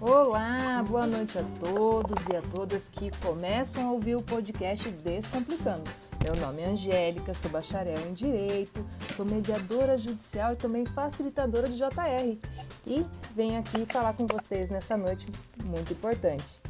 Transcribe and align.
Olá, 0.00 0.82
boa 0.88 1.06
noite 1.06 1.38
a 1.38 1.44
todos 1.60 2.24
e 2.32 2.34
a 2.34 2.40
todas 2.40 2.88
que 2.88 3.10
começam 3.18 3.86
a 3.86 3.92
ouvir 3.92 4.16
o 4.16 4.22
podcast 4.22 4.90
Descomplicando. 4.90 5.82
Meu 6.24 6.34
nome 6.36 6.62
é 6.62 6.70
Angélica, 6.70 7.34
sou 7.34 7.50
bacharel 7.50 7.98
em 8.08 8.14
Direito, 8.14 8.82
sou 9.14 9.26
mediadora 9.26 9.98
judicial 9.98 10.54
e 10.54 10.56
também 10.56 10.86
facilitadora 10.86 11.68
de 11.68 11.76
JR. 11.76 12.38
E 12.86 13.04
venho 13.36 13.60
aqui 13.60 13.84
falar 13.92 14.14
com 14.14 14.26
vocês 14.26 14.70
nessa 14.70 14.96
noite 14.96 15.26
muito 15.66 15.92
importante. 15.92 16.62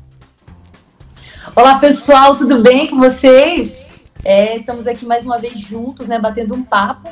Olá 1.54 1.78
pessoal, 1.78 2.34
tudo 2.34 2.60
bem 2.60 2.88
com 2.88 2.98
vocês? 2.98 3.94
É, 4.24 4.56
estamos 4.56 4.88
aqui 4.88 5.06
mais 5.06 5.24
uma 5.24 5.38
vez 5.38 5.56
juntos, 5.56 6.08
né, 6.08 6.18
batendo 6.18 6.52
um 6.52 6.64
papo. 6.64 7.08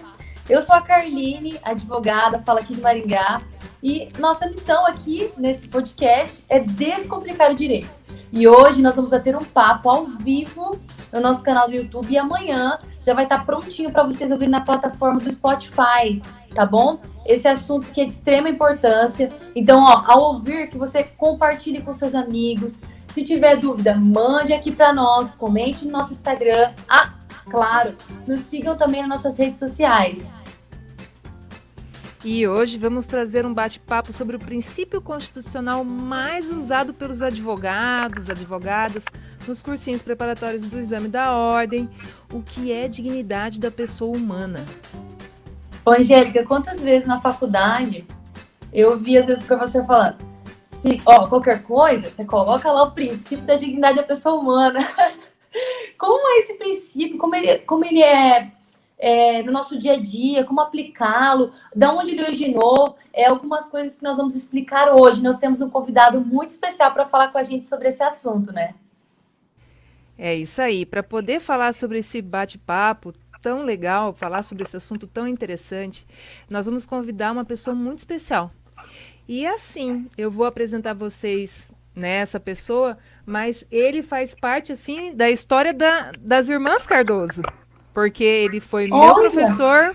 Eu 0.50 0.62
sou 0.62 0.74
a 0.74 0.80
Carline, 0.80 1.60
advogada, 1.62 2.42
falo 2.44 2.58
aqui 2.58 2.74
de 2.74 2.80
Maringá, 2.80 3.40
e 3.82 4.08
nossa 4.18 4.46
missão 4.46 4.86
aqui 4.86 5.30
nesse 5.36 5.68
podcast 5.68 6.44
é 6.48 6.60
descomplicar 6.60 7.52
o 7.52 7.54
direito. 7.54 8.00
E 8.32 8.46
hoje 8.46 8.82
nós 8.82 8.96
vamos 8.96 9.10
ter 9.22 9.36
um 9.36 9.44
papo 9.44 9.88
ao 9.88 10.06
vivo 10.06 10.78
no 11.12 11.20
nosso 11.20 11.42
canal 11.42 11.68
do 11.68 11.74
YouTube 11.74 12.12
e 12.12 12.18
amanhã 12.18 12.78
já 13.00 13.14
vai 13.14 13.24
estar 13.24 13.46
prontinho 13.46 13.90
para 13.90 14.02
vocês 14.02 14.30
ouvirem 14.30 14.50
na 14.50 14.60
plataforma 14.60 15.18
do 15.18 15.32
Spotify, 15.32 16.20
tá 16.54 16.66
bom? 16.66 17.00
Esse 17.24 17.48
assunto 17.48 17.90
que 17.90 18.00
é 18.00 18.04
de 18.04 18.12
extrema 18.12 18.48
importância. 18.48 19.30
Então, 19.54 19.82
ó, 19.82 20.02
ao 20.06 20.34
ouvir, 20.34 20.68
que 20.68 20.76
você 20.76 21.04
compartilhe 21.04 21.80
com 21.80 21.92
seus 21.92 22.14
amigos. 22.14 22.80
Se 23.08 23.24
tiver 23.24 23.56
dúvida, 23.56 23.94
mande 23.94 24.52
aqui 24.52 24.70
para 24.70 24.92
nós, 24.92 25.32
comente 25.32 25.86
no 25.86 25.92
nosso 25.92 26.12
Instagram. 26.12 26.72
Ah, 26.86 27.14
claro, 27.48 27.94
nos 28.26 28.40
sigam 28.40 28.76
também 28.76 29.00
nas 29.00 29.08
nossas 29.08 29.38
redes 29.38 29.58
sociais. 29.58 30.34
E 32.24 32.48
hoje 32.48 32.78
vamos 32.78 33.06
trazer 33.06 33.46
um 33.46 33.54
bate-papo 33.54 34.12
sobre 34.12 34.34
o 34.34 34.40
princípio 34.40 35.00
constitucional 35.00 35.84
mais 35.84 36.50
usado 36.50 36.92
pelos 36.92 37.22
advogados, 37.22 38.28
advogadas, 38.28 39.04
nos 39.46 39.62
cursinhos 39.62 40.02
preparatórios 40.02 40.66
do 40.66 40.78
exame 40.78 41.06
da 41.06 41.32
ordem, 41.32 41.88
o 42.32 42.42
que 42.42 42.72
é 42.72 42.88
dignidade 42.88 43.60
da 43.60 43.70
pessoa 43.70 44.16
humana. 44.16 44.66
Ô, 45.84 45.92
Angélica, 45.92 46.44
quantas 46.44 46.80
vezes 46.80 47.06
na 47.06 47.20
faculdade 47.20 48.04
eu 48.72 48.98
vi 48.98 49.16
às 49.16 49.26
vezes 49.26 49.44
o 49.44 49.46
professor 49.46 49.86
falando, 49.86 50.16
se, 50.60 51.00
ó, 51.06 51.28
qualquer 51.28 51.62
coisa, 51.62 52.10
você 52.10 52.24
coloca 52.24 52.70
lá 52.70 52.82
o 52.82 52.90
princípio 52.90 53.44
da 53.44 53.54
dignidade 53.54 53.96
da 53.96 54.02
pessoa 54.02 54.34
humana. 54.34 54.80
como 55.96 56.28
é 56.34 56.38
esse 56.38 56.54
princípio? 56.54 57.16
Como 57.16 57.34
ele, 57.36 57.58
como 57.60 57.84
ele 57.84 58.02
é 58.02 58.50
é, 58.98 59.42
no 59.42 59.52
nosso 59.52 59.78
dia 59.78 59.92
a 59.92 60.00
dia, 60.00 60.44
como 60.44 60.60
aplicá-lo, 60.60 61.52
da 61.74 61.92
onde 61.92 62.10
ele 62.10 62.22
originou, 62.22 62.96
é, 63.12 63.26
algumas 63.26 63.68
coisas 63.68 63.94
que 63.94 64.02
nós 64.02 64.16
vamos 64.16 64.34
explicar 64.34 64.92
hoje. 64.92 65.22
Nós 65.22 65.38
temos 65.38 65.60
um 65.60 65.70
convidado 65.70 66.20
muito 66.20 66.50
especial 66.50 66.92
para 66.92 67.06
falar 67.06 67.28
com 67.28 67.38
a 67.38 67.42
gente 67.42 67.64
sobre 67.64 67.88
esse 67.88 68.02
assunto, 68.02 68.52
né? 68.52 68.74
É 70.16 70.34
isso 70.34 70.60
aí. 70.60 70.84
Para 70.84 71.02
poder 71.02 71.40
falar 71.40 71.72
sobre 71.72 71.98
esse 71.98 72.20
bate-papo 72.20 73.14
tão 73.40 73.62
legal, 73.62 74.12
falar 74.12 74.42
sobre 74.42 74.64
esse 74.64 74.76
assunto 74.76 75.06
tão 75.06 75.28
interessante, 75.28 76.04
nós 76.50 76.66
vamos 76.66 76.84
convidar 76.84 77.30
uma 77.30 77.44
pessoa 77.44 77.74
muito 77.74 77.98
especial. 77.98 78.50
E 79.28 79.46
assim, 79.46 80.08
eu 80.16 80.28
vou 80.28 80.44
apresentar 80.44 80.92
vocês 80.92 81.70
nessa 81.94 82.38
né, 82.38 82.44
pessoa, 82.44 82.98
mas 83.24 83.64
ele 83.70 84.02
faz 84.02 84.34
parte 84.34 84.72
assim 84.72 85.14
da 85.14 85.30
história 85.30 85.72
da, 85.72 86.12
das 86.20 86.48
irmãs 86.48 86.86
Cardoso 86.86 87.42
porque 87.98 88.22
ele 88.22 88.60
foi 88.60 88.86
meu 88.86 88.96
Olha. 88.96 89.14
professor, 89.14 89.92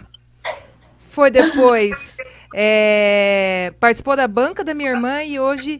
foi 1.10 1.32
depois 1.32 2.18
é, 2.54 3.74
participou 3.80 4.14
da 4.18 4.28
banca 4.28 4.62
da 4.62 4.74
minha 4.74 4.90
irmã 4.90 5.24
e 5.24 5.40
hoje 5.40 5.80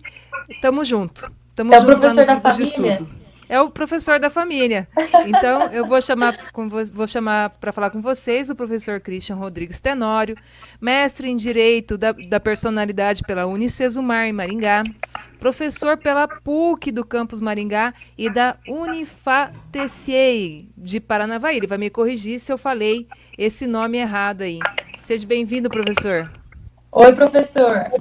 estamos 0.50 0.88
juntos. 0.88 1.30
Estamos 1.50 1.76
é 1.76 1.82
juntos 1.82 1.94
o 1.94 2.00
professor 2.00 2.26
da 2.26 2.40
família. 2.40 3.00
É 3.50 3.60
o 3.60 3.70
professor 3.70 4.20
da 4.20 4.30
família. 4.30 4.88
Então, 5.26 5.64
eu 5.72 5.86
vou 5.86 6.02
chamar, 6.02 6.38
vou 6.92 7.08
chamar 7.08 7.52
para 7.52 7.72
falar 7.72 7.90
com 7.90 8.02
vocês 8.02 8.50
o 8.50 8.56
professor 8.56 9.00
Christian 9.00 9.36
Rodrigues 9.36 9.80
Tenório, 9.80 10.36
mestre 10.80 11.30
em 11.30 11.36
Direito 11.36 11.98
da, 11.98 12.12
da 12.12 12.40
Personalidade 12.40 13.24
pela 13.24 13.46
Unicesumar 13.46 14.26
em 14.26 14.34
Maringá, 14.34 14.84
professor 15.40 15.98
pela 15.98 16.28
PUC 16.28 16.92
do 16.92 17.06
campus 17.06 17.42
Maringá 17.42 17.94
e 18.18 18.30
da 18.30 18.58
Unifateciei 18.68 20.70
de 20.78 21.00
Paranavaí. 21.00 21.58
Ele 21.58 21.68
vai 21.68 21.78
me 21.78 21.90
corrigir 21.90 22.40
se 22.40 22.52
eu 22.52 22.58
falei 22.58 23.08
esse 23.38 23.68
nome 23.68 23.98
errado 23.98 24.42
aí. 24.42 24.60
Seja 24.98 25.28
bem-vindo, 25.28 25.70
professor. 25.70 26.32
Oi, 26.92 27.14
professor. 27.14 27.92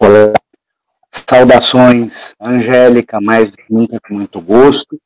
Olá. 0.00 0.41
Saudações, 1.32 2.34
Angélica, 2.38 3.18
mais 3.18 3.50
do 3.50 3.56
que 3.56 3.64
nunca 3.70 3.98
com 4.06 4.14
muito 4.14 4.38
gosto. 4.38 4.98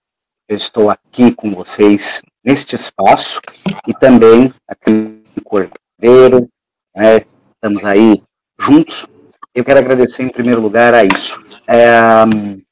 Eu 0.48 0.56
estou 0.56 0.90
aqui 0.90 1.32
com 1.32 1.54
vocês 1.54 2.20
neste 2.44 2.74
espaço 2.74 3.40
e 3.86 3.94
também 3.94 4.52
aqui 4.66 4.90
no 4.90 5.42
Cordeiro, 5.44 6.48
né? 6.96 7.24
estamos 7.54 7.84
aí 7.84 8.20
juntos 8.58 9.06
eu 9.54 9.64
quero 9.64 9.78
agradecer 9.78 10.22
em 10.24 10.28
primeiro 10.28 10.60
lugar 10.60 10.92
a 10.94 11.04
isso. 11.04 11.40
É, 11.66 11.86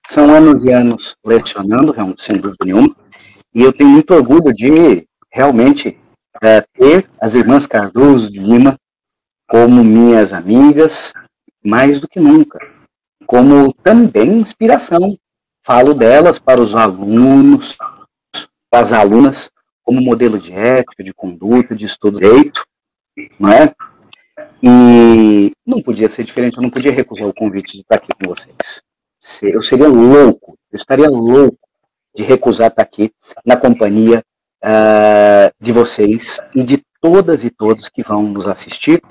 são 0.08 0.34
anos 0.34 0.64
e 0.64 0.72
anos 0.72 1.16
lecionando, 1.24 1.94
sem 2.18 2.36
dúvida 2.36 2.64
nenhuma, 2.64 2.94
e 3.54 3.62
eu 3.62 3.72
tenho 3.72 3.88
muito 3.88 4.12
orgulho 4.12 4.52
de 4.52 5.06
realmente 5.32 5.96
é, 6.42 6.60
ter 6.60 7.08
as 7.20 7.34
irmãs 7.34 7.66
Cardoso 7.68 8.30
de 8.30 8.40
Lima 8.40 8.76
como 9.48 9.82
minhas 9.82 10.32
amigas, 10.32 11.12
mais 11.64 12.00
do 12.00 12.06
que 12.06 12.20
nunca, 12.20 12.58
como 13.34 13.72
também 13.72 14.38
inspiração. 14.38 15.18
Falo 15.66 15.92
delas 15.92 16.38
para 16.38 16.60
os 16.60 16.72
alunos, 16.72 17.76
para 18.70 18.80
as 18.80 18.92
alunas, 18.92 19.50
como 19.82 20.00
modelo 20.00 20.38
de 20.38 20.52
ética, 20.52 21.02
de 21.02 21.12
conduta, 21.12 21.74
de 21.74 21.84
estudo 21.84 22.20
direito, 22.20 22.64
não 23.36 23.50
é? 23.50 23.74
E 24.62 25.50
não 25.66 25.82
podia 25.82 26.08
ser 26.08 26.22
diferente, 26.22 26.58
eu 26.58 26.62
não 26.62 26.70
podia 26.70 26.92
recusar 26.92 27.26
o 27.26 27.34
convite 27.34 27.72
de 27.72 27.80
estar 27.80 27.96
aqui 27.96 28.12
com 28.14 28.32
vocês. 28.32 28.80
Eu 29.42 29.62
seria 29.62 29.88
louco, 29.88 30.56
eu 30.70 30.76
estaria 30.76 31.10
louco 31.10 31.58
de 32.14 32.22
recusar 32.22 32.68
estar 32.68 32.82
aqui 32.82 33.10
na 33.44 33.56
companhia 33.56 34.22
uh, 34.62 35.52
de 35.60 35.72
vocês 35.72 36.38
e 36.54 36.62
de 36.62 36.80
todas 37.00 37.42
e 37.42 37.50
todos 37.50 37.88
que 37.88 38.04
vão 38.04 38.22
nos 38.22 38.46
assistir 38.46 39.02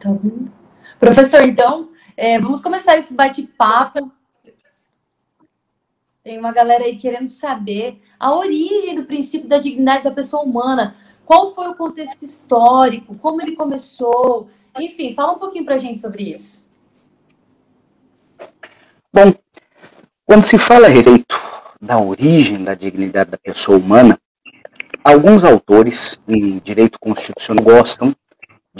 Tá 0.00 0.08
Professor, 0.98 1.42
então, 1.42 1.90
é, 2.16 2.38
vamos 2.38 2.62
começar 2.62 2.96
esse 2.96 3.12
bate-papo. 3.12 4.10
Tem 6.24 6.38
uma 6.38 6.52
galera 6.52 6.84
aí 6.84 6.96
querendo 6.96 7.30
saber 7.30 8.00
a 8.18 8.34
origem 8.34 8.94
do 8.94 9.04
princípio 9.04 9.46
da 9.46 9.58
dignidade 9.58 10.04
da 10.04 10.10
pessoa 10.10 10.42
humana. 10.42 10.96
Qual 11.24 11.54
foi 11.54 11.68
o 11.68 11.74
contexto 11.74 12.22
histórico? 12.22 13.14
Como 13.16 13.42
ele 13.42 13.54
começou? 13.54 14.48
Enfim, 14.78 15.14
fala 15.14 15.32
um 15.32 15.38
pouquinho 15.38 15.66
para 15.66 15.74
a 15.74 15.78
gente 15.78 16.00
sobre 16.00 16.22
isso. 16.22 16.66
Bom, 19.12 19.34
quando 20.24 20.44
se 20.44 20.56
fala 20.56 20.86
a 20.86 20.90
respeito 20.90 21.38
da 21.80 21.98
origem 21.98 22.64
da 22.64 22.74
dignidade 22.74 23.30
da 23.30 23.38
pessoa 23.38 23.76
humana, 23.76 24.18
alguns 25.04 25.44
autores 25.44 26.18
em 26.26 26.58
direito 26.58 26.98
constitucional 26.98 27.64
gostam 27.64 28.14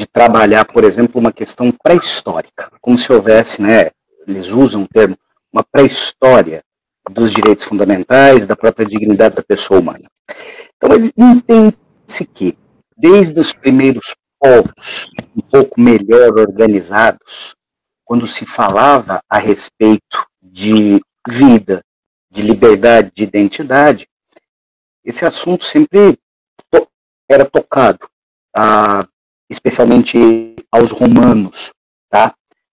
de 0.01 0.07
trabalhar, 0.07 0.65
por 0.65 0.83
exemplo, 0.83 1.21
uma 1.21 1.31
questão 1.31 1.71
pré-histórica, 1.71 2.73
como 2.81 2.97
se 2.97 3.13
houvesse, 3.13 3.61
né, 3.61 3.91
eles 4.27 4.49
usam 4.49 4.85
o 4.85 4.89
termo, 4.89 5.15
uma 5.53 5.63
pré-história 5.63 6.65
dos 7.11 7.31
direitos 7.31 7.67
fundamentais, 7.67 8.47
da 8.47 8.57
própria 8.57 8.87
dignidade 8.87 9.35
da 9.35 9.43
pessoa 9.43 9.79
humana. 9.79 10.11
Então, 10.75 10.95
ele 10.95 11.13
entende-se 11.15 12.25
que, 12.25 12.57
desde 12.97 13.39
os 13.39 13.53
primeiros 13.53 14.15
povos, 14.39 15.11
um 15.37 15.43
pouco 15.43 15.79
melhor 15.79 16.39
organizados, 16.39 17.55
quando 18.03 18.27
se 18.27 18.47
falava 18.47 19.21
a 19.29 19.37
respeito 19.37 20.27
de 20.43 20.99
vida, 21.29 21.83
de 22.31 22.41
liberdade, 22.41 23.13
de 23.15 23.25
identidade, 23.25 24.09
esse 25.05 25.27
assunto 25.27 25.67
sempre 25.67 26.19
era 27.29 27.45
tocado. 27.45 28.09
A 28.57 29.07
especialmente 29.51 30.55
aos 30.71 30.93
romanos, 30.93 31.73
tá? 32.09 32.35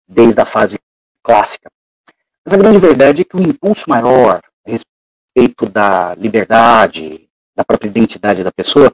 Desde 0.07 0.41
a 0.41 0.45
fase 0.45 0.79
clássica. 1.23 1.69
Mas 2.43 2.53
a 2.53 2.57
grande 2.57 2.79
verdade 2.79 3.21
é 3.21 3.23
que 3.23 3.37
o 3.37 3.41
impulso 3.41 3.89
maior 3.89 4.41
a 4.65 4.69
respeito 4.69 5.65
da 5.65 6.15
liberdade, 6.15 7.29
da 7.55 7.63
própria 7.63 7.87
identidade 7.87 8.43
da 8.43 8.51
pessoa, 8.51 8.93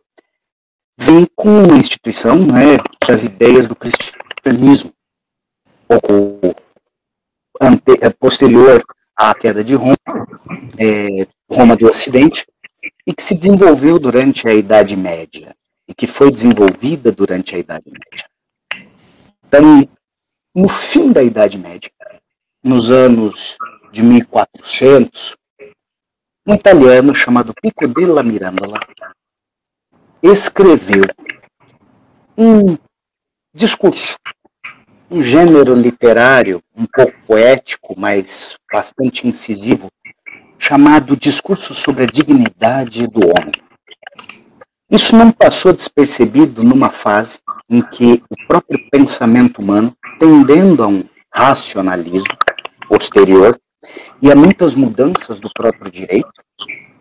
vem 0.97 1.25
com 1.35 1.73
a 1.73 1.77
instituição 1.77 2.37
né, 2.37 2.77
das 3.07 3.23
ideias 3.23 3.65
do 3.65 3.75
cristianismo, 3.75 4.93
pouco 5.87 6.55
ante, 7.59 7.97
posterior 8.19 8.83
à 9.15 9.33
queda 9.33 9.63
de 9.63 9.75
Roma, 9.75 9.95
é, 10.77 11.25
Roma 11.49 11.75
do 11.75 11.87
Ocidente, 11.87 12.45
e 13.07 13.13
que 13.13 13.23
se 13.23 13.35
desenvolveu 13.35 13.97
durante 13.97 14.47
a 14.47 14.53
Idade 14.53 14.95
Média, 14.95 15.55
e 15.89 15.94
que 15.95 16.06
foi 16.06 16.30
desenvolvida 16.30 17.12
durante 17.12 17.56
a 17.56 17.57
Idade 17.57 17.88
Média. 17.88 18.30
Então, 19.47 19.89
no 20.56 20.69
fim 20.69 21.12
da 21.12 21.24
Idade 21.24 21.57
Média, 21.57 21.89
nos 22.63 22.91
anos 22.91 23.57
de 23.91 24.03
1400, 24.03 25.36
um 26.45 26.53
italiano 26.53 27.15
chamado 27.15 27.53
Pico 27.59 27.88
della 27.88 28.21
Mirandola 28.21 28.80
escreveu 30.21 31.06
um 32.38 32.77
discurso, 33.53 34.15
um 35.09 35.24
gênero 35.24 35.74
literário 35.74 36.62
um 36.75 36.85
pouco 36.85 37.19
poético, 37.25 38.00
mas 38.00 38.56
bastante 38.71 39.27
incisivo, 39.27 39.88
chamado 40.59 41.18
Discurso 41.18 41.74
sobre 41.74 42.03
a 42.03 42.07
Dignidade 42.07 43.07
do 43.07 43.21
Homem. 43.21 43.69
Isso 44.89 45.15
não 45.15 45.31
passou 45.31 45.71
despercebido 45.71 46.63
numa 46.63 46.89
fase 46.89 47.39
em 47.69 47.81
que 47.81 48.24
o 48.30 48.47
próprio 48.47 48.80
pensamento 48.89 49.62
humano, 49.62 49.94
tendendo 50.19 50.83
a 50.83 50.88
um 50.88 51.03
racionalismo 51.31 52.36
posterior 52.88 53.59
e 54.19 54.31
a 54.31 54.36
muitas 54.36 54.74
mudanças 54.74 55.39
do 55.39 55.50
próprio 55.53 55.91
direito, 55.91 56.31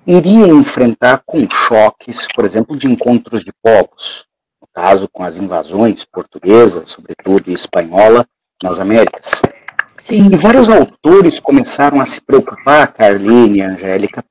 iria 0.06 0.48
enfrentar 0.48 1.22
com 1.24 1.48
choques, 1.50 2.26
por 2.34 2.44
exemplo, 2.44 2.76
de 2.76 2.86
encontros 2.86 3.42
de 3.42 3.52
povos, 3.62 4.26
caso 4.74 5.08
com 5.10 5.24
as 5.24 5.38
invasões 5.38 6.04
portuguesas, 6.04 6.90
sobretudo 6.90 7.50
e 7.50 7.54
espanhola, 7.54 8.24
nas 8.62 8.78
Américas. 8.78 9.42
Sim. 9.96 10.30
E 10.32 10.36
vários 10.36 10.68
autores 10.68 11.40
começaram 11.40 12.00
a 12.00 12.06
se 12.06 12.20
preocupar, 12.20 12.92
Carline, 12.92 13.62
Angélica, 13.62 14.24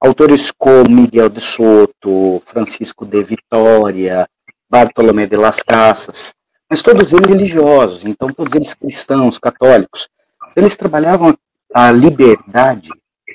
autores 0.00 0.50
como 0.50 0.90
Miguel 0.90 1.28
de 1.28 1.40
Soto, 1.40 2.42
Francisco 2.46 3.04
de 3.04 3.22
Vitória, 3.22 4.28
Bartolomé 4.68 5.26
de 5.26 5.36
las 5.36 5.62
Casas, 5.62 6.34
mas 6.68 6.82
todos 6.82 7.12
eles 7.12 7.26
religiosos, 7.26 8.04
então 8.04 8.32
todos 8.32 8.54
eles 8.54 8.74
cristãos, 8.74 9.38
católicos. 9.38 10.08
Eles 10.54 10.76
trabalhavam 10.76 11.36
a 11.74 11.90
liberdade 11.90 12.90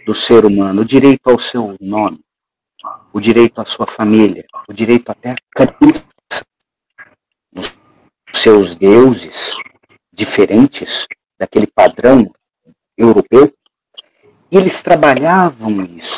do 0.06 0.14
ser 0.14 0.46
humano, 0.46 0.82
o 0.82 0.86
direito 0.86 1.30
ao 1.30 1.40
seu 1.40 1.76
nome, 1.80 2.20
o 3.12 3.20
direito 3.20 3.60
à 3.60 3.66
sua 3.66 3.88
família, 3.88 4.46
o 4.68 4.74
direito 4.74 5.10
até 5.10 5.32
à 5.32 5.36
crença 5.56 6.14
seus 8.44 8.76
deuses 8.76 9.56
diferentes 10.12 11.08
daquele 11.40 11.66
padrão 11.66 12.30
europeu, 12.98 13.54
e 14.52 14.58
eles 14.58 14.84
trabalhavam 14.84 15.82
isso, 15.96 16.13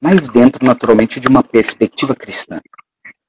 mas 0.00 0.20
dentro, 0.28 0.64
naturalmente, 0.64 1.20
de 1.20 1.28
uma 1.28 1.42
perspectiva 1.42 2.14
cristã. 2.14 2.60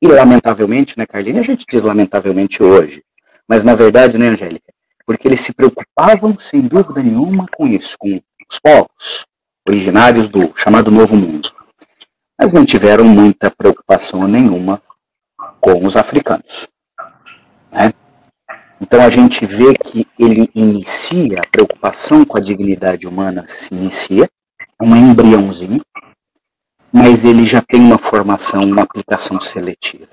E, 0.01 0.07
lamentavelmente, 0.07 0.97
né, 0.97 1.05
Carlinhos, 1.05 1.39
a 1.39 1.43
gente 1.43 1.65
diz 1.69 1.83
lamentavelmente 1.83 2.61
hoje, 2.61 3.03
mas 3.47 3.63
na 3.63 3.75
verdade, 3.75 4.17
né, 4.17 4.27
Angélica, 4.27 4.73
porque 5.05 5.27
eles 5.27 5.41
se 5.41 5.53
preocupavam, 5.53 6.37
sem 6.39 6.61
dúvida 6.61 7.01
nenhuma, 7.01 7.45
com 7.55 7.65
isso, 7.65 7.95
com 7.97 8.19
os 8.49 8.59
povos 8.59 9.25
originários 9.67 10.29
do 10.29 10.53
chamado 10.55 10.91
Novo 10.91 11.15
Mundo. 11.15 11.51
Mas 12.39 12.51
não 12.51 12.65
tiveram 12.65 13.05
muita 13.05 13.49
preocupação 13.49 14.27
nenhuma 14.27 14.81
com 15.59 15.85
os 15.85 15.97
africanos. 15.97 16.67
Né? 17.71 17.93
Então 18.79 19.01
a 19.01 19.09
gente 19.09 19.45
vê 19.45 19.73
que 19.73 20.07
ele 20.19 20.49
inicia, 20.53 21.39
a 21.39 21.47
preocupação 21.49 22.23
com 22.23 22.37
a 22.37 22.41
dignidade 22.41 23.07
humana 23.07 23.45
se 23.47 23.73
inicia, 23.73 24.29
um 24.81 24.95
embriãozinho, 24.95 25.81
mas 26.91 27.25
ele 27.25 27.45
já 27.45 27.61
tem 27.61 27.81
uma 27.81 27.97
formação, 27.97 28.63
uma 28.63 28.83
aplicação 28.83 29.39
seletiva. 29.41 30.07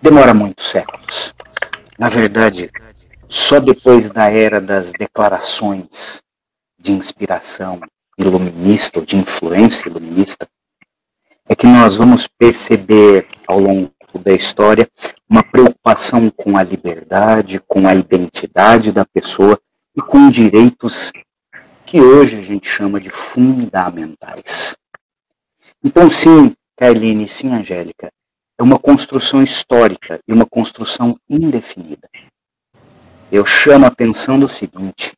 Demora 0.00 0.34
muitos 0.34 0.68
séculos. 0.68 1.34
Na 1.98 2.08
verdade, 2.08 2.70
só 3.28 3.58
depois 3.58 4.10
da 4.10 4.30
era 4.30 4.60
das 4.60 4.92
declarações 4.92 6.20
de 6.78 6.92
inspiração 6.92 7.80
iluminista 8.18 9.00
ou 9.00 9.04
de 9.04 9.16
influência 9.16 9.88
iluminista 9.88 10.46
é 11.48 11.54
que 11.54 11.66
nós 11.66 11.96
vamos 11.96 12.26
perceber 12.26 13.26
ao 13.46 13.58
longo 13.58 13.92
da 14.20 14.32
história 14.32 14.88
uma 15.28 15.42
preocupação 15.42 16.30
com 16.30 16.56
a 16.56 16.62
liberdade, 16.62 17.60
com 17.66 17.86
a 17.86 17.94
identidade 17.94 18.90
da 18.90 19.04
pessoa 19.04 19.58
e 19.96 20.00
com 20.00 20.28
direitos 20.30 21.12
que 21.86 22.00
hoje 22.00 22.36
a 22.36 22.42
gente 22.42 22.68
chama 22.68 23.00
de 23.00 23.08
fundamentais. 23.08 24.76
Então, 25.82 26.10
sim, 26.10 26.52
Carline, 26.76 27.28
sim, 27.28 27.52
Angélica, 27.52 28.10
é 28.58 28.62
uma 28.62 28.78
construção 28.78 29.40
histórica 29.40 30.18
e 30.26 30.32
uma 30.32 30.44
construção 30.44 31.16
indefinida. 31.30 32.08
Eu 33.30 33.46
chamo 33.46 33.84
a 33.84 33.88
atenção 33.88 34.38
do 34.38 34.48
seguinte, 34.48 35.14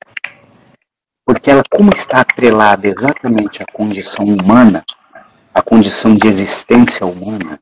porque 1.24 1.50
ela, 1.50 1.62
como 1.70 1.90
está 1.94 2.20
atrelada 2.20 2.86
exatamente 2.86 3.62
à 3.62 3.66
condição 3.72 4.26
humana, 4.26 4.84
à 5.54 5.62
condição 5.62 6.14
de 6.14 6.28
existência 6.28 7.06
humana, 7.06 7.58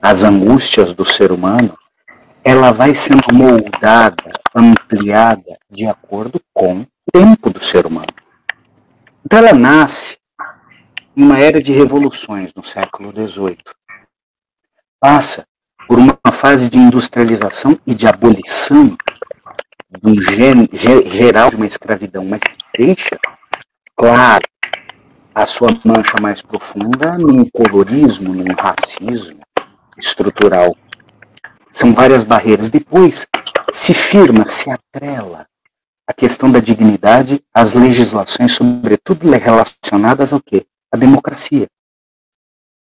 as 0.00 0.22
angústias 0.22 0.94
do 0.94 1.04
ser 1.04 1.32
humano, 1.32 1.76
ela 2.44 2.70
vai 2.70 2.94
sendo 2.94 3.34
moldada, 3.34 4.32
ampliada 4.54 5.58
de 5.68 5.86
acordo 5.86 6.40
com 6.54 6.84
tempo 7.12 7.50
do 7.50 7.60
ser 7.60 7.86
humano. 7.86 8.12
Então 9.24 9.38
ela 9.38 9.52
nasce 9.52 10.18
em 11.16 11.22
uma 11.22 11.38
era 11.38 11.62
de 11.62 11.72
revoluções 11.72 12.52
no 12.54 12.64
século 12.64 13.12
XVIII. 13.12 13.58
Passa 14.98 15.46
por 15.86 15.98
uma 15.98 16.18
fase 16.32 16.68
de 16.68 16.78
industrialização 16.78 17.78
e 17.86 17.94
de 17.94 18.06
abolição 18.06 18.96
do 20.00 20.14
geral 21.10 21.50
de 21.50 21.56
uma 21.56 21.66
escravidão, 21.66 22.24
mas 22.24 22.40
que 22.40 22.84
deixa, 22.84 23.18
claro, 23.96 24.44
a 25.34 25.46
sua 25.46 25.68
mancha 25.84 26.20
mais 26.20 26.42
profunda 26.42 27.18
num 27.18 27.44
colorismo, 27.50 28.32
num 28.32 28.54
racismo, 28.54 29.40
estrutural. 29.98 30.76
São 31.72 31.92
várias 31.92 32.24
barreiras. 32.24 32.70
Depois 32.70 33.26
se 33.72 33.94
firma, 33.94 34.44
se 34.44 34.70
atrela 34.70 35.46
a 36.10 36.12
questão 36.12 36.50
da 36.50 36.58
dignidade 36.58 37.40
às 37.54 37.72
legislações, 37.72 38.50
sobretudo 38.50 39.30
relacionadas 39.30 40.32
ao 40.32 40.40
quê? 40.40 40.66
A 40.92 40.96
democracia. 40.96 41.68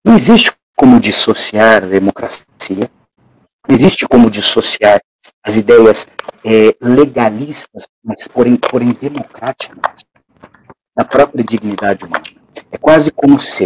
Não 0.05 0.13
existe 0.13 0.53
como 0.77 1.00
dissociar 1.00 1.84
a 1.84 1.88
democracia, 1.88 2.46
não 3.67 3.75
existe 3.75 4.08
como 4.08 4.29
dissociar 4.29 5.01
as 5.44 5.58
ideias 5.58 6.08
é, 6.46 6.75
legalistas, 6.79 7.88
mas 8.03 8.27
porém, 8.27 8.58
porém 8.58 8.96
democráticas, 9.01 10.05
da 10.96 11.03
própria 11.03 11.44
dignidade 11.44 12.05
humana. 12.05 12.24
É 12.72 12.77
quase 12.77 13.10
como 13.10 13.39
se 13.39 13.65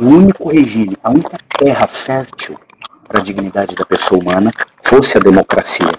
o 0.00 0.04
único 0.04 0.48
regime, 0.48 0.96
a 1.00 1.10
única 1.10 1.38
terra 1.56 1.86
fértil 1.86 2.58
para 3.06 3.20
a 3.20 3.22
dignidade 3.22 3.76
da 3.76 3.86
pessoa 3.86 4.20
humana 4.20 4.50
fosse 4.82 5.16
a 5.16 5.20
democracia. 5.20 5.92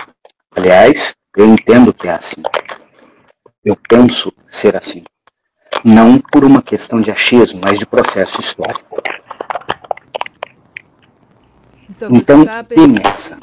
Aliás, 0.53 1.15
eu 1.37 1.45
entendo 1.45 1.93
que 1.93 2.09
é 2.09 2.11
assim. 2.11 2.43
Eu 3.63 3.75
penso 3.75 4.33
ser 4.47 4.75
assim. 4.75 5.03
Não 5.83 6.19
por 6.19 6.43
uma 6.43 6.61
questão 6.61 7.01
de 7.01 7.11
achismo, 7.11 7.61
mas 7.63 7.79
de 7.79 7.85
processo 7.85 8.41
histórico. 8.41 9.01
Então, 11.89 12.09
então 12.11 12.45
tá 12.45 12.63
tem 12.63 12.95
essa. 13.03 13.37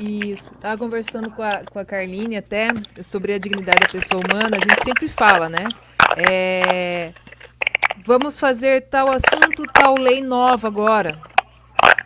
Isso. 0.00 0.52
Estava 0.54 0.76
conversando 0.78 1.30
com 1.30 1.42
a, 1.42 1.64
com 1.64 1.78
a 1.78 1.84
Carline 1.84 2.36
até 2.36 2.68
sobre 3.02 3.34
a 3.34 3.38
dignidade 3.38 3.80
da 3.80 3.88
pessoa 3.88 4.20
humana. 4.20 4.56
A 4.56 4.60
gente 4.60 4.84
sempre 4.84 5.08
fala, 5.08 5.48
né? 5.48 5.64
É, 6.16 7.12
vamos 8.04 8.38
fazer 8.38 8.88
tal 8.88 9.08
assunto, 9.08 9.62
tal 9.72 9.94
lei 9.94 10.20
nova 10.20 10.66
agora 10.66 11.20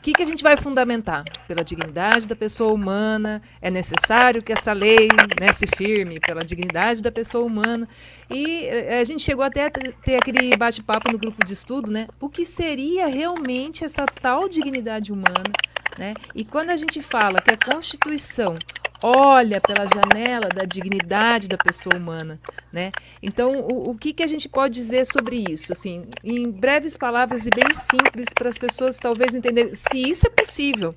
que, 0.04 0.12
que 0.12 0.22
a 0.22 0.26
gente 0.26 0.42
vai 0.42 0.54
fundamentar? 0.54 1.24
Pela 1.48 1.64
dignidade 1.64 2.28
da 2.28 2.36
pessoa 2.36 2.74
humana, 2.74 3.40
é 3.62 3.70
necessário 3.70 4.42
que 4.42 4.52
essa 4.52 4.70
lei 4.74 5.08
né, 5.40 5.50
se 5.50 5.66
firme 5.66 6.20
pela 6.20 6.44
dignidade 6.44 7.02
da 7.02 7.10
pessoa 7.10 7.42
humana. 7.42 7.88
E 8.28 8.66
eh, 8.66 9.00
a 9.00 9.04
gente 9.04 9.22
chegou 9.22 9.42
até 9.42 9.64
a 9.64 9.70
ter 9.70 10.16
aquele 10.16 10.54
bate-papo 10.58 11.10
no 11.10 11.16
grupo 11.16 11.42
de 11.46 11.54
estudo, 11.54 11.90
né? 11.90 12.06
O 12.20 12.28
que 12.28 12.44
seria 12.44 13.06
realmente 13.06 13.82
essa 13.82 14.04
tal 14.04 14.46
dignidade 14.46 15.10
humana? 15.10 15.50
Né? 15.98 16.12
E 16.34 16.44
quando 16.44 16.68
a 16.68 16.76
gente 16.76 17.00
fala 17.00 17.40
que 17.40 17.52
a 17.52 17.56
Constituição 17.56 18.56
olha 19.04 19.60
pela 19.60 19.86
janela 19.86 20.48
da 20.48 20.64
dignidade 20.64 21.46
da 21.46 21.58
pessoa 21.58 21.94
humana, 21.94 22.40
né? 22.72 22.90
Então, 23.22 23.58
o, 23.58 23.90
o 23.90 23.94
que, 23.94 24.14
que 24.14 24.22
a 24.22 24.26
gente 24.26 24.48
pode 24.48 24.72
dizer 24.72 25.04
sobre 25.04 25.36
isso? 25.36 25.72
Assim, 25.72 26.06
em 26.24 26.50
breves 26.50 26.96
palavras 26.96 27.46
e 27.46 27.50
bem 27.50 27.74
simples 27.74 28.30
para 28.34 28.48
as 28.48 28.56
pessoas 28.56 28.96
talvez 28.96 29.34
entenderem 29.34 29.74
se 29.74 29.98
isso 29.98 30.26
é 30.26 30.30
possível. 30.30 30.94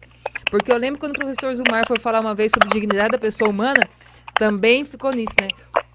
Porque 0.49 0.71
eu 0.71 0.77
lembro 0.77 0.99
quando 1.01 1.17
o 1.17 1.19
professor 1.19 1.53
Zumar 1.53 1.85
foi 1.85 1.99
falar 1.99 2.21
uma 2.21 2.33
vez 2.33 2.53
sobre 2.53 2.69
dignidade 2.69 3.09
da 3.09 3.17
pessoa 3.17 3.49
humana, 3.49 3.85
também 4.35 4.85
ficou 4.85 5.11
nisso, 5.11 5.35
né? 5.41 5.49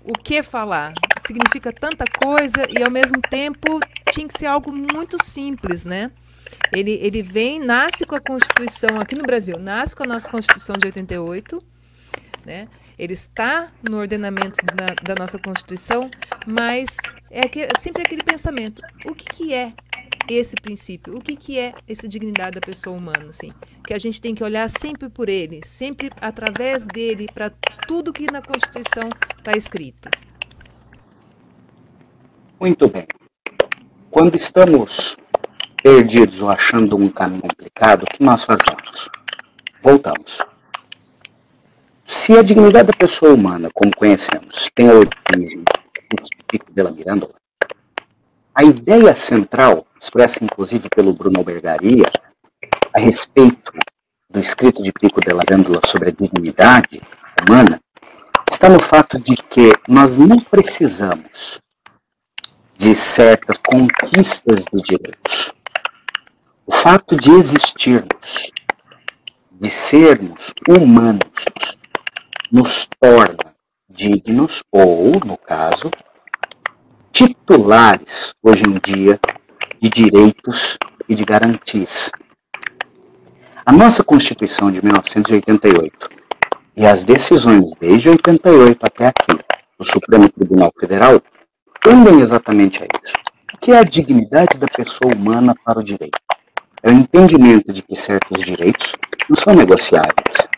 o 0.08 0.12
que 0.12 0.42
falar. 0.42 0.92
Significa 1.26 1.72
tanta 1.72 2.04
coisa 2.22 2.66
e 2.68 2.82
ao 2.82 2.90
mesmo 2.90 3.20
tempo 3.22 3.80
tinha 4.12 4.26
que 4.28 4.38
ser 4.38 4.46
algo 4.46 4.72
muito 4.72 5.22
simples, 5.22 5.86
né? 5.86 6.06
Ele, 6.72 6.98
ele 7.02 7.22
vem, 7.22 7.60
nasce 7.60 8.04
com 8.04 8.14
a 8.14 8.20
Constituição 8.20 8.98
aqui 9.00 9.14
no 9.14 9.22
Brasil, 9.22 9.58
nasce 9.58 9.94
com 9.94 10.02
a 10.02 10.06
nossa 10.06 10.28
Constituição 10.30 10.74
de 10.76 10.86
88, 10.86 11.71
né? 12.44 12.68
Ele 12.98 13.14
está 13.14 13.70
no 13.88 13.98
ordenamento 13.98 14.64
da, 14.66 14.94
da 15.02 15.14
nossa 15.18 15.38
Constituição, 15.38 16.10
mas 16.52 16.96
é, 17.30 17.48
que, 17.48 17.68
sempre 17.78 18.02
aquele 18.02 18.22
pensamento: 18.22 18.82
o 19.06 19.14
que, 19.14 19.24
que 19.24 19.54
é 19.54 19.72
esse 20.28 20.54
princípio? 20.56 21.16
O 21.16 21.20
que, 21.20 21.36
que 21.36 21.58
é 21.58 21.74
essa 21.88 22.06
dignidade 22.06 22.52
da 22.52 22.60
pessoa 22.60 22.96
humana? 22.96 23.26
Assim? 23.28 23.48
Que 23.86 23.94
a 23.94 23.98
gente 23.98 24.20
tem 24.20 24.34
que 24.34 24.44
olhar 24.44 24.68
sempre 24.68 25.08
por 25.08 25.28
ele, 25.28 25.60
sempre 25.64 26.10
através 26.20 26.86
dele, 26.86 27.26
para 27.32 27.50
tudo 27.86 28.12
que 28.12 28.30
na 28.30 28.42
Constituição 28.42 29.08
está 29.36 29.56
escrito. 29.56 30.08
Muito 32.60 32.88
bem. 32.88 33.06
Quando 34.10 34.36
estamos 34.36 35.16
perdidos 35.82 36.40
ou 36.40 36.50
achando 36.50 36.96
um 36.96 37.08
caminho 37.08 37.42
complicado, 37.42 38.04
o 38.04 38.06
que 38.06 38.22
nós 38.22 38.44
fazemos? 38.44 39.08
Voltamos. 39.82 40.38
Se 42.14 42.36
a 42.36 42.42
dignidade 42.42 42.88
da 42.88 42.92
pessoa 42.92 43.32
humana, 43.32 43.70
como 43.72 43.90
conhecemos, 43.96 44.68
tem 44.74 44.86
a 44.86 44.92
origem 44.92 45.64
do 45.64 46.72
de 46.74 46.82
la 46.82 46.90
Mirandola, 46.90 47.32
a 48.54 48.62
ideia 48.62 49.16
central, 49.16 49.86
expressa 49.98 50.44
inclusive 50.44 50.90
pelo 50.94 51.14
Bruno 51.14 51.38
Albergaria, 51.38 52.04
a 52.92 53.00
respeito 53.00 53.72
do 54.28 54.38
escrito 54.38 54.82
de 54.82 54.92
Pico 54.92 55.22
de 55.22 55.32
la 55.32 55.40
Mirandola 55.40 55.80
sobre 55.86 56.10
a 56.10 56.12
dignidade 56.12 57.00
humana, 57.40 57.80
está 58.50 58.68
no 58.68 58.78
fato 58.78 59.18
de 59.18 59.34
que 59.34 59.72
nós 59.88 60.18
não 60.18 60.38
precisamos 60.38 61.60
de 62.76 62.94
certas 62.94 63.56
conquistas 63.56 64.62
de 64.70 64.82
direitos. 64.82 65.54
O 66.66 66.72
fato 66.72 67.16
de 67.16 67.30
existirmos, 67.30 68.52
de 69.50 69.70
sermos 69.70 70.52
humanos, 70.68 71.72
nos 72.52 72.86
torna 73.00 73.54
dignos 73.88 74.62
ou, 74.70 75.12
no 75.24 75.38
caso, 75.38 75.90
titulares, 77.10 78.34
hoje 78.42 78.64
em 78.66 78.78
dia, 78.78 79.18
de 79.80 79.88
direitos 79.88 80.76
e 81.08 81.14
de 81.14 81.24
garantias. 81.24 82.10
A 83.64 83.72
nossa 83.72 84.04
Constituição 84.04 84.70
de 84.70 84.84
1988 84.84 86.10
e 86.76 86.84
as 86.84 87.04
decisões 87.04 87.72
desde 87.80 88.10
88 88.10 88.78
até 88.84 89.06
aqui 89.06 89.38
do 89.78 89.84
Supremo 89.84 90.28
Tribunal 90.28 90.70
Federal 90.78 91.22
tendem 91.80 92.20
exatamente 92.20 92.82
a 92.82 92.86
isso. 93.02 93.14
O 93.54 93.58
que 93.58 93.72
é 93.72 93.78
a 93.78 93.82
dignidade 93.82 94.58
da 94.58 94.66
pessoa 94.66 95.14
humana 95.14 95.54
para 95.64 95.78
o 95.78 95.82
direito? 95.82 96.20
É 96.82 96.90
o 96.90 96.92
entendimento 96.92 97.72
de 97.72 97.80
que 97.80 97.96
certos 97.96 98.44
direitos 98.44 98.94
não 99.30 99.36
são 99.36 99.54
negociáveis. 99.54 100.51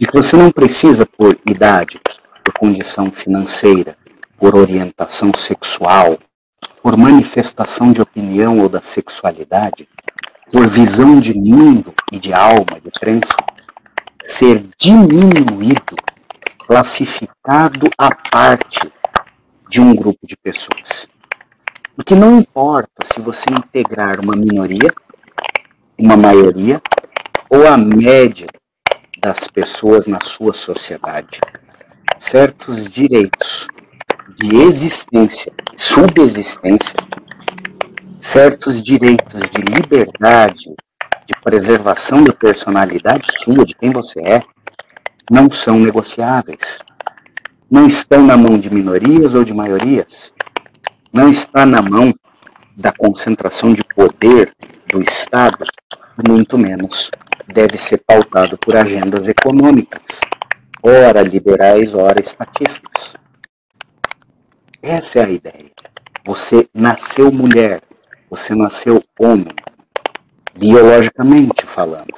De 0.00 0.06
que 0.06 0.14
você 0.14 0.34
não 0.34 0.50
precisa, 0.50 1.04
por 1.04 1.38
idade, 1.46 2.00
por 2.42 2.54
condição 2.54 3.10
financeira, 3.10 3.94
por 4.38 4.56
orientação 4.56 5.30
sexual, 5.34 6.18
por 6.82 6.96
manifestação 6.96 7.92
de 7.92 8.00
opinião 8.00 8.60
ou 8.60 8.68
da 8.70 8.80
sexualidade, 8.80 9.86
por 10.50 10.66
visão 10.66 11.20
de 11.20 11.34
mundo 11.34 11.92
e 12.10 12.18
de 12.18 12.32
alma, 12.32 12.80
de 12.82 12.90
crença, 12.90 13.36
ser 14.22 14.64
diminuído, 14.78 15.94
classificado 16.66 17.86
à 17.98 18.08
parte 18.30 18.90
de 19.68 19.82
um 19.82 19.94
grupo 19.94 20.26
de 20.26 20.34
pessoas. 20.34 21.06
Porque 21.94 22.14
não 22.14 22.38
importa 22.38 23.04
se 23.04 23.20
você 23.20 23.50
integrar 23.50 24.18
uma 24.18 24.34
minoria, 24.34 24.90
uma 25.98 26.16
maioria 26.16 26.80
ou 27.50 27.68
a 27.68 27.76
média 27.76 28.46
das 29.20 29.46
pessoas 29.48 30.06
na 30.06 30.18
sua 30.24 30.52
sociedade. 30.52 31.40
Certos 32.18 32.88
direitos 32.88 33.66
de 34.36 34.56
existência, 34.56 35.52
subexistência, 35.76 36.98
certos 38.18 38.82
direitos 38.82 39.40
de 39.50 39.62
liberdade, 39.62 40.74
de 41.26 41.40
preservação 41.42 42.24
da 42.24 42.32
personalidade 42.32 43.28
sua, 43.38 43.64
de 43.64 43.74
quem 43.74 43.90
você 43.90 44.20
é, 44.20 44.42
não 45.30 45.50
são 45.50 45.78
negociáveis 45.78 46.78
não 47.70 47.86
estão 47.86 48.26
na 48.26 48.36
mão 48.36 48.58
de 48.58 48.68
minorias 48.68 49.32
ou 49.34 49.44
de 49.44 49.54
maiorias, 49.54 50.32
não 51.12 51.30
está 51.30 51.64
na 51.64 51.80
mão 51.80 52.12
da 52.76 52.90
concentração 52.90 53.72
de 53.72 53.84
poder 53.94 54.52
do 54.88 55.00
Estado, 55.00 55.64
muito 56.26 56.58
menos 56.58 57.10
deve 57.52 57.76
ser 57.76 57.98
pautado 57.98 58.56
por 58.58 58.76
agendas 58.76 59.28
econômicas, 59.28 60.20
ora 60.82 61.22
liberais, 61.22 61.94
ora 61.94 62.20
estatistas. 62.20 63.16
Essa 64.82 65.20
é 65.20 65.24
a 65.24 65.30
ideia. 65.30 65.70
Você 66.24 66.68
nasceu 66.74 67.30
mulher, 67.30 67.82
você 68.30 68.54
nasceu 68.54 69.02
homem, 69.18 69.54
biologicamente 70.56 71.66
falando. 71.66 72.14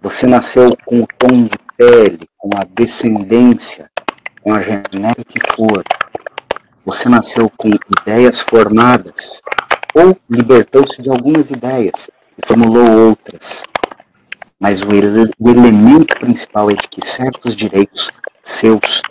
Você 0.00 0.26
nasceu 0.26 0.76
com 0.84 1.00
o 1.00 1.06
tom 1.18 1.44
de 1.44 1.58
pele, 1.76 2.28
com 2.38 2.50
a 2.56 2.64
descendência 2.64 3.90
com 4.46 4.54
a 4.54 4.60
genética 4.60 5.24
que 5.24 5.40
for, 5.56 5.82
você 6.84 7.08
nasceu 7.08 7.50
com 7.56 7.68
ideias 8.00 8.40
formadas 8.40 9.42
ou 9.92 10.16
libertou-se 10.30 11.02
de 11.02 11.10
algumas 11.10 11.50
ideias 11.50 12.08
e 12.38 12.46
formulou 12.46 13.08
outras. 13.08 13.64
Mas 14.60 14.82
o, 14.82 14.94
ele, 14.94 15.30
o 15.38 15.50
elemento 15.50 16.14
principal 16.18 16.70
é 16.70 16.74
de 16.74 16.88
que 16.88 17.06
certos 17.06 17.54
direitos 17.54 18.10
seus 18.42 19.02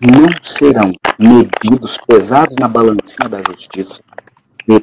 não 0.00 0.28
serão 0.42 0.92
medidos, 1.18 1.98
pesados 2.06 2.56
na 2.56 2.68
balancinha 2.68 3.28
da 3.28 3.38
justiça 3.38 4.02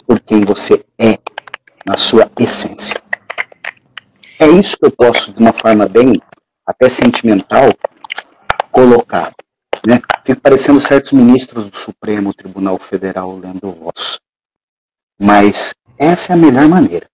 por 0.06 0.20
quem 0.20 0.42
você 0.42 0.84
é, 0.98 1.18
na 1.86 1.98
sua 1.98 2.30
essência. 2.40 3.02
É 4.38 4.48
isso 4.48 4.78
que 4.78 4.86
eu 4.86 4.92
posso, 4.92 5.34
de 5.34 5.40
uma 5.40 5.54
forma 5.54 5.88
bem 5.88 6.14
até 6.66 6.90
sentimental, 6.90 7.70
colocar. 8.72 9.34
Né? 9.88 10.02
Fica 10.26 10.40
parecendo 10.42 10.80
certos 10.80 11.14
ministros 11.14 11.70
do 11.70 11.78
Supremo 11.78 12.34
Tribunal 12.34 12.78
Federal 12.78 13.36
lendo 13.38 13.72
voz. 13.72 14.20
Mas 15.20 15.74
essa 15.98 16.34
é 16.34 16.36
a 16.36 16.38
melhor 16.38 16.68
maneira. 16.68 17.08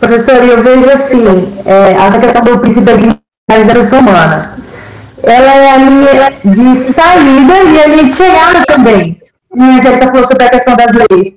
Professor, 0.00 0.44
eu 0.44 0.62
vejo 0.62 0.90
assim, 0.90 1.60
é, 1.64 1.92
essa 1.92 2.18
questão 2.18 2.42
do 2.42 2.58
princípio 2.58 2.84
da 2.84 2.92
dignidade 2.92 3.64
da 3.66 3.74
pessoa 3.74 4.00
humana, 4.00 4.58
ela 5.22 5.54
é 5.54 5.70
a 5.70 5.76
linha 5.76 6.32
de 6.44 6.92
saída 6.92 7.54
e 7.64 7.82
a 7.82 7.86
linha 7.86 8.04
de 8.04 8.12
chegada 8.12 8.64
também. 8.66 9.20
E 9.54 9.60
a 9.60 9.64
Angélica 9.64 10.06
falou 10.06 10.26
sobre 10.26 10.44
a 10.44 10.50
questão 10.50 10.76
das 10.76 10.92
leis 11.10 11.34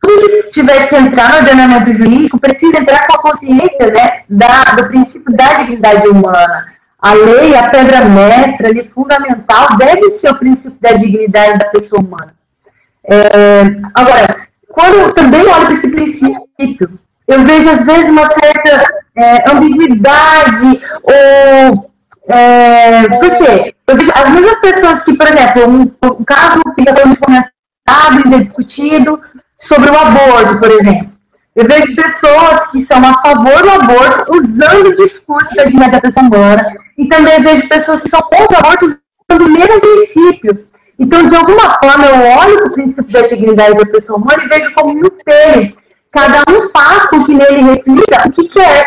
tudo 0.00 0.28
que 0.28 0.48
tiver 0.48 0.88
que 0.88 0.96
entrar 0.96 1.30
no 1.30 1.38
ordenamento 1.38 1.92
jurídico 1.92 2.38
precisa 2.38 2.78
entrar 2.78 3.06
com 3.06 3.16
a 3.16 3.22
consciência 3.22 3.86
né, 3.86 4.22
da, 4.28 4.62
do 4.76 4.88
princípio 4.88 5.32
da 5.34 5.54
dignidade 5.54 6.08
humana. 6.08 6.72
A 6.98 7.14
lei, 7.14 7.54
a 7.54 7.68
pedra 7.68 8.04
mestra, 8.04 8.68
ali, 8.68 8.86
fundamental, 8.88 9.76
deve 9.76 10.10
ser 10.10 10.30
o 10.30 10.38
princípio 10.38 10.76
da 10.80 10.92
dignidade 10.92 11.58
da 11.58 11.68
pessoa 11.70 12.00
humana. 12.00 12.34
É, 13.04 13.62
agora, 13.94 14.48
quando 14.68 14.94
eu 14.94 15.12
também 15.12 15.40
olho 15.40 15.66
para 15.66 15.74
esse 15.74 15.88
princípio, 15.88 16.98
eu 17.30 17.44
vejo 17.44 17.70
às 17.70 17.84
vezes 17.84 18.08
uma 18.10 18.28
certa 18.28 18.94
é, 19.16 19.50
ambiguidade 19.50 20.80
ou 21.04 21.90
é, 22.28 23.08
por 23.08 23.30
quê? 23.38 23.74
Eu 23.86 23.96
vejo 23.96 24.12
as 24.14 24.30
mesmas 24.30 24.60
pessoas 24.60 25.00
que, 25.00 25.14
por 25.14 25.26
exemplo, 25.26 25.68
um, 25.68 25.80
um 25.80 26.24
caso 26.24 26.60
fica 26.76 26.94
comentado 26.94 28.26
e 28.26 28.38
discutido, 28.38 29.20
sobre 29.66 29.90
o 29.90 29.98
aborto, 29.98 30.58
por 30.58 30.70
exemplo. 30.70 31.10
Eu 31.54 31.66
vejo 31.66 31.94
pessoas 31.94 32.70
que 32.70 32.80
são 32.80 32.98
a 33.04 33.20
favor 33.20 33.62
do 33.62 33.70
aborto 33.70 34.36
usando 34.36 34.86
o 34.86 34.92
discurso 34.92 35.54
da 35.54 35.64
dignidade 35.64 35.92
da 35.92 36.00
pessoa 36.00 36.26
humana, 36.26 36.72
e 36.96 37.06
também 37.08 37.42
vejo 37.42 37.68
pessoas 37.68 38.00
que 38.00 38.08
são 38.08 38.20
contra 38.22 38.56
o 38.56 38.58
aborto 38.58 38.84
usando 38.86 39.46
o 39.46 39.50
mesmo 39.50 39.80
princípio. 39.80 40.66
Então, 40.98 41.26
de 41.26 41.34
alguma 41.34 41.78
forma, 41.78 42.06
eu 42.06 42.38
olho 42.38 42.58
para 42.58 42.68
o 42.68 42.72
princípio 42.72 43.04
da 43.04 43.22
dignidade 43.22 43.74
da 43.74 43.86
pessoa 43.86 44.18
humana 44.18 44.44
e 44.44 44.48
vejo 44.48 44.72
como 44.74 44.92
um 44.92 45.02
espelho. 45.06 45.79
Cada 46.12 46.44
um 46.50 46.70
faz 46.70 47.06
com 47.08 47.24
que 47.24 47.34
nele 47.34 47.62
reflita 47.62 48.28
o 48.28 48.32
que 48.32 48.48
quer. 48.48 48.86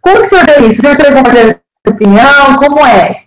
Como 0.00 0.20
o 0.20 0.24
senhor 0.24 0.46
vê 0.46 0.66
isso? 0.66 0.80
O 0.80 0.82
senhor 0.82 0.96
alguma 1.06 1.60
opinião? 1.88 2.56
Como 2.56 2.86
é? 2.86 3.24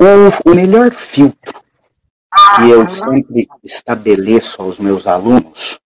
O, 0.00 0.50
o 0.50 0.54
melhor 0.54 0.90
filtro 0.92 1.62
que 2.56 2.70
eu 2.70 2.88
sempre 2.88 3.48
estabeleço 3.64 4.62
aos 4.62 4.78
meus 4.78 5.06
alunos 5.06 5.80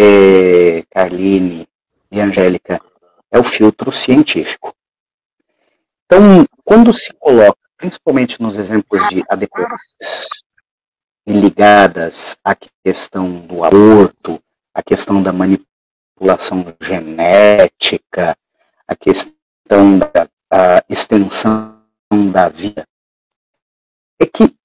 é, 0.00 0.84
Carline 0.90 1.66
e 2.10 2.20
Angélica, 2.20 2.80
é 3.32 3.38
o 3.38 3.42
filtro 3.42 3.90
científico. 3.90 4.72
Então, 6.06 6.46
quando 6.64 6.92
se 6.94 7.12
coloca, 7.14 7.58
principalmente 7.76 8.40
nos 8.40 8.56
exemplos 8.56 9.06
de 9.08 9.24
ADPs 9.28 10.44
ligadas 11.26 12.36
à 12.44 12.56
questão 12.84 13.40
do 13.40 13.64
aborto, 13.64 14.40
à 14.78 14.82
questão 14.82 15.20
da 15.20 15.32
manipulação 15.32 16.64
genética, 16.80 18.38
a 18.86 18.94
questão 18.94 19.98
da 19.98 20.28
extensão 20.88 21.84
da 22.32 22.48
vida, 22.48 22.86
é 24.20 24.24
que 24.24 24.56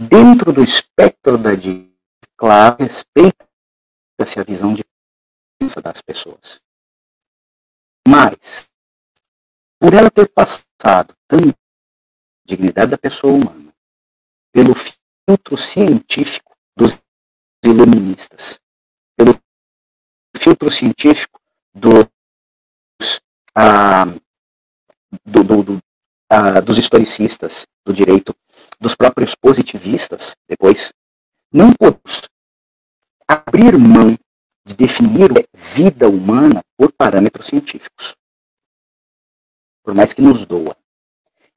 dentro 0.00 0.54
do 0.54 0.64
espectro 0.64 1.36
da 1.36 1.54
dica, 1.54 1.86
claro, 2.34 2.76
respeita-se 2.80 4.40
a 4.40 4.42
visão 4.42 4.72
de 4.72 4.82
das 5.82 6.00
pessoas. 6.00 6.62
Mas, 8.08 8.70
por 9.78 9.92
ela 9.92 10.10
ter 10.10 10.28
passado 10.30 11.14
tanta 11.28 11.54
dignidade 12.46 12.92
da 12.92 12.96
pessoa 12.96 13.34
humana, 13.34 13.74
pelo 14.50 14.72
filtro 14.74 15.58
científico 15.58 16.56
dos 16.74 16.98
iluministas, 17.62 18.58
filtro 20.48 20.70
científico 20.70 21.38
dos, 21.74 22.08
ah, 23.54 24.06
do, 25.26 25.44
do, 25.44 25.62
do, 25.62 25.78
ah, 26.30 26.60
dos 26.60 26.78
historicistas 26.78 27.66
do 27.84 27.92
direito, 27.92 28.34
dos 28.80 28.94
próprios 28.94 29.34
positivistas, 29.34 30.34
depois, 30.48 30.90
não 31.52 31.72
podemos 31.74 32.28
abrir 33.26 33.76
mão 33.76 34.16
de 34.64 34.74
definir 34.74 35.30
a 35.32 35.44
vida 35.54 36.08
humana 36.08 36.62
por 36.78 36.92
parâmetros 36.92 37.46
científicos. 37.46 38.14
Por 39.84 39.94
mais 39.94 40.14
que 40.14 40.22
nos 40.22 40.46
doa. 40.46 40.74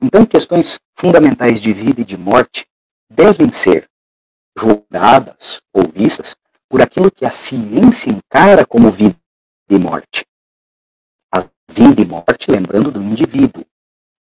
Então, 0.01 0.25
questões 0.25 0.79
fundamentais 0.95 1.61
de 1.61 1.71
vida 1.71 2.01
e 2.01 2.05
de 2.05 2.17
morte 2.17 2.65
devem 3.09 3.53
ser 3.53 3.89
julgadas 4.57 5.61
ou 5.73 5.87
vistas 5.87 6.35
por 6.71 6.81
aquilo 6.81 7.11
que 7.11 7.25
a 7.25 7.31
ciência 7.31 8.09
encara 8.09 8.65
como 8.65 8.89
vida 8.89 9.17
e 9.69 9.77
morte. 9.77 10.25
A 11.29 11.45
vida 11.69 12.01
e 12.01 12.05
morte, 12.05 12.49
lembrando 12.49 12.89
do 12.89 13.03
indivíduo. 13.03 13.65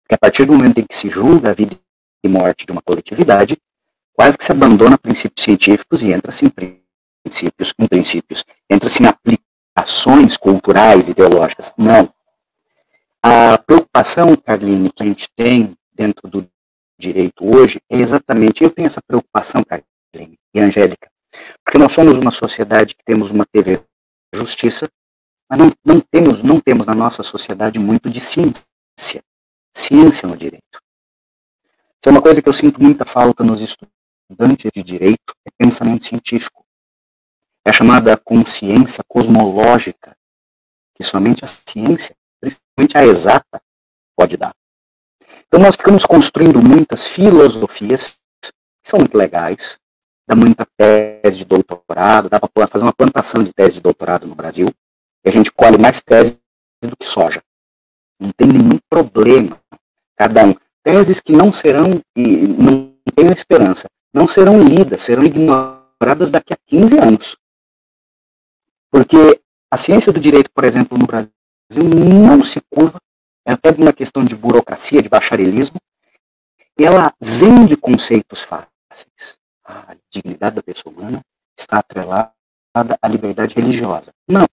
Porque 0.04 0.16
a 0.16 0.18
partir 0.18 0.46
do 0.46 0.52
momento 0.52 0.80
em 0.80 0.86
que 0.86 0.96
se 0.96 1.10
julga 1.10 1.52
a 1.52 1.54
vida 1.54 1.80
e 2.22 2.28
morte 2.28 2.66
de 2.66 2.74
uma 2.74 2.82
coletividade, 2.82 3.58
quase 4.12 4.38
que 4.38 4.44
se 4.44 4.52
abandona 4.52 4.98
princípios 4.98 5.42
científicos 5.42 6.02
e 6.02 6.12
entra-se 6.12 6.46
em 6.46 6.50
princípios, 6.50 7.74
em 7.80 7.88
princípios, 7.88 8.44
entra-se 8.70 9.02
em 9.02 9.06
aplicações 9.08 10.36
culturais, 10.36 11.08
ideológicas. 11.08 11.74
Não. 11.78 12.14
A 13.22 13.58
preocupação, 13.58 14.36
Carline, 14.36 14.92
que 14.92 15.02
a 15.02 15.06
gente 15.06 15.30
tem 15.34 15.74
dentro 15.94 16.30
do 16.30 16.46
direito 17.00 17.46
hoje 17.46 17.80
é 17.90 17.96
exatamente, 17.96 18.66
eu 18.66 18.70
tenho 18.70 18.88
essa 18.88 19.02
preocupação, 19.02 19.64
Carline 19.64 20.38
e 20.54 20.60
Angélica, 20.60 21.10
porque 21.63 21.78
nós 21.78 21.94
somos 21.94 22.18
uma 22.18 22.32
sociedade 22.32 22.96
que 22.96 23.04
temos 23.04 23.31
uma 23.31 23.46
TV 23.46 23.84
justiça, 24.34 24.90
mas 25.50 25.60
não, 25.60 25.72
não, 25.86 26.00
temos, 26.00 26.42
não 26.42 26.60
temos 26.60 26.88
na 26.88 26.96
nossa 26.96 27.24
sociedade 27.24 27.77
muito 27.79 28.10
de 28.10 28.20
ciência, 28.20 29.24
ciência 29.75 30.27
no 30.27 30.36
direito. 30.36 30.81
Isso 32.00 32.10
é 32.10 32.12
uma 32.12 32.22
coisa 32.22 32.42
que 32.42 32.50
eu 32.50 32.53
sinto 32.53 32.81
muita 32.81 33.05
falta 33.05 33.44
nos 33.44 33.62
estudantes 33.62 34.72
de 34.74 34.84
direito, 34.84 35.36
é 35.46 35.51
pensamento 35.57 36.05
científico. 36.05 36.66
É 37.66 37.70
a 37.70 37.74
chamada 37.74 38.18
consciência 38.18 39.03
cosmológica, 39.07 40.16
que 40.96 41.03
somente 41.03 41.46
a 41.46 41.48
ciência 41.48 42.16
principalmente 42.44 42.98
a 42.98 43.05
exata, 43.05 43.62
pode 44.18 44.36
dar. 44.36 44.53
Então 45.48 45.60
nós 45.60 45.75
ficamos 45.75 46.05
construindo 46.05 46.62
muitas 46.62 47.07
filosofias 47.07 48.18
que 48.42 48.51
são 48.90 49.00
muito 49.00 49.18
legais, 49.18 49.79
dá 50.27 50.36
muita 50.36 50.66
tese 50.77 51.38
de 51.38 51.46
doutorado, 51.46 52.29
dá 52.29 52.40
para 52.40 52.68
fazer 52.68 52.83
uma 52.83 52.94
plantação 52.94 53.44
de 53.44 53.53
tese 53.53 53.75
de 53.75 53.81
doutorado 53.81 54.27
no 54.27 54.36
Brasil, 54.36 54.70
e 55.24 55.29
a 55.29 55.31
gente 55.31 55.51
colhe 55.51 55.77
mais 55.77 56.01
teses 56.01 56.40
do 56.81 56.96
que 56.98 57.05
soja. 57.05 57.42
Não 58.20 58.31
tem 58.31 58.48
nenhum 58.48 58.79
problema. 58.90 59.59
Cada 60.16 60.46
um. 60.46 60.55
Teses 60.83 61.20
que 61.20 61.31
não 61.31 61.51
serão, 61.51 62.01
e 62.16 62.48
não 62.48 62.94
tenho 63.16 63.31
esperança, 63.31 63.88
não 64.14 64.27
serão 64.27 64.62
lidas, 64.62 65.01
serão 65.01 65.24
ignoradas 65.24 66.29
daqui 66.29 66.53
a 66.53 66.57
15 66.68 66.98
anos. 66.98 67.38
Porque 68.92 69.42
a 69.72 69.77
ciência 69.77 70.12
do 70.12 70.20
direito, 70.20 70.51
por 70.53 70.64
exemplo, 70.66 70.98
no 70.98 71.07
Brasil, 71.07 71.31
não 71.72 72.44
se 72.44 72.62
curva, 72.70 73.00
é 73.46 73.53
até 73.53 73.72
uma 73.72 73.94
questão 73.94 74.24
de 74.24 74.36
burocracia, 74.36 75.01
de 75.01 75.09
bacharelismo, 75.09 75.77
ela 76.77 77.14
vende 77.20 77.75
conceitos 77.75 78.42
fáceis. 78.42 79.38
A 79.74 79.96
dignidade 80.09 80.55
da 80.55 80.64
pessoa 80.64 80.94
humana 80.94 81.22
está 81.57 81.79
atrelada 81.79 82.33
à 83.01 83.07
liberdade 83.07 83.55
religiosa. 83.55 84.12
Não. 84.27 84.46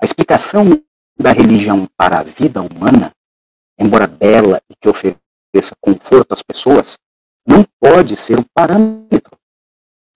A 0.00 0.04
explicação 0.04 0.64
da 1.18 1.32
religião 1.32 1.86
para 1.96 2.18
a 2.18 2.22
vida 2.22 2.60
humana, 2.60 3.12
embora 3.78 4.06
bela 4.06 4.60
e 4.68 4.74
que 4.76 4.88
ofereça 4.88 5.74
conforto 5.80 6.32
às 6.32 6.42
pessoas, 6.42 6.98
não 7.46 7.64
pode 7.80 8.16
ser 8.16 8.38
o 8.38 8.44
parâmetro. 8.54 9.36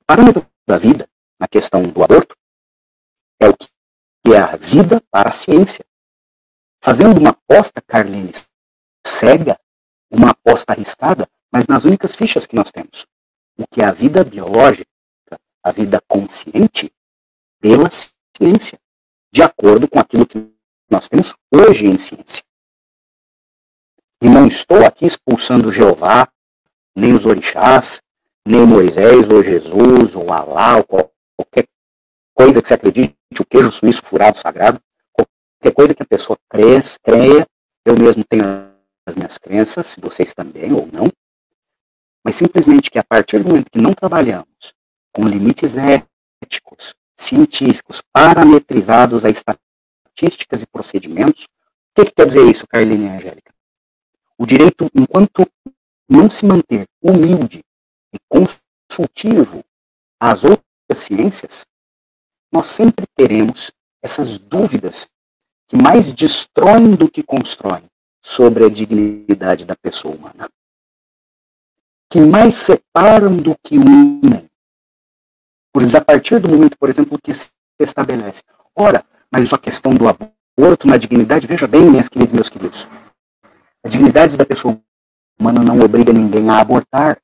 O 0.01 0.05
parâmetro 0.07 0.47
da 0.67 0.79
vida, 0.79 1.09
na 1.41 1.49
questão 1.49 1.83
do 1.83 2.03
aborto, 2.03 2.37
é 3.41 3.49
o 3.49 3.57
que 3.57 4.35
é 4.35 4.39
a 4.39 4.57
vida 4.57 5.01
para 5.11 5.31
a 5.31 5.33
ciência 5.33 5.85
fazendo 6.81 7.19
uma 7.19 7.31
aposta, 7.31 7.81
Carline, 7.83 8.33
cega, 9.07 9.59
uma 10.11 10.31
aposta 10.31 10.73
arriscada, 10.73 11.29
mas 11.53 11.67
nas 11.67 11.85
únicas 11.85 12.17
fichas 12.17 12.47
que 12.47 12.57
nós 12.57 12.71
temos. 12.71 13.07
O 13.59 13.67
que 13.67 13.83
é 13.83 13.85
a 13.85 13.93
vida 13.93 14.23
biológica, 14.23 14.87
a 15.63 15.73
vida 15.73 16.01
consciente, 16.07 16.93
pela 17.61 17.89
ciência, 17.91 18.79
de 19.33 19.43
acordo 19.43 19.89
com 19.89 19.99
aquilo 19.99 20.27
que 20.27 20.49
nós 20.89 21.09
temos 21.09 21.35
hoje 21.53 21.87
em 21.87 21.99
ciência. 21.99 22.43
E 24.23 24.29
não 24.29 24.47
estou 24.47 24.85
aqui 24.85 25.07
expulsando 25.07 25.73
Jeová, 25.73 26.29
nem 26.97 27.13
os 27.13 27.27
orixás, 27.27 28.01
nem 28.47 28.67
Moisés, 28.67 29.29
ou 29.29 29.43
Jesus, 29.43 30.15
ou 30.15 30.33
Alá, 30.33 30.79
ou 30.89 31.13
qualquer 31.37 31.67
coisa 32.35 32.63
que 32.63 32.69
se 32.69 32.75
acredite, 32.75 33.17
o 33.39 33.45
queijo 33.45 33.71
suíço 33.71 34.03
furado 34.03 34.39
sagrado. 34.39 34.81
Qualquer 35.13 35.75
coisa 35.75 35.95
que 35.95 36.03
a 36.03 36.07
pessoa 36.07 36.39
cresça, 36.49 36.99
creia, 37.03 37.47
eu 37.85 37.97
mesmo 37.97 38.25
tenho 38.25 38.45
as 39.07 39.15
minhas 39.15 39.39
crenças, 39.39 39.97
vocês 40.01 40.35
também 40.35 40.73
ou 40.73 40.89
não, 40.93 41.11
mas 42.29 42.37
simplesmente 42.37 42.91
que 42.91 42.99
a 42.99 43.03
partir 43.03 43.43
do 43.43 43.49
momento 43.49 43.71
que 43.71 43.81
não 43.81 43.95
trabalhamos 43.95 44.75
com 45.15 45.27
limites 45.27 45.79
éticos, 45.79 46.95
científicos, 47.19 48.03
parametrizados 48.13 49.25
a 49.25 49.31
estatísticas 49.31 50.63
e 50.63 50.67
procedimentos, 50.67 51.45
o 51.45 51.49
que, 51.95 52.05
que 52.05 52.13
quer 52.13 52.27
dizer 52.27 52.47
isso, 52.47 52.67
Carline 52.69 53.07
e 53.07 53.09
Angélica? 53.09 53.51
O 54.37 54.45
direito, 54.45 54.91
enquanto 54.95 55.51
não 56.07 56.31
se 56.31 56.45
manter 56.45 56.85
humilde 57.03 57.65
e 58.13 58.19
consultivo 58.29 59.65
às 60.21 60.45
outras 60.45 60.99
ciências, 60.99 61.65
nós 62.53 62.69
sempre 62.69 63.07
teremos 63.17 63.73
essas 64.03 64.39
dúvidas 64.39 65.09
que 65.67 65.79
mais 65.79 66.13
destroem 66.13 66.95
do 66.95 67.11
que 67.11 67.23
constroem 67.23 67.85
sobre 68.23 68.67
a 68.67 68.69
dignidade 68.69 69.65
da 69.65 69.75
pessoa 69.75 70.15
humana. 70.15 70.47
Que 72.11 72.21
mais 72.21 72.55
separam 72.55 73.37
do 73.37 73.57
que 73.63 73.79
unem. 73.79 74.49
Pois 75.73 75.95
a 75.95 76.01
partir 76.01 76.41
do 76.41 76.49
momento, 76.49 76.77
por 76.79 76.89
exemplo, 76.89 77.19
que 77.23 77.35
se 77.35 77.51
estabelece, 77.79 78.43
ora, 78.75 79.05
mas 79.31 79.53
a 79.53 79.59
questão 79.59 79.95
do 79.95 80.09
aborto 80.09 80.87
na 80.87 80.97
dignidade, 80.97 81.47
veja 81.47 81.67
bem, 81.67 81.83
minhas 81.83 82.09
queridas 82.09 82.33
e 82.33 82.35
meus 82.35 82.49
queridos, 82.49 82.89
a 83.85 83.89
dignidade 83.89 84.37
da 84.37 84.45
pessoa 84.45 84.81
humana 85.39 85.63
não 85.63 85.79
obriga 85.81 86.13
ninguém 86.13 86.51
a 86.51 86.61
abortar. 86.61 87.21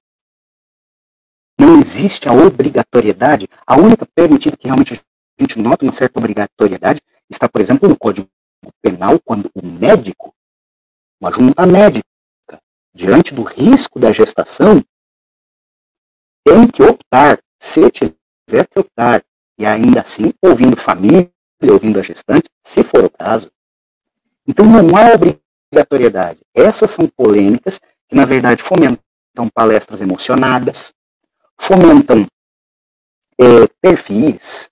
Não 1.58 1.80
existe 1.80 2.28
a 2.28 2.32
obrigatoriedade. 2.32 3.48
A 3.66 3.76
única 3.76 4.06
permitida 4.14 4.56
que 4.56 4.66
realmente 4.66 4.94
a 4.94 5.42
gente 5.42 5.58
nota 5.58 5.84
uma 5.84 5.92
certa 5.92 6.18
obrigatoriedade 6.18 7.00
está, 7.28 7.48
por 7.48 7.60
exemplo, 7.60 7.88
no 7.88 7.98
Código 7.98 8.28
Penal 8.80 9.18
quando 9.24 9.50
o 9.54 9.66
médico, 9.66 10.32
uma 11.20 11.32
junta 11.32 11.66
médica, 11.66 12.08
diante 12.94 13.34
do 13.34 13.42
risco 13.42 13.98
da 13.98 14.12
gestação, 14.12 14.82
tem 16.44 16.68
que 16.68 16.82
optar, 16.82 17.38
se 17.60 17.90
tiver 17.90 18.66
que 18.68 18.78
optar, 18.78 19.24
e 19.58 19.66
ainda 19.66 20.00
assim 20.00 20.32
ouvindo 20.42 20.76
família, 20.76 21.30
ouvindo 21.62 21.98
a 21.98 22.02
gestante, 22.02 22.48
se 22.62 22.82
for 22.82 23.04
o 23.04 23.10
caso. 23.10 23.50
Então 24.46 24.64
não 24.66 24.96
há 24.96 25.14
obrigatoriedade. 25.14 26.40
Essas 26.54 26.90
são 26.90 27.08
polêmicas 27.08 27.80
que, 28.08 28.14
na 28.14 28.26
verdade, 28.26 28.62
fomentam 28.62 29.48
palestras 29.52 30.00
emocionadas, 30.00 30.92
fomentam 31.58 32.26
é, 33.40 33.66
perfis, 33.80 34.70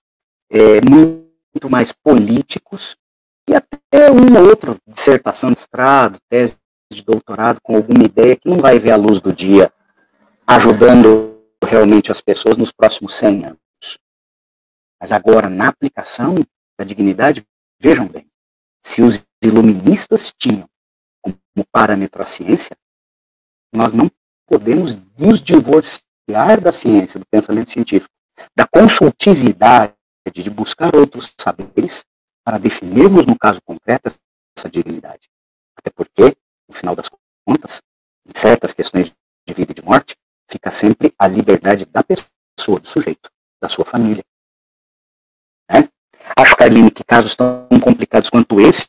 é, 0.49 0.79
muito 0.81 1.69
mais 1.69 1.91
políticos 1.91 2.95
e 3.49 3.55
até 3.55 4.11
uma 4.11 4.39
ou 4.39 4.49
outra 4.49 4.77
dissertação 4.87 5.51
de 5.51 5.59
estrado, 5.59 6.17
tese 6.29 6.55
de 6.95 7.03
doutorado 7.03 7.59
com 7.61 7.75
alguma 7.75 8.03
ideia 8.03 8.35
que 8.35 8.49
não 8.49 8.57
vai 8.57 8.79
ver 8.79 8.91
a 8.91 8.95
luz 8.95 9.19
do 9.19 9.33
dia 9.33 9.71
ajudando 10.45 11.41
realmente 11.63 12.11
as 12.11 12.21
pessoas 12.21 12.57
nos 12.57 12.71
próximos 12.71 13.15
100 13.15 13.45
anos. 13.45 13.99
Mas 14.99 15.11
agora, 15.11 15.49
na 15.49 15.67
aplicação 15.67 16.35
da 16.77 16.85
dignidade, 16.85 17.45
vejam 17.79 18.07
bem, 18.07 18.27
se 18.81 19.01
os 19.01 19.25
iluministas 19.41 20.33
tinham 20.37 20.67
como 21.21 21.65
parâmetro 21.71 22.21
a 22.21 22.25
ciência, 22.25 22.75
nós 23.73 23.93
não 23.93 24.09
podemos 24.45 24.97
nos 25.17 25.41
divorciar 25.41 26.61
da 26.61 26.71
ciência, 26.71 27.19
do 27.19 27.25
pensamento 27.25 27.69
científico, 27.69 28.13
da 28.55 28.67
consultividade, 28.67 29.93
de 30.33 30.49
buscar 30.49 30.95
outros 30.95 31.33
saberes 31.39 32.05
para 32.45 32.57
definirmos, 32.57 33.25
no 33.25 33.37
caso 33.37 33.61
concreto, 33.61 34.13
essa 34.57 34.69
dignidade. 34.69 35.29
Até 35.77 35.89
porque, 35.89 36.35
no 36.67 36.75
final 36.75 36.95
das 36.95 37.09
contas, 37.45 37.81
em 38.25 38.39
certas 38.39 38.73
questões 38.73 39.11
de 39.47 39.53
vida 39.53 39.71
e 39.71 39.75
de 39.75 39.81
morte, 39.81 40.15
fica 40.49 40.71
sempre 40.71 41.13
a 41.17 41.27
liberdade 41.27 41.85
da 41.85 42.03
pessoa, 42.03 42.79
do 42.79 42.87
sujeito, 42.87 43.29
da 43.61 43.69
sua 43.69 43.85
família. 43.85 44.23
Né? 45.69 45.89
Acho, 46.37 46.55
Carline, 46.55 46.91
que 46.91 47.03
casos 47.03 47.35
tão 47.35 47.67
complicados 47.81 48.29
quanto 48.29 48.61
esse, 48.61 48.87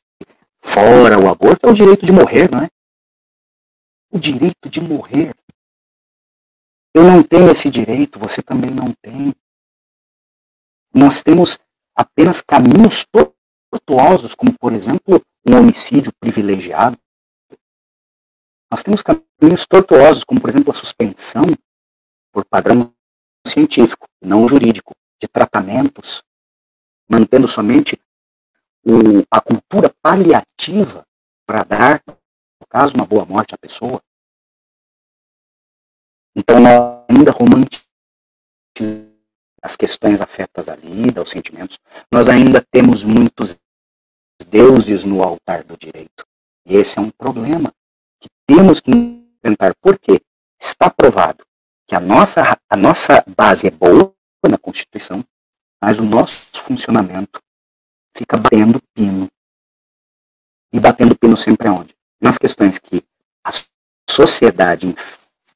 fora 0.62 1.18
o 1.18 1.28
aborto, 1.28 1.66
é 1.66 1.70
o 1.70 1.74
direito 1.74 2.06
de 2.06 2.12
morrer, 2.12 2.50
não 2.50 2.60
é? 2.60 2.68
O 4.10 4.18
direito 4.18 4.68
de 4.68 4.80
morrer. 4.80 5.34
Eu 6.94 7.02
não 7.02 7.22
tenho 7.22 7.50
esse 7.50 7.68
direito, 7.68 8.18
você 8.18 8.40
também 8.40 8.70
não 8.70 8.92
tem. 9.02 9.34
Nós 10.94 11.22
temos 11.22 11.58
apenas 11.96 12.40
caminhos 12.40 13.04
tortuosos, 13.70 14.34
como, 14.34 14.56
por 14.56 14.72
exemplo, 14.72 15.20
um 15.48 15.58
homicídio 15.58 16.12
privilegiado. 16.20 16.96
Nós 18.74 18.82
temos 18.82 19.04
caminhos 19.04 19.66
tortuosos, 19.68 20.24
como, 20.24 20.40
por 20.40 20.50
exemplo, 20.50 20.72
a 20.72 20.74
suspensão 20.74 21.44
por 22.32 22.44
padrão 22.44 22.92
científico, 23.46 24.08
não 24.20 24.48
jurídico, 24.48 24.92
de 25.22 25.28
tratamentos, 25.28 26.24
mantendo 27.08 27.46
somente 27.46 27.96
o, 28.84 29.24
a 29.30 29.40
cultura 29.40 29.94
paliativa 30.02 31.06
para 31.46 31.62
dar, 31.62 32.02
no 32.08 32.66
caso, 32.68 32.96
uma 32.96 33.06
boa 33.06 33.24
morte 33.24 33.54
à 33.54 33.58
pessoa. 33.58 34.02
Então, 36.34 36.58
nós 36.58 37.04
ainda 37.08 37.30
romantizamos 37.30 37.86
as 39.62 39.76
questões 39.76 40.20
afetas 40.20 40.68
à 40.68 40.74
vida, 40.74 41.20
aos 41.20 41.30
sentimentos. 41.30 41.78
Nós 42.10 42.28
ainda 42.28 42.60
temos 42.72 43.04
muitos 43.04 43.56
deuses 44.48 45.04
no 45.04 45.22
altar 45.22 45.62
do 45.62 45.76
direito. 45.76 46.26
E 46.66 46.74
esse 46.74 46.98
é 46.98 47.00
um 47.00 47.10
problema 47.10 47.72
que 48.24 48.30
temos 48.46 48.80
que 48.80 48.90
enfrentar. 48.90 49.74
Por 49.80 49.98
quê? 49.98 50.20
Está 50.60 50.88
provado 50.88 51.44
que 51.86 51.94
a 51.94 52.00
nossa, 52.00 52.58
a 52.68 52.76
nossa 52.76 53.22
base 53.36 53.66
é 53.66 53.70
boa 53.70 54.14
na 54.48 54.56
Constituição, 54.56 55.24
mas 55.82 55.98
o 55.98 56.04
nosso 56.04 56.60
funcionamento 56.60 57.40
fica 58.16 58.36
batendo 58.36 58.80
pino. 58.94 59.28
E 60.72 60.80
batendo 60.80 61.16
pino 61.16 61.36
sempre 61.36 61.68
aonde? 61.68 61.94
Nas 62.20 62.38
questões 62.38 62.78
que 62.78 63.04
a 63.44 63.50
sociedade 64.10 64.94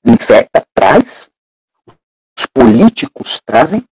infecta, 0.05 0.67
traz, 0.75 1.31
os 2.39 2.47
políticos 2.47 3.41
trazem, 3.45 3.83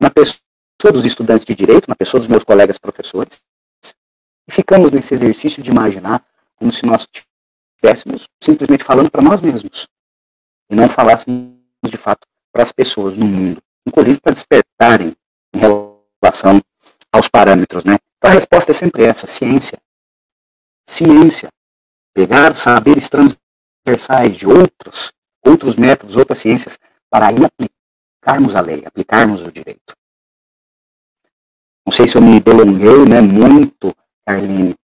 na 0.00 0.10
pessoa 0.10 0.92
dos 0.92 1.04
estudantes 1.04 1.44
de 1.44 1.54
direito, 1.54 1.88
na 1.88 1.96
pessoa 1.96 2.20
dos 2.20 2.28
meus 2.28 2.44
colegas 2.44 2.78
professores, 2.78 3.44
e 4.46 4.52
ficamos 4.52 4.92
nesse 4.92 5.14
exercício 5.14 5.62
de 5.62 5.70
imaginar 5.70 6.24
como 6.56 6.72
se 6.72 6.84
nós 6.84 7.06
estivéssemos 7.78 8.28
simplesmente 8.42 8.84
falando 8.84 9.10
para 9.10 9.22
nós 9.22 9.40
mesmos 9.40 9.88
e 10.70 10.74
não 10.74 10.88
falássemos 10.88 11.56
de 11.84 11.96
fato 11.96 12.26
para 12.52 12.62
as 12.62 12.72
pessoas 12.72 13.16
no 13.16 13.26
mundo, 13.26 13.62
inclusive 13.86 14.20
para 14.20 14.32
despertarem 14.32 15.14
em 15.54 15.58
relação 15.58 16.60
aos 17.12 17.28
parâmetros, 17.28 17.84
né? 17.84 17.96
Então 18.18 18.30
a 18.30 18.34
resposta 18.34 18.72
é 18.72 18.74
sempre 18.74 19.04
essa: 19.04 19.26
ciência. 19.26 19.78
Ciência. 20.86 21.48
Pegar 22.12 22.56
saberes 22.56 23.08
transversais 23.08 24.36
de 24.36 24.46
outros, 24.46 25.12
outros 25.44 25.76
métodos, 25.76 26.16
outras 26.16 26.38
ciências, 26.38 26.78
para 27.08 27.28
aí 27.28 27.36
aplicarmos 27.44 28.56
a 28.56 28.60
lei, 28.60 28.84
aplicarmos 28.84 29.42
o 29.42 29.52
direito. 29.52 29.96
Não 31.86 31.92
sei 31.92 32.08
se 32.08 32.16
eu 32.16 32.22
me 32.22 32.40
delonguei, 32.40 33.06
né, 33.08 33.20
muito, 33.20 33.94
Carline. 34.26 34.74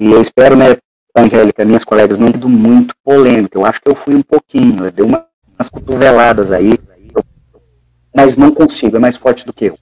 E 0.00 0.10
eu 0.10 0.20
espero, 0.22 0.56
né, 0.56 0.78
Angélica, 1.18 1.64
minhas 1.64 1.84
colegas, 1.84 2.18
não 2.18 2.28
sido 2.28 2.48
muito 2.48 2.94
polêmica. 3.04 3.58
Eu 3.58 3.64
acho 3.64 3.80
que 3.80 3.88
eu 3.88 3.94
fui 3.94 4.14
um 4.14 4.22
pouquinho, 4.22 4.84
eu 4.84 4.90
dei 4.90 5.04
uma, 5.04 5.26
umas 5.58 5.68
cotoveladas 5.68 6.50
aí, 6.50 6.72
mas 8.14 8.36
não 8.36 8.52
consigo, 8.52 8.96
é 8.96 9.00
mais 9.00 9.16
forte 9.16 9.44
do 9.46 9.52
que 9.52 9.66
eu. 9.66 9.78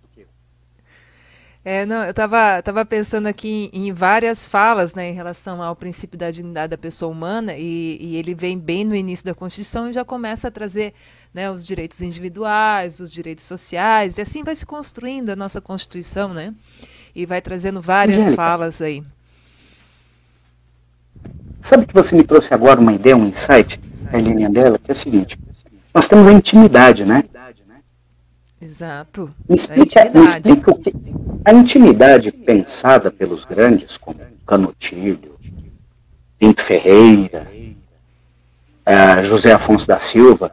É, 1.65 1.85
não, 1.85 2.05
eu 2.05 2.11
estava 2.11 2.63
tava 2.63 2.85
pensando 2.85 3.27
aqui 3.27 3.69
em, 3.73 3.89
em, 3.89 3.93
várias 3.93 4.47
falas 4.47 4.95
né, 4.95 5.11
em 5.11 5.13
relação 5.13 5.61
ao 5.61 5.75
princípio 5.75 6.17
da 6.17 6.31
dignidade 6.31 6.71
da 6.71 6.79
pessoa 6.79 7.11
humana, 7.11 7.55
e, 7.57 7.99
e, 8.01 8.17
ele 8.17 8.37
vem 8.37 8.57
bem 8.57 8.85
no 8.85 8.95
início 8.95 9.27
da 9.27 9.35
Constituição 9.35 9.91
e 9.91 9.93
já 9.93 10.05
começa 10.05 10.47
a 10.47 10.51
trazer 10.51 10.95
né, 11.35 11.51
os 11.51 11.67
direitos 11.67 12.01
individuais, 12.03 13.01
os 13.01 13.11
direitos 13.11 13.45
sociais, 13.45 14.17
e 14.17 14.21
assim 14.21 14.45
vai 14.45 14.55
se 14.55 14.65
construindo 14.65 15.31
a 15.31 15.35
nossa 15.35 15.61
Constituição, 15.61 16.33
né? 16.33 16.55
E 17.13 17.27
vai 17.27 17.43
trazendo 17.43 17.83
várias 17.83 18.19
Angélica, 18.19 18.37
falas 18.37 18.81
aí. 18.81 19.03
Sabe 21.67 21.85
que 21.85 21.95
você 21.95 22.15
me 22.15 22.23
trouxe 22.23 22.55
agora 22.55 22.79
uma 22.79 22.93
ideia, 22.93 23.17
um 23.17 23.27
insight, 23.27 23.81
a 24.13 24.19
linha 24.19 24.49
dela, 24.49 24.79
que 24.79 24.89
é 24.89 24.93
o 24.93 24.97
seguinte: 24.97 25.37
nós 25.93 26.07
temos 26.07 26.25
a 26.29 26.33
intimidade, 26.33 27.05
né? 27.05 27.25
Exato. 28.63 29.35
Me 29.49 29.57
explica, 29.57 30.09
me 30.15 30.25
explica 30.25 30.71
o 30.71 30.79
que. 30.79 30.93
A 31.45 31.53
intimidade 31.53 32.31
pensada 32.31 33.11
pelos 33.11 33.45
grandes, 33.45 33.99
como 33.99 34.21
Canotilho, 34.47 35.37
Pinto 36.39 36.63
Ferreira, 36.63 37.49
uh, 38.87 39.25
José 39.25 39.53
Afonso 39.53 39.89
da 39.89 39.99
Silva, 39.99 40.53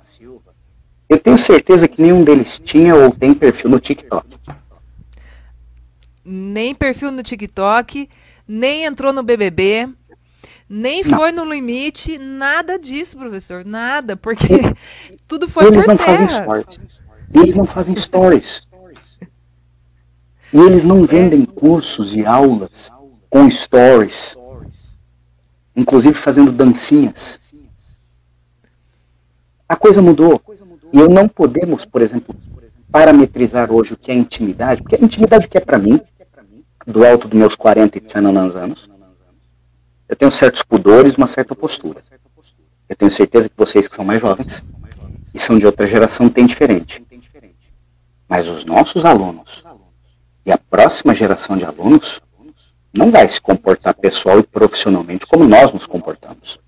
eu 1.08 1.19
tenho 1.19 1.38
certeza 1.38 1.88
que 1.88 2.02
nenhum 2.02 2.23
deles 2.23 2.58
tinha 2.58 2.95
ou 2.95 3.12
tem 3.12 3.36
perfil 3.36 3.69
no 3.69 3.80
TikTok. 3.80 4.36
Nem 6.26 6.73
perfil 6.73 7.12
no 7.12 7.21
TikTok, 7.21 8.10
nem 8.47 8.86
entrou 8.86 9.13
no 9.13 9.21
BBB, 9.21 9.89
nem 10.74 11.04
não. 11.04 11.18
foi 11.20 11.32
no 11.32 11.46
limite, 11.46 12.18
nada 12.18 12.80
disso, 12.80 13.16
professor, 13.16 13.64
nada, 13.64 14.18
porque 14.18 14.48
tudo 15.28 15.48
foi 15.48 15.66
eles 15.66 15.86
por 15.86 15.88
não 15.90 15.98
terra. 15.98 16.28
Fazem 16.28 16.44
stories. 16.44 17.02
Eles 17.34 17.56
não 17.56 17.66
fazem 17.66 17.96
stories. 17.96 18.68
E 20.52 20.58
eles 20.58 20.84
não 20.84 21.06
vendem 21.06 21.46
cursos 21.46 22.16
e 22.16 22.26
aulas 22.26 22.92
com 23.30 23.50
stories, 23.50 24.36
inclusive 25.76 26.16
fazendo 26.16 26.52
dancinhas. 26.52 27.54
A 29.68 29.76
coisa 29.76 30.02
mudou. 30.02 30.40
E 30.92 31.00
eu 31.00 31.10
não 31.10 31.28
podemos, 31.28 31.86
por 31.86 32.02
exemplo, 32.02 32.36
parametrizar 32.92 33.72
hoje 33.72 33.94
o 33.94 33.98
que 33.98 34.12
é 34.12 34.16
intimidade, 34.16 34.82
porque 34.82 34.96
a 34.96 35.04
intimidade 35.04 35.48
que 35.48 35.58
é 35.58 35.62
para 35.62 35.80
mim, 35.80 36.00
do 36.86 37.06
alto 37.06 37.28
dos 37.28 37.38
meus 37.38 37.56
40 37.56 37.98
e 37.98 38.02
anos, 38.56 38.93
eu 40.13 40.15
tenho 40.15 40.32
certos 40.32 40.62
pudores, 40.62 41.15
uma 41.15 41.26
certa 41.26 41.56
postura. 41.56 41.99
Eu 42.88 42.95
tenho 42.95 43.10
certeza 43.10 43.49
que 43.49 43.58
vocês 43.58 43.88
que 43.88 43.95
são 43.95 44.06
mais 44.06 44.21
jovens 44.21 44.63
e 45.34 45.39
são 45.39 45.58
de 45.58 45.65
outra 45.65 45.88
geração 45.88 46.30
têm 46.30 46.45
diferente. 46.45 47.04
Mas 48.30 48.47
os 48.47 48.63
nossos 48.63 49.04
alunos 49.06 49.63
e 50.45 50.52
a 50.52 50.58
próxima 50.58 51.15
geração 51.15 51.58
de 51.58 51.65
alunos 51.65 52.21
não 52.93 53.10
vai 53.10 53.28
se 53.28 53.41
comportar 53.41 53.95
pessoal 53.95 54.39
e 54.39 54.43
profissionalmente 54.43 55.26
como 55.26 55.45
nós 55.45 55.73
nos 55.73 55.88
comportamos. 55.88 56.60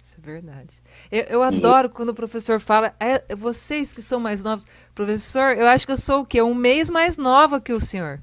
Isso 0.00 0.14
é 0.16 0.24
verdade. 0.24 0.80
Eu, 1.10 1.22
eu 1.24 1.42
adoro 1.42 1.88
e... 1.88 1.90
quando 1.90 2.10
o 2.10 2.14
professor 2.14 2.60
fala, 2.60 2.94
é, 3.00 3.34
vocês 3.34 3.92
que 3.92 4.00
são 4.00 4.20
mais 4.20 4.44
novos, 4.44 4.64
professor, 4.94 5.56
eu 5.56 5.66
acho 5.66 5.84
que 5.84 5.92
eu 5.92 5.96
sou 5.96 6.20
o 6.20 6.24
quê? 6.24 6.40
Um 6.40 6.54
mês 6.54 6.88
mais 6.88 7.16
nova 7.16 7.60
que 7.60 7.72
o 7.72 7.80
senhor. 7.80 8.20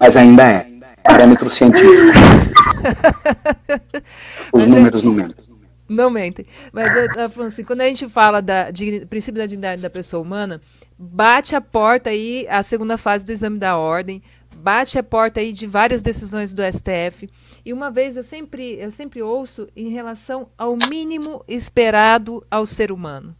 Mas 0.00 0.16
ainda 0.16 0.44
é 0.44 0.77
parâmetro 1.08 1.48
científico. 1.48 1.88
Os 4.52 4.60
Mas 4.60 4.62
é 4.62 4.66
números 4.66 5.02
não 5.02 5.12
mentem. 5.12 5.44
Não 5.88 6.10
mentem. 6.10 6.46
Mas 6.70 6.94
eu 6.94 7.06
estava 7.06 7.32
falando 7.32 7.48
assim, 7.48 7.64
quando 7.64 7.80
a 7.80 7.86
gente 7.86 8.06
fala 8.08 8.42
da 8.42 8.66
princípio 9.08 9.40
da 9.40 9.46
dignidade 9.46 9.80
da 9.80 9.88
pessoa 9.88 10.22
humana, 10.22 10.60
bate 10.98 11.56
a 11.56 11.62
porta 11.62 12.10
aí 12.10 12.46
a 12.48 12.62
segunda 12.62 12.98
fase 12.98 13.24
do 13.24 13.32
exame 13.32 13.58
da 13.58 13.78
ordem, 13.78 14.22
bate 14.54 14.98
a 14.98 15.02
porta 15.02 15.40
aí 15.40 15.50
de 15.50 15.66
várias 15.66 16.02
decisões 16.02 16.52
do 16.52 16.62
STF. 16.62 17.30
E 17.64 17.72
uma 17.72 17.90
vez 17.90 18.18
eu 18.18 18.22
sempre, 18.22 18.76
eu 18.78 18.90
sempre 18.90 19.22
ouço 19.22 19.66
em 19.74 19.88
relação 19.88 20.50
ao 20.58 20.76
mínimo 20.90 21.42
esperado 21.48 22.46
ao 22.50 22.66
ser 22.66 22.92
humano. 22.92 23.34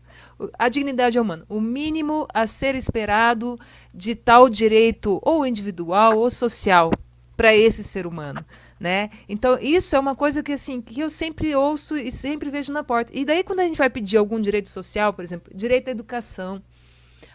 A 0.58 0.68
dignidade 0.68 1.18
é 1.18 1.20
humana. 1.20 1.44
O 1.48 1.60
mínimo 1.60 2.26
a 2.32 2.46
ser 2.46 2.74
esperado 2.74 3.58
de 3.92 4.14
tal 4.14 4.48
direito, 4.48 5.18
ou 5.22 5.44
individual 5.44 6.16
ou 6.16 6.30
social, 6.30 6.90
para 7.38 7.54
esse 7.54 7.84
ser 7.84 8.04
humano. 8.04 8.44
Né? 8.80 9.10
Então, 9.28 9.56
isso 9.60 9.94
é 9.94 9.98
uma 9.98 10.16
coisa 10.16 10.42
que, 10.42 10.52
assim, 10.52 10.80
que 10.80 11.00
eu 11.00 11.08
sempre 11.08 11.54
ouço 11.54 11.96
e 11.96 12.10
sempre 12.10 12.50
vejo 12.50 12.72
na 12.72 12.82
porta. 12.82 13.12
E 13.14 13.24
daí, 13.24 13.44
quando 13.44 13.60
a 13.60 13.64
gente 13.64 13.78
vai 13.78 13.88
pedir 13.88 14.16
algum 14.16 14.40
direito 14.40 14.68
social, 14.68 15.12
por 15.12 15.24
exemplo, 15.24 15.52
direito 15.54 15.86
à 15.86 15.92
educação. 15.92 16.60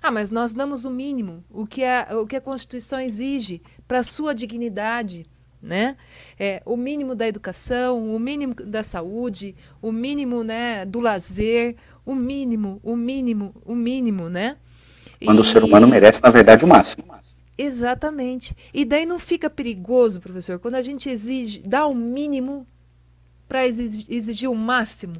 Ah, 0.02 0.12
mas 0.12 0.30
nós 0.30 0.54
damos 0.54 0.84
o 0.84 0.89
mínimo, 0.89 1.46
o 1.50 1.66
que 1.66 1.86
a, 1.86 2.10
o 2.22 2.28
que 2.28 2.36
a 2.36 2.42
Constituição 2.42 3.00
exige 3.00 3.62
para 3.88 4.00
a 4.00 4.04
sua 4.04 4.36
dignidade, 4.36 5.26
né? 5.62 5.96
É, 6.38 6.62
o 6.66 6.76
mínimo 6.76 7.16
da 7.16 7.26
educação, 7.26 8.13
o 8.13 8.20
mínimo 8.20 8.54
da 8.54 8.84
saúde, 8.84 9.56
o 9.82 9.94
mínimo 9.94 10.44
né, 10.44 10.86
do 10.86 11.00
lazer, 11.00 11.78
o 12.06 12.13
mínimo, 12.13 12.82
o 12.84 12.98
mínimo, 12.98 13.56
o 13.63 13.74
mínimo, 13.74 14.28
né? 14.28 14.58
Quando 15.24 15.38
e... 15.38 15.42
o 15.42 15.46
ser 15.46 15.63
humano 15.63 15.88
merece, 15.88 16.22
na 16.22 16.30
verdade, 16.30 16.66
o 16.66 16.68
máximo. 16.68 17.06
Exatamente. 17.58 18.56
E 18.74 18.84
daí 18.84 19.06
não 19.06 19.20
fica 19.20 19.50
perigoso, 19.50 20.20
professor, 20.20 20.60
quando 20.60 20.76
a 20.76 20.84
gente 20.84 21.10
exige, 21.10 21.60
dá 21.60 21.86
o 21.86 21.94
mínimo 21.94 22.66
para 23.48 23.66
exigir, 23.68 24.50
o 24.50 24.56
máximo, 24.56 25.16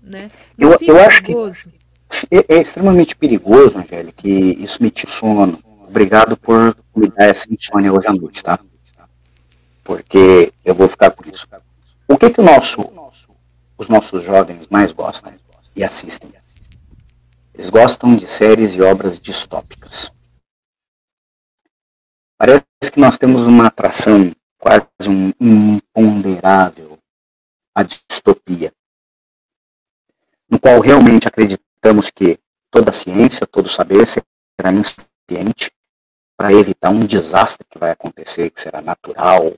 né? 0.00 0.30
Não 0.56 0.72
eu, 0.72 0.78
eu 0.80 1.00
acho 1.00 1.22
perigoso. 1.22 1.70
que 2.08 2.26
é, 2.30 2.56
é, 2.56 2.60
extremamente 2.60 3.16
perigoso, 3.16 3.78
Angélica, 3.78 4.22
que 4.22 4.30
isso 4.30 4.82
me 4.82 4.90
tira 4.90 5.10
sono. 5.10 5.58
Obrigado 5.88 6.36
por 6.36 6.76
me 6.94 7.08
dar 7.08 7.26
essa 7.26 7.52
insônia 7.52 7.92
hoje 7.92 8.06
à 8.06 8.12
noite, 8.12 8.42
tá? 8.42 8.58
porque 9.86 10.52
eu 10.64 10.74
vou 10.74 10.88
ficar 10.88 11.12
por 11.12 11.26
isso. 11.26 11.46
O 12.08 12.18
que, 12.18 12.28
que 12.28 12.40
o 12.40 12.44
nosso, 12.44 12.84
os 13.78 13.88
nossos 13.88 14.22
jovens 14.24 14.66
mais 14.68 14.92
gostam 14.92 15.32
e 15.74 15.84
assistem? 15.84 16.30
Eles 17.54 17.70
gostam 17.70 18.14
de 18.16 18.26
séries 18.26 18.74
e 18.74 18.82
obras 18.82 19.18
distópicas. 19.18 20.10
Parece 22.38 22.64
que 22.92 23.00
nós 23.00 23.16
temos 23.16 23.46
uma 23.46 23.66
atração, 23.66 24.30
quase 24.58 24.86
um 25.08 25.32
imponderável, 25.40 26.98
à 27.74 27.82
distopia, 27.82 28.72
no 30.48 30.58
qual 30.58 30.80
realmente 30.80 31.26
acreditamos 31.26 32.10
que 32.10 32.38
toda 32.70 32.92
ciência, 32.92 33.46
todo 33.46 33.68
saber 33.68 34.06
será 34.06 34.72
insuficiente 34.72 35.70
para 36.36 36.52
evitar 36.52 36.90
um 36.90 37.06
desastre 37.06 37.66
que 37.70 37.78
vai 37.78 37.90
acontecer, 37.90 38.50
que 38.50 38.60
será 38.60 38.82
natural, 38.82 39.54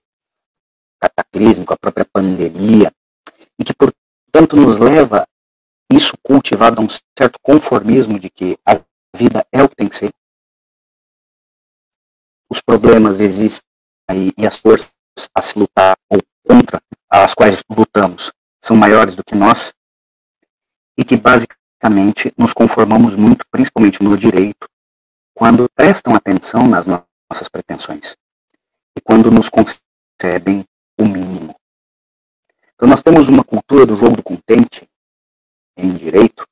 cataclismo, 1.00 1.64
a 1.68 1.76
própria 1.76 2.04
pandemia, 2.04 2.92
e 3.58 3.64
que, 3.64 3.74
portanto, 3.74 4.56
nos 4.56 4.78
leva 4.78 5.26
isso 5.92 6.14
cultivado 6.22 6.80
a 6.80 6.84
um 6.84 6.88
certo 7.18 7.38
conformismo 7.42 8.20
de 8.20 8.30
que 8.30 8.56
a 8.64 8.80
vida 9.16 9.44
é 9.50 9.62
o 9.62 9.68
que 9.68 9.76
tem 9.76 9.88
que 9.88 9.96
ser. 9.96 10.12
Os 12.50 12.60
problemas 12.60 13.20
existem 13.20 13.68
aí, 14.08 14.32
e 14.36 14.46
as 14.46 14.58
forças 14.58 14.90
a 15.34 15.42
se 15.42 15.58
lutar 15.58 15.96
ou 16.10 16.20
contra 16.46 16.80
as 17.10 17.34
quais 17.34 17.62
lutamos 17.68 18.32
são 18.62 18.76
maiores 18.76 19.14
do 19.14 19.24
que 19.24 19.34
nós, 19.34 19.72
e 20.96 21.04
que 21.04 21.16
basicamente 21.16 22.32
nos 22.36 22.52
conformamos 22.52 23.14
muito, 23.14 23.46
principalmente 23.50 24.02
no 24.02 24.16
direito, 24.16 24.68
quando 25.34 25.68
prestam 25.74 26.14
atenção 26.14 26.66
nas 26.66 26.86
nossas 26.86 27.48
pretensões 27.48 28.16
e 28.96 29.00
quando 29.00 29.30
nos 29.30 29.48
concedem 29.48 30.64
o 30.98 31.04
mínimo. 31.04 31.54
Então 32.74 32.88
nós 32.88 33.02
temos 33.02 33.28
uma 33.28 33.44
cultura 33.44 33.86
do 33.86 33.94
jogo 33.94 34.16
do 34.16 34.22
contente 34.22 34.88
em 35.76 35.94
direito, 35.94 36.44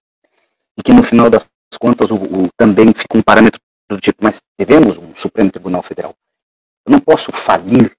e 0.79 0.83
que 0.83 0.93
no 0.93 1.03
final 1.03 1.29
das 1.29 1.45
contas 1.81 2.11
o, 2.11 2.17
o, 2.17 2.49
também 2.57 2.93
fica 2.93 3.19
um 3.19 3.23
parâmetro 3.23 3.61
do 3.89 4.01
tipo, 4.01 4.23
mas 4.23 4.41
devemos 4.59 4.97
um 4.97 5.15
Supremo 5.15 5.51
Tribunal 5.51 5.83
Federal. 5.83 6.15
Eu 6.85 6.93
não 6.93 7.01
posso 7.01 7.33
falir 7.33 7.97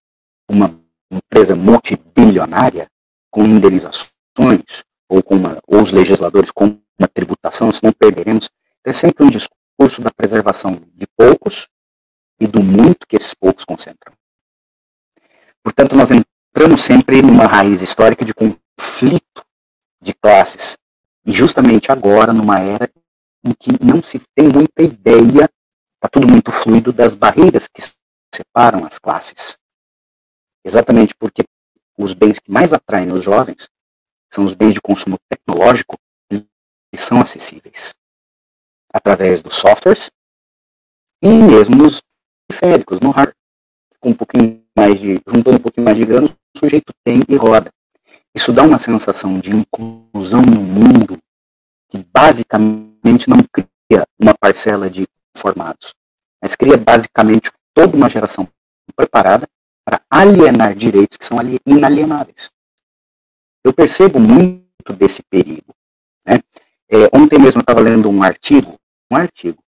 uma 0.50 0.73
empresa 1.12 1.56
multibilionária 1.56 2.89
com 3.32 3.43
indenizações 3.43 4.84
ou, 5.10 5.23
com 5.23 5.36
uma, 5.36 5.60
ou 5.67 5.82
os 5.82 5.91
legisladores 5.91 6.52
com 6.52 6.78
uma 6.97 7.08
tributação, 7.08 7.71
senão 7.71 7.93
perderemos. 7.93 8.50
É 8.86 8.93
sempre 8.93 9.26
um 9.26 9.30
discurso 9.30 10.02
da 10.02 10.12
preservação 10.12 10.80
de 10.93 11.08
poucos 11.15 11.67
e 12.39 12.47
do 12.47 12.62
muito 12.62 13.08
que 13.08 13.15
esses 13.15 13.34
poucos 13.34 13.65
concentram. 13.65 14.13
Portanto, 15.63 15.95
nós 15.95 16.10
entramos 16.12 16.82
sempre 16.82 17.21
numa 17.21 17.45
raiz 17.45 17.82
histórica 17.82 18.23
de 18.23 18.34
conflito 18.34 19.45
de 20.02 20.13
classes. 20.13 20.78
E 21.26 21.34
justamente 21.34 21.91
agora, 21.91 22.32
numa 22.32 22.60
era 22.60 22.89
em 23.45 23.54
que 23.54 23.71
não 23.84 24.02
se 24.02 24.19
tem 24.34 24.47
muita 24.47 24.82
ideia, 24.82 25.50
está 25.98 26.08
tudo 26.08 26.28
muito 26.28 26.52
fluido, 26.52 26.94
das 26.94 27.14
barreiras 27.14 27.68
que 27.68 27.82
separam 28.34 28.86
as 28.86 28.98
classes. 28.98 29.58
Exatamente 30.64 31.16
porque 31.16 31.44
os 31.98 32.14
bens 32.14 32.40
que 32.40 32.52
mais 32.52 32.72
atraem 32.72 33.12
os 33.12 33.24
jovens 33.24 33.70
são 34.32 34.46
os 34.46 34.54
bens 34.54 34.74
de 34.74 34.82
consumo 34.82 35.18
tecnológico 35.30 35.98
que 36.30 36.98
são 36.98 37.20
acessíveis 37.20 37.94
através 38.94 39.42
dos 39.42 39.56
softwares 39.56 40.10
e 41.22 41.30
mesmo 41.30 41.86
os 41.86 42.02
periféricos, 42.48 43.00
no 43.00 43.10
hardware, 43.10 43.36
com 44.00 44.10
um 44.10 44.14
pouquinho 44.14 44.64
mais 44.76 45.00
de, 45.00 45.20
juntando 45.28 45.58
um 45.58 45.62
pouquinho 45.62 45.86
mais 45.86 45.98
de 45.98 46.06
grana, 46.06 46.28
o 46.28 46.60
sujeito 46.60 46.94
tem 47.04 47.22
e 47.28 47.36
roda. 47.36 47.72
Isso 48.36 48.54
dá 48.54 48.64
uma 48.64 48.78
sensação 48.78 49.40
de 49.40 49.52
inclusão 49.52 50.42
no 50.42 50.62
mundo 50.62 51.18
que 51.90 51.98
basicamente 52.14 53.30
não 53.30 53.38
cria 53.52 54.06
uma 54.20 54.34
parcela 54.40 54.90
de 54.90 55.08
formados, 55.38 55.93
mas 56.41 56.56
cria 56.56 56.78
basicamente 56.78 57.52
toda 57.73 57.95
uma 57.95 58.10
geração 58.10 58.47
preparada 58.95 59.47
para 59.86 60.02
alienar 60.10 60.76
direitos 60.76 61.17
que 61.17 61.26
são 61.26 61.38
inalienáveis. 61.65 62.50
Eu 63.63 63.73
percebo 63.73 64.19
muito 64.19 64.93
desse 64.93 65.23
perigo. 65.23 65.73
Né? 66.26 66.41
É, 66.89 67.06
ontem 67.13 67.39
mesmo 67.39 67.60
eu 67.60 67.62
estava 67.62 67.80
lendo 67.80 68.10
um 68.10 68.23
artigo, 68.23 68.78
um 69.12 69.15
artigo 69.15 69.62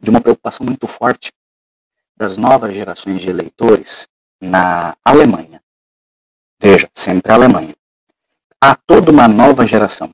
de 0.00 0.10
uma 0.10 0.20
preocupação 0.20 0.64
muito 0.64 0.86
forte 0.86 1.32
das 2.16 2.36
novas 2.36 2.74
gerações 2.74 3.20
de 3.20 3.28
eleitores 3.28 4.06
na 4.40 4.96
Alemanha. 5.04 5.60
Veja, 6.60 6.88
sempre 6.94 7.32
a 7.32 7.34
Alemanha. 7.34 7.74
Há 8.60 8.74
toda 8.74 9.10
uma 9.10 9.26
nova 9.26 9.66
geração 9.66 10.10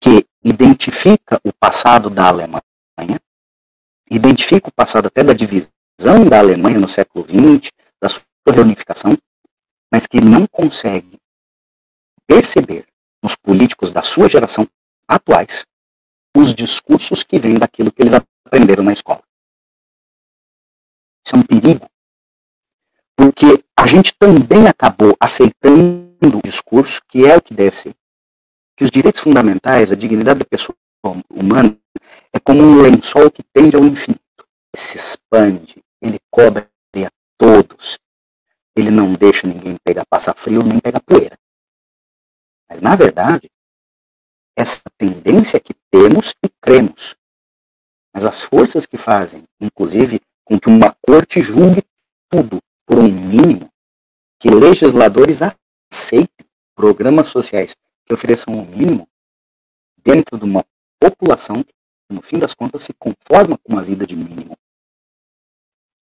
que 0.00 0.26
identifica 0.42 1.38
o 1.44 1.52
passado 1.52 2.08
da 2.08 2.26
Alemanha, 2.26 2.62
identifica 4.10 4.68
o 4.68 4.72
passado 4.72 5.06
até 5.06 5.22
da 5.22 5.32
divisão 5.32 6.28
da 6.28 6.38
Alemanha 6.38 6.78
no 6.78 6.88
século 6.88 7.24
XX, 7.24 7.70
da 8.00 8.08
sua 8.08 8.22
reunificação, 8.48 9.16
mas 9.92 10.06
que 10.06 10.20
não 10.20 10.46
consegue 10.46 11.18
perceber 12.26 12.86
nos 13.22 13.36
políticos 13.36 13.92
da 13.92 14.02
sua 14.02 14.28
geração 14.28 14.66
atuais 15.06 15.64
os 16.36 16.54
discursos 16.54 17.24
que 17.24 17.38
vêm 17.38 17.58
daquilo 17.58 17.92
que 17.92 18.02
eles 18.02 18.14
aprenderam 18.14 18.84
na 18.84 18.92
escola. 18.92 19.22
Isso 21.24 21.36
é 21.36 21.38
um 21.38 21.42
perigo 21.42 21.90
porque 23.20 23.62
a 23.78 23.86
gente 23.86 24.14
também 24.18 24.66
acabou 24.66 25.14
aceitando 25.20 26.38
o 26.38 26.42
discurso 26.42 27.02
que 27.06 27.26
é 27.26 27.36
o 27.36 27.42
que 27.42 27.52
deve 27.52 27.76
ser. 27.76 27.94
Que 28.74 28.82
os 28.82 28.90
direitos 28.90 29.20
fundamentais, 29.20 29.92
a 29.92 29.94
dignidade 29.94 30.38
da 30.38 30.44
pessoa 30.46 30.74
humana, 31.30 31.76
é 32.32 32.38
como 32.40 32.62
um 32.62 32.82
lençol 32.82 33.30
que 33.30 33.42
tende 33.42 33.76
ao 33.76 33.84
infinito. 33.84 34.20
Ele 34.74 34.82
se 34.82 34.96
expande, 34.96 35.82
ele 36.00 36.18
cobre 36.30 36.66
a 37.04 37.10
todos. 37.36 37.98
Ele 38.76 38.90
não 38.90 39.12
deixa 39.12 39.46
ninguém 39.46 39.76
pegar 39.84 40.04
passa 40.06 40.32
frio 40.34 40.62
nem 40.62 40.78
pegar 40.78 41.00
poeira. 41.00 41.36
Mas, 42.68 42.80
na 42.80 42.94
verdade, 42.94 43.50
essa 44.56 44.82
tendência 44.96 45.58
que 45.58 45.74
temos 45.90 46.34
e 46.44 46.48
cremos. 46.60 47.16
Mas 48.14 48.24
as 48.24 48.42
forças 48.42 48.86
que 48.86 48.96
fazem, 48.96 49.44
inclusive, 49.60 50.20
com 50.44 50.58
que 50.58 50.68
uma 50.68 50.94
corte 51.06 51.40
julgue 51.40 51.82
tudo 52.28 52.58
por 52.86 52.98
um 52.98 53.10
mínimo, 53.10 53.68
que 54.38 54.50
legisladores 54.50 55.38
aceitem 55.92 56.46
programas 56.74 57.28
sociais 57.28 57.74
que 58.06 58.14
ofereçam 58.14 58.54
um 58.54 58.64
mínimo 58.64 59.08
dentro 60.02 60.38
de 60.38 60.44
uma 60.44 60.64
população 60.98 61.62
que, 61.62 61.72
no 62.12 62.22
fim 62.22 62.38
das 62.38 62.54
contas, 62.54 62.82
se 62.82 62.92
conforma 62.94 63.58
com 63.58 63.72
uma 63.72 63.82
vida 63.82 64.06
de 64.06 64.16
mínimo. 64.16 64.56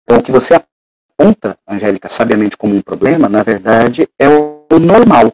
Então, 0.04 0.20
o 0.20 0.24
que 0.24 0.32
você 0.32 0.54
aponta, 0.54 1.58
Angélica, 1.68 2.08
sabiamente 2.10 2.56
como 2.56 2.76
um 2.76 2.82
problema, 2.82 3.28
na 3.28 3.42
verdade, 3.42 4.08
é 4.20 4.30
o 4.30 4.68
normal. 4.80 5.34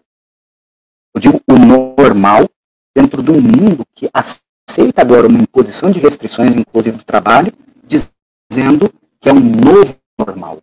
Eu 1.14 1.20
digo 1.20 1.42
o 1.50 1.54
normal 1.58 2.50
dentro 2.96 3.22
de 3.22 3.32
um 3.32 3.42
mundo 3.42 3.86
que 3.94 4.10
aceita 4.14 5.02
agora 5.02 5.28
uma 5.28 5.40
imposição 5.40 5.92
de 5.92 6.00
restrições, 6.00 6.56
inclusive 6.56 6.98
do 6.98 7.04
trabalho, 7.04 7.54
dizendo 7.84 8.94
que 9.20 9.28
é 9.30 9.34
um 9.34 9.40
novo 9.40 10.00
normal. 10.18 10.62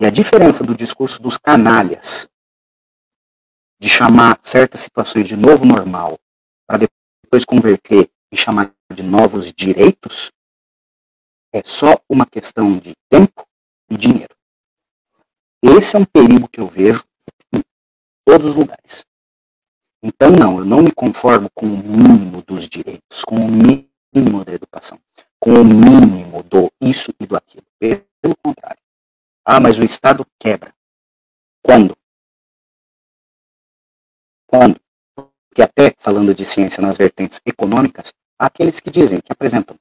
E 0.00 0.06
a 0.06 0.10
diferença 0.10 0.62
do 0.62 0.74
discurso 0.74 1.22
dos 1.22 1.38
canalhas, 1.38 2.28
de 3.80 3.88
chamar 3.88 4.38
certas 4.42 4.80
situações 4.80 5.26
de 5.26 5.36
novo 5.36 5.64
normal, 5.64 6.18
para 6.66 6.86
depois 7.24 7.44
converter 7.44 8.10
e 8.32 8.36
chamar 8.36 8.74
de 8.92 9.02
novos 9.02 9.52
direitos 9.52 10.32
é 11.52 11.62
só 11.62 12.00
uma 12.08 12.24
questão 12.24 12.78
de 12.78 12.94
tempo 13.10 13.46
e 13.90 13.96
dinheiro. 13.96 14.34
Esse 15.62 15.96
é 15.96 15.98
um 15.98 16.04
perigo 16.04 16.48
que 16.48 16.58
eu 16.58 16.66
vejo 16.66 17.04
em 17.52 17.60
todos 18.24 18.46
os 18.46 18.54
lugares. 18.56 19.04
Então, 20.02 20.30
não, 20.30 20.58
eu 20.58 20.64
não 20.64 20.82
me 20.82 20.90
conformo 20.90 21.48
com 21.54 21.66
o 21.66 21.76
mínimo 21.76 22.42
dos 22.42 22.68
direitos, 22.68 23.22
com 23.24 23.36
o 23.36 23.48
mínimo 23.48 24.44
da 24.44 24.52
educação, 24.52 24.98
com 25.38 25.52
o 25.52 25.64
mínimo 25.64 26.42
do 26.42 26.72
isso 26.80 27.12
e 27.20 27.26
do 27.26 27.36
aquilo. 27.36 27.66
Pelo 27.78 28.36
contrário. 28.42 28.80
Ah, 29.44 29.60
mas 29.60 29.78
o 29.78 29.84
Estado 29.84 30.26
quebra. 30.40 30.74
Quando? 31.62 31.96
Quando? 34.46 34.80
Porque 35.14 35.62
até 35.62 35.94
falando 35.98 36.34
de 36.34 36.46
ciência 36.46 36.82
nas 36.82 36.96
vertentes 36.96 37.40
econômicas, 37.44 38.12
aqueles 38.42 38.80
que 38.80 38.90
dizem, 38.90 39.20
que 39.20 39.32
apresentam 39.32 39.78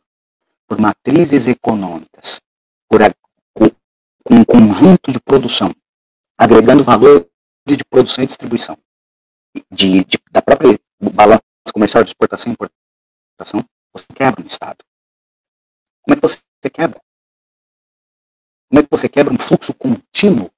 por 0.67 0.79
matrizes 0.79 1.47
econômicas, 1.47 2.39
por 2.87 3.01
a, 3.01 3.11
com, 3.53 3.65
um 4.29 4.45
conjunto 4.45 5.11
de 5.11 5.19
produção, 5.19 5.73
agregando 6.37 6.83
valor 6.83 7.27
de 7.65 7.83
produção 7.83 8.23
e 8.23 8.27
distribuição, 8.27 8.77
de, 9.71 10.05
de, 10.05 10.19
da 10.31 10.41
própria 10.41 10.79
balança 11.11 11.41
comercial 11.73 12.03
de 12.03 12.11
exportação 12.11 12.51
e 12.51 12.53
importação, 12.53 13.65
você 13.91 14.05
quebra 14.13 14.43
um 14.43 14.45
Estado. 14.45 14.85
Como 16.03 16.13
é 16.13 16.15
que 16.15 16.21
você 16.21 16.69
quebra? 16.71 17.01
Como 18.69 18.79
é 18.79 18.83
que 18.83 18.89
você 18.91 19.09
quebra 19.09 19.33
um 19.33 19.39
fluxo 19.39 19.73
contínuo? 19.73 20.51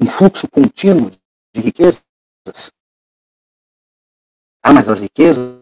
Um 0.00 0.06
fluxo 0.06 0.48
contínuo 0.48 1.10
de 1.54 1.60
riquezas? 1.60 2.02
Ah, 4.62 4.72
mas 4.72 4.88
as 4.88 5.00
riquezas, 5.00 5.58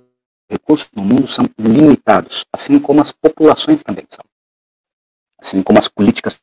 recursos 0.48 0.90
no 0.92 1.04
mundo 1.04 1.26
são 1.26 1.44
limitados, 1.58 2.44
assim 2.52 2.78
como 2.78 3.00
as 3.00 3.12
populações 3.12 3.82
também 3.82 4.06
são. 4.08 4.24
Assim 5.38 5.62
como 5.62 5.78
as 5.78 5.88
políticas 5.88 6.40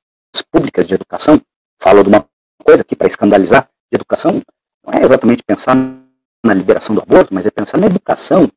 públicas 0.52 0.88
de 0.88 0.94
educação, 0.94 1.42
falo 1.80 2.04
de 2.04 2.10
uma 2.10 2.28
coisa 2.63 2.84
aqui 2.84 2.96
para 2.96 3.08
escandalizar, 3.08 3.68
de 3.92 3.96
educação 3.96 4.42
não 4.86 4.94
é 4.94 5.04
exatamente 5.04 5.44
pensar 5.44 5.76
na 6.46 6.54
liberação 6.54 6.94
do 6.94 7.02
aborto, 7.02 7.34
mas 7.34 7.46
é 7.46 7.52
pensar 7.52 7.78
na 7.78 7.88
educação 7.88 8.48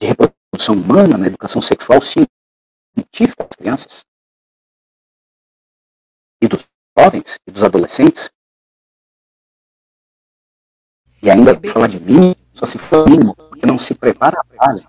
de 0.00 0.06
reprodução 0.06 0.74
humana, 0.74 1.18
na 1.18 1.26
educação 1.26 1.60
sexual 1.60 2.00
científica 2.00 3.44
das 3.44 3.56
crianças 3.56 4.04
e 6.40 6.46
dos 6.48 6.64
jovens 6.96 7.38
e 7.46 7.50
dos 7.50 7.64
adolescentes. 7.64 8.30
E 11.20 11.28
ainda 11.28 11.58
falar 11.68 11.88
de 11.88 11.98
mínimo, 11.98 12.36
só 12.58 12.66
se 12.66 12.76
for 12.76 13.08
mínimo, 13.08 13.36
porque 13.36 13.64
não 13.64 13.78
se 13.78 13.94
prepara 13.94 14.40
a 14.40 14.44
palha. 14.56 14.84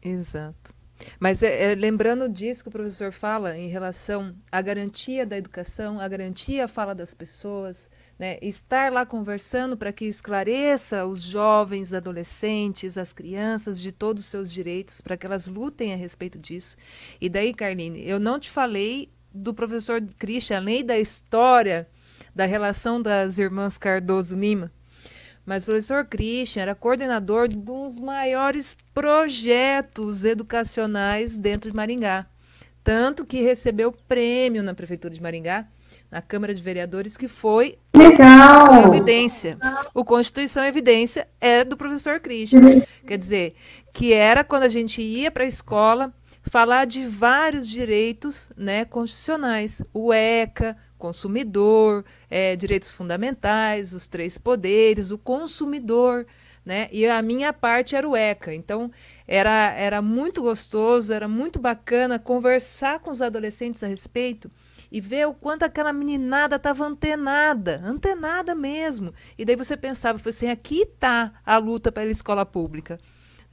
Exato. 0.00 0.72
Mas 1.18 1.42
é, 1.42 1.72
é, 1.72 1.74
lembrando 1.74 2.28
disso 2.28 2.62
que 2.62 2.68
o 2.68 2.72
professor 2.72 3.10
fala 3.10 3.58
em 3.58 3.68
relação 3.68 4.32
à 4.52 4.62
garantia 4.62 5.26
da 5.26 5.36
educação, 5.36 5.98
a 5.98 6.06
garantia 6.06 6.66
à 6.66 6.68
fala 6.68 6.94
das 6.94 7.12
pessoas, 7.12 7.90
né? 8.16 8.38
estar 8.40 8.92
lá 8.92 9.04
conversando 9.04 9.76
para 9.76 9.92
que 9.92 10.04
esclareça 10.04 11.04
os 11.04 11.22
jovens, 11.22 11.92
adolescentes, 11.92 12.96
as 12.96 13.12
crianças 13.12 13.80
de 13.80 13.90
todos 13.90 14.22
os 14.22 14.30
seus 14.30 14.52
direitos, 14.52 15.00
para 15.00 15.16
que 15.16 15.26
elas 15.26 15.48
lutem 15.48 15.92
a 15.92 15.96
respeito 15.96 16.38
disso. 16.38 16.76
E 17.20 17.28
daí, 17.28 17.52
Carline, 17.52 18.08
eu 18.08 18.20
não 18.20 18.38
te 18.38 18.50
falei 18.50 19.10
do 19.32 19.52
professor 19.52 20.00
Christian, 20.16 20.58
além 20.58 20.84
da 20.84 20.96
história 20.96 21.88
da 22.32 22.46
relação 22.46 23.02
das 23.02 23.38
irmãs 23.38 23.76
Cardoso 23.76 24.36
Lima, 24.36 24.70
mas 25.46 25.62
o 25.62 25.66
professor 25.66 26.04
Christian 26.04 26.62
era 26.62 26.74
coordenador 26.74 27.48
de 27.48 27.56
um 27.56 27.60
dos 27.60 27.98
maiores 27.98 28.76
projetos 28.92 30.24
educacionais 30.24 31.36
dentro 31.36 31.70
de 31.70 31.76
Maringá. 31.76 32.26
Tanto 32.82 33.24
que 33.24 33.42
recebeu 33.42 33.92
prêmio 33.92 34.62
na 34.62 34.74
Prefeitura 34.74 35.12
de 35.12 35.22
Maringá, 35.22 35.66
na 36.10 36.20
Câmara 36.22 36.54
de 36.54 36.62
Vereadores, 36.62 37.16
que 37.16 37.28
foi 37.28 37.78
Legal. 37.94 38.68
Constituição 38.68 38.94
Evidência. 38.94 39.58
O 39.94 40.04
Constituição 40.04 40.64
Evidência 40.64 41.28
é 41.40 41.64
do 41.64 41.76
professor 41.76 42.20
Christian. 42.20 42.82
Quer 43.06 43.18
dizer, 43.18 43.54
que 43.92 44.12
era 44.12 44.44
quando 44.44 44.64
a 44.64 44.68
gente 44.68 45.00
ia 45.00 45.30
para 45.30 45.44
a 45.44 45.48
escola 45.48 46.12
falar 46.42 46.84
de 46.84 47.04
vários 47.06 47.68
direitos 47.68 48.50
né, 48.56 48.84
constitucionais. 48.84 49.82
O 49.92 50.12
ECA, 50.12 50.76
consumidor, 50.98 52.04
é, 52.34 52.56
direitos 52.56 52.90
fundamentais, 52.90 53.92
os 53.92 54.08
três 54.08 54.36
poderes, 54.36 55.12
o 55.12 55.16
consumidor, 55.16 56.26
né? 56.66 56.88
E 56.90 57.06
a 57.06 57.22
minha 57.22 57.52
parte 57.52 57.94
era 57.94 58.08
o 58.08 58.16
ECA. 58.16 58.52
Então, 58.52 58.90
era, 59.24 59.72
era 59.74 60.02
muito 60.02 60.42
gostoso, 60.42 61.12
era 61.12 61.28
muito 61.28 61.60
bacana 61.60 62.18
conversar 62.18 62.98
com 62.98 63.12
os 63.12 63.22
adolescentes 63.22 63.84
a 63.84 63.86
respeito 63.86 64.50
e 64.90 65.00
ver 65.00 65.28
o 65.28 65.32
quanto 65.32 65.62
aquela 65.62 65.92
meninada 65.92 66.56
estava 66.56 66.84
antenada, 66.84 67.80
antenada 67.84 68.52
mesmo. 68.52 69.14
E 69.38 69.44
daí 69.44 69.54
você 69.54 69.76
pensava, 69.76 70.20
assim, 70.28 70.50
aqui 70.50 70.82
está 70.82 71.34
a 71.46 71.56
luta 71.56 71.92
pela 71.92 72.10
escola 72.10 72.44
pública. 72.44 72.98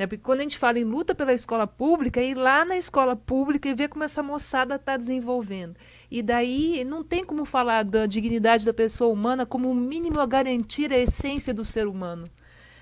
Né? 0.02 0.08
Porque 0.08 0.24
quando 0.24 0.40
a 0.40 0.42
gente 0.42 0.58
fala 0.58 0.80
em 0.80 0.84
luta 0.84 1.14
pela 1.14 1.32
escola 1.32 1.68
pública, 1.68 2.20
é 2.20 2.26
ir 2.26 2.34
lá 2.34 2.66
na 2.66 2.76
escola 2.76 3.16
pública 3.16 3.70
e 3.70 3.76
ver 3.76 3.88
como 3.88 4.04
essa 4.04 4.24
moçada 4.24 4.74
está 4.74 4.98
desenvolvendo. 4.98 5.76
E 6.10 6.24
daí 6.24 6.84
não 6.84 7.04
tem 7.04 7.24
como 7.24 7.46
falar 7.46 7.84
da 7.84 8.08
dignidade 8.08 8.66
da 8.66 8.74
pessoa 8.74 9.14
humana 9.14 9.46
como 9.46 9.70
o 9.70 9.76
mínimo 9.76 10.20
a 10.20 10.26
garantir 10.26 10.92
a 10.92 10.98
essência 10.98 11.54
do 11.54 11.64
ser 11.64 11.86
humano. 11.86 12.28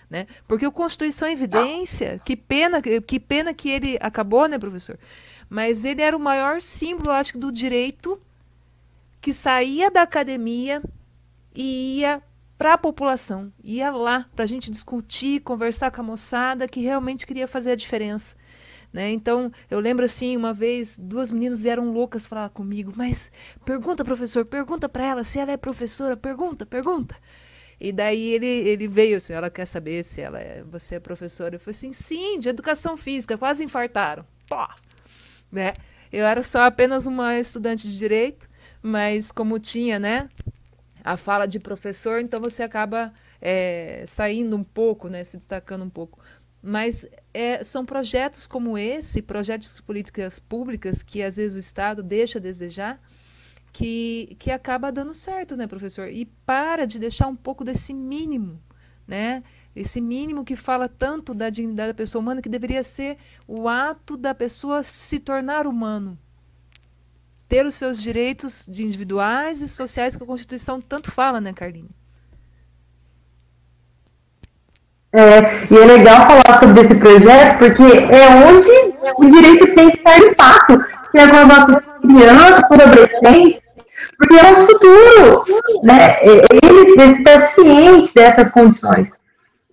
Né? 0.09 0.27
Porque 0.47 0.65
o 0.65 0.71
Constituição 0.71 1.27
é 1.27 1.33
evidência, 1.33 2.21
que 2.23 2.37
pena, 2.37 2.81
que 2.81 3.19
pena 3.19 3.53
que 3.53 3.69
ele 3.69 3.97
acabou, 3.99 4.47
né, 4.47 4.57
professor? 4.57 4.97
Mas 5.49 5.83
ele 5.83 6.01
era 6.01 6.15
o 6.15 6.21
maior 6.21 6.61
símbolo, 6.61 7.11
acho 7.11 7.37
do 7.37 7.51
direito 7.51 8.17
que 9.19 9.33
saía 9.33 9.91
da 9.91 10.03
academia 10.03 10.81
e 11.53 11.99
ia 11.99 12.23
para 12.59 12.73
a 12.73 12.77
população. 12.77 13.53
Ia 13.63 13.89
lá 13.89 14.29
para 14.35 14.43
a 14.43 14.47
gente 14.47 14.69
discutir, 14.69 15.39
conversar 15.39 15.91
com 15.91 16.01
a 16.01 16.03
moçada 16.03 16.67
que 16.67 16.81
realmente 16.81 17.25
queria 17.25 17.47
fazer 17.47 17.71
a 17.71 17.75
diferença. 17.75 18.35
Né? 18.91 19.11
Então, 19.11 19.49
eu 19.71 19.79
lembro 19.79 20.03
assim, 20.03 20.35
uma 20.35 20.53
vez, 20.53 20.97
duas 20.99 21.31
meninas 21.31 21.63
vieram 21.63 21.93
loucas 21.93 22.27
falar 22.27 22.49
comigo, 22.49 22.91
mas 22.97 23.31
pergunta, 23.63 24.03
professor, 24.03 24.43
pergunta 24.43 24.89
para 24.89 25.05
ela 25.05 25.23
se 25.23 25.39
ela 25.39 25.53
é 25.53 25.57
professora, 25.57 26.17
pergunta, 26.17 26.65
pergunta. 26.65 27.15
E 27.79 27.93
daí 27.93 28.33
ele, 28.33 28.45
ele 28.45 28.89
veio 28.89 29.17
assim, 29.17 29.31
ela 29.31 29.49
quer 29.49 29.65
saber 29.65 30.03
se 30.03 30.19
ela 30.19 30.37
é, 30.37 30.61
você 30.69 30.95
é 30.95 30.99
professora. 30.99 31.55
Eu 31.55 31.59
falei 31.61 31.77
assim, 31.77 31.93
sim, 31.93 32.37
de 32.39 32.49
educação 32.49 32.97
física, 32.97 33.37
quase 33.37 33.63
infartaram. 33.63 34.25
Pô! 34.49 34.67
Né? 35.49 35.71
Eu 36.11 36.25
era 36.25 36.43
só 36.43 36.63
apenas 36.63 37.07
uma 37.07 37.39
estudante 37.39 37.87
de 37.87 37.97
direito, 37.97 38.49
mas 38.81 39.31
como 39.31 39.59
tinha, 39.59 39.97
né, 39.97 40.27
a 41.03 41.17
fala 41.17 41.45
de 41.45 41.59
professor, 41.59 42.19
então 42.19 42.39
você 42.39 42.63
acaba 42.63 43.13
é, 43.41 44.03
saindo 44.07 44.55
um 44.55 44.63
pouco, 44.63 45.07
né, 45.07 45.23
se 45.23 45.37
destacando 45.37 45.83
um 45.83 45.89
pouco. 45.89 46.19
Mas 46.61 47.07
é, 47.33 47.63
são 47.63 47.85
projetos 47.85 48.45
como 48.45 48.77
esse, 48.77 49.21
projetos 49.21 49.77
de 49.77 49.81
políticas 49.81 50.39
públicas 50.39 51.01
que 51.01 51.23
às 51.23 51.37
vezes 51.37 51.55
o 51.55 51.59
Estado 51.59 52.03
deixa 52.03 52.37
a 52.37 52.41
desejar, 52.41 53.01
que, 53.71 54.35
que 54.39 54.51
acaba 54.51 54.91
dando 54.91 55.13
certo, 55.13 55.55
né, 55.55 55.67
professor? 55.67 56.09
E 56.09 56.25
para 56.45 56.85
de 56.85 56.99
deixar 56.99 57.27
um 57.27 57.35
pouco 57.35 57.63
desse 57.63 57.93
mínimo, 57.93 58.61
né? 59.07 59.43
Esse 59.75 60.01
mínimo 60.01 60.43
que 60.43 60.55
fala 60.55 60.89
tanto 60.89 61.33
da 61.33 61.49
dignidade 61.49 61.89
da 61.89 61.93
pessoa 61.93 62.21
humana, 62.21 62.41
que 62.41 62.49
deveria 62.49 62.83
ser 62.83 63.17
o 63.47 63.69
ato 63.69 64.17
da 64.17 64.33
pessoa 64.33 64.83
se 64.83 65.19
tornar 65.19 65.65
humano, 65.67 66.17
ter 67.49 67.65
os 67.65 67.73
seus 67.73 67.99
direitos 67.99 68.65
de 68.69 68.85
individuais 68.85 69.59
e 69.59 69.67
sociais 69.67 70.15
que 70.15 70.23
a 70.23 70.27
Constituição 70.27 70.79
tanto 70.79 71.11
fala, 71.11 71.41
né, 71.41 71.51
Carlinhos? 71.51 71.89
É, 75.11 75.65
e 75.71 75.75
é 75.75 75.85
legal 75.85 76.27
falar 76.27 76.59
sobre 76.59 76.81
esse 76.81 76.93
projeto, 76.93 77.57
porque 77.57 77.81
é 77.81 78.29
onde 78.45 78.69
o 79.17 79.31
direito 79.31 79.73
tem 79.73 79.89
que 79.89 79.97
estar 79.97 80.19
em 80.19 80.27
impacto, 80.27 80.85
que 81.11 81.17
é 81.17 81.27
com 81.27 81.35
as 81.35 81.47
nossas 81.47 81.83
crianças, 81.99 82.63
com 82.67 82.73
adolescentes, 82.75 83.59
porque 84.19 84.35
é 84.35 84.51
o 84.51 84.67
futuro, 84.67 85.43
né? 85.83 86.19
Eles 86.21 86.95
devem 86.95 87.17
estar 87.17 87.47
cientes 87.55 88.13
dessas 88.13 88.51
condições. 88.51 89.09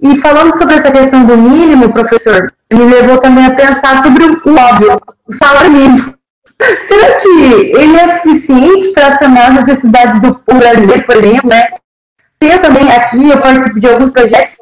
E 0.00 0.18
falando 0.20 0.56
sobre 0.56 0.76
essa 0.76 0.90
questão 0.90 1.26
do 1.26 1.36
mínimo, 1.36 1.92
professor, 1.92 2.50
me 2.72 2.84
levou 2.84 3.18
também 3.18 3.44
a 3.44 3.54
pensar 3.54 4.02
sobre 4.02 4.24
o 4.24 4.54
óbvio, 4.58 4.98
o 5.26 5.34
salário 5.36 5.70
mínimo. 5.70 6.15
Será 6.58 7.20
que 7.20 7.28
ele 7.78 7.96
é 7.96 8.16
suficiente 8.16 8.92
para 8.92 9.18
sanar 9.18 9.50
as 9.50 9.66
necessidades 9.66 10.20
do 10.20 10.40
brasileiro, 10.54 11.04
por 11.04 11.16
exemplo, 11.16 11.50
né? 11.50 11.66
Também 12.38 12.90
aqui, 12.90 13.30
eu 13.30 13.40
participo 13.40 13.80
de 13.80 13.88
alguns 13.88 14.12
projetos 14.12 14.56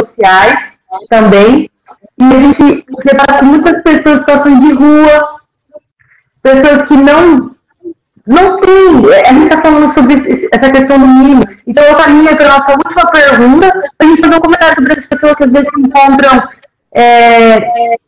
sociais 0.00 0.76
também, 1.08 1.70
e 2.18 2.24
a 2.24 2.38
gente 2.38 2.84
se 2.88 3.04
depara 3.04 3.38
com 3.38 3.46
muitas 3.46 3.82
pessoas 3.82 4.18
situação 4.20 4.58
de 4.58 4.72
rua, 4.72 5.40
pessoas 6.42 6.88
que 6.88 6.96
não 6.96 7.54
não 8.26 8.58
tem. 8.58 9.14
A 9.24 9.32
gente 9.32 9.44
está 9.44 9.62
falando 9.62 9.94
sobre 9.94 10.14
essa 10.52 10.72
questão 10.72 10.98
do 10.98 11.06
mínimo. 11.06 11.42
Então, 11.66 11.84
eu 11.84 11.94
caminho 11.96 12.36
para 12.36 12.46
a 12.46 12.58
nossa 12.58 12.72
última 12.72 13.06
pergunta, 13.10 13.70
para 13.70 14.06
a 14.06 14.10
gente 14.10 14.20
fazer 14.20 14.36
um 14.36 14.40
comentário 14.40 14.74
sobre 14.74 14.92
as 14.94 15.06
pessoas 15.06 15.36
que 15.36 15.44
às 15.44 15.50
vezes 15.52 15.68
encontram 15.78 16.48
é, 16.96 17.58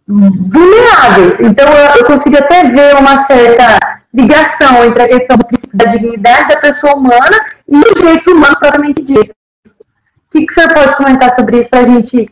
vulneráveis. 0.06 1.38
Então, 1.40 1.68
eu, 1.68 1.96
eu 1.96 2.06
consigo 2.06 2.38
até 2.38 2.64
ver 2.70 2.96
uma 2.96 3.26
certa 3.26 3.78
ligação 4.12 4.82
entre 4.86 5.02
a 5.02 5.08
questão 5.08 5.36
da 5.74 5.84
dignidade 5.84 6.48
da 6.48 6.60
pessoa 6.60 6.96
humana 6.96 7.38
e 7.68 7.76
os 7.76 7.94
direitos 7.94 8.26
humanos 8.26 8.58
propriamente 8.58 9.02
dito. 9.02 9.34
O 9.66 10.30
que, 10.32 10.46
que 10.46 10.52
o 10.52 10.54
senhor 10.54 10.72
pode 10.72 10.96
comentar 10.96 11.34
sobre 11.34 11.58
isso 11.58 11.68
para 11.68 11.80
a 11.80 11.88
gente 11.88 12.30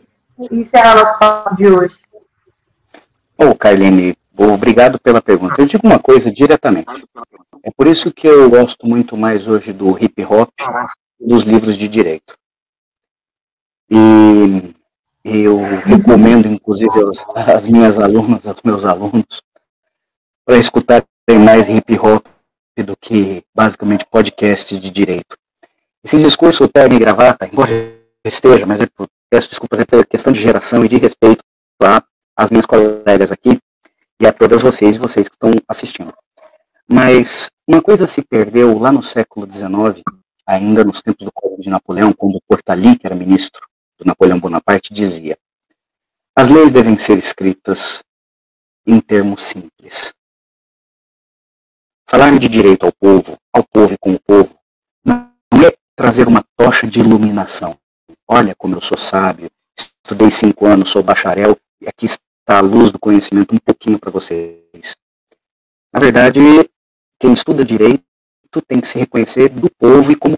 encerrar 0.51 0.95
nosso 0.95 1.19
papo 1.19 1.55
de 1.55 1.67
hoje? 1.67 1.95
Ô, 3.37 3.49
oh, 3.49 3.55
Carline, 3.55 4.15
obrigado 4.35 4.99
pela 4.99 5.21
pergunta. 5.21 5.61
Eu 5.61 5.67
digo 5.67 5.85
uma 5.85 5.99
coisa 5.99 6.31
diretamente. 6.31 7.05
É 7.63 7.69
por 7.75 7.85
isso 7.85 8.11
que 8.11 8.27
eu 8.27 8.49
gosto 8.49 8.87
muito 8.87 9.15
mais 9.15 9.47
hoje 9.47 9.71
do 9.71 9.95
hip 10.03 10.25
hop 10.25 10.49
dos 11.19 11.43
livros 11.43 11.77
de 11.77 11.87
direito. 11.87 12.35
E 13.89 14.73
eu 15.29 15.59
recomendo, 15.83 16.47
inclusive, 16.47 16.89
as 17.35 17.67
minhas 17.67 17.99
alunas, 17.99 18.47
aos 18.47 18.61
meus 18.63 18.85
alunos, 18.85 19.41
para 20.45 20.57
escutarem 20.57 21.05
mais 21.43 21.67
hip 21.67 21.99
hop 21.99 22.25
do 22.81 22.95
que 22.95 23.43
basicamente 23.53 24.05
podcast 24.05 24.79
de 24.79 24.89
direito. 24.89 25.37
Esse 26.01 26.17
discurso 26.17 26.69
terno 26.69 26.95
e 26.95 26.99
gravata, 26.99 27.45
embora 27.45 27.69
esteja, 28.25 28.65
mas 28.65 28.79
eu 28.81 28.87
peço 29.29 29.49
desculpas, 29.49 29.79
é 29.81 29.85
por 29.85 30.05
questão 30.05 30.31
de 30.31 30.39
geração 30.39 30.85
e 30.85 30.87
de 30.87 30.97
respeito 30.97 31.43
às 32.35 32.49
minhas 32.49 32.65
colegas 32.65 33.31
aqui 33.31 33.59
e 34.21 34.27
a 34.27 34.31
todas 34.31 34.61
vocês 34.61 34.95
e 34.95 34.99
vocês 34.99 35.27
que 35.27 35.35
estão 35.35 35.51
assistindo. 35.67 36.13
Mas 36.89 37.49
uma 37.67 37.81
coisa 37.81 38.07
se 38.07 38.21
perdeu 38.21 38.77
lá 38.79 38.91
no 38.91 39.03
século 39.03 39.51
XIX, 39.51 40.01
ainda 40.45 40.85
nos 40.85 41.01
tempos 41.01 41.25
do 41.25 41.31
Código 41.33 41.61
de 41.61 41.69
Napoleão, 41.69 42.13
quando 42.13 42.41
Portali, 42.47 42.97
que 42.97 43.05
era 43.05 43.15
ministro 43.15 43.67
do 43.97 44.05
Napoleão 44.05 44.39
Bonaparte, 44.39 44.93
dizia: 44.93 45.37
as 46.35 46.49
leis 46.49 46.71
devem 46.71 46.97
ser 46.97 47.17
escritas 47.17 48.03
em 48.85 48.99
termos 48.99 49.43
simples. 49.43 50.13
Falar 52.09 52.37
de 52.39 52.47
direito 52.47 52.85
ao 52.85 52.91
povo, 52.93 53.37
ao 53.51 53.63
povo 53.63 53.93
e 53.93 53.97
com 53.97 54.13
o 54.13 54.19
povo, 54.19 54.57
não 55.03 55.67
é 55.67 55.75
trazer 55.95 56.27
uma 56.27 56.43
tocha 56.55 56.87
de 56.87 56.99
iluminação. 56.99 57.77
Olha 58.27 58.55
como 58.55 58.75
eu 58.75 58.81
sou 58.81 58.97
sábio, 58.97 59.49
estudei 59.77 60.31
cinco 60.31 60.65
anos, 60.65 60.89
sou 60.89 61.03
bacharel, 61.03 61.57
e 61.81 61.87
aqui 61.87 62.05
está 62.05 62.59
a 62.59 62.61
luz 62.61 62.91
do 62.91 62.99
conhecimento 62.99 63.53
um 63.53 63.57
pouquinho 63.57 63.99
para 63.99 64.11
vocês. 64.11 64.95
Na 65.91 65.99
verdade, 65.99 66.39
quem 67.19 67.33
estuda 67.33 67.65
direito 67.65 68.03
tem 68.67 68.79
que 68.79 68.87
se 68.87 68.97
reconhecer 68.97 69.49
do 69.49 69.69
povo 69.69 70.11
e 70.11 70.15
como 70.15 70.37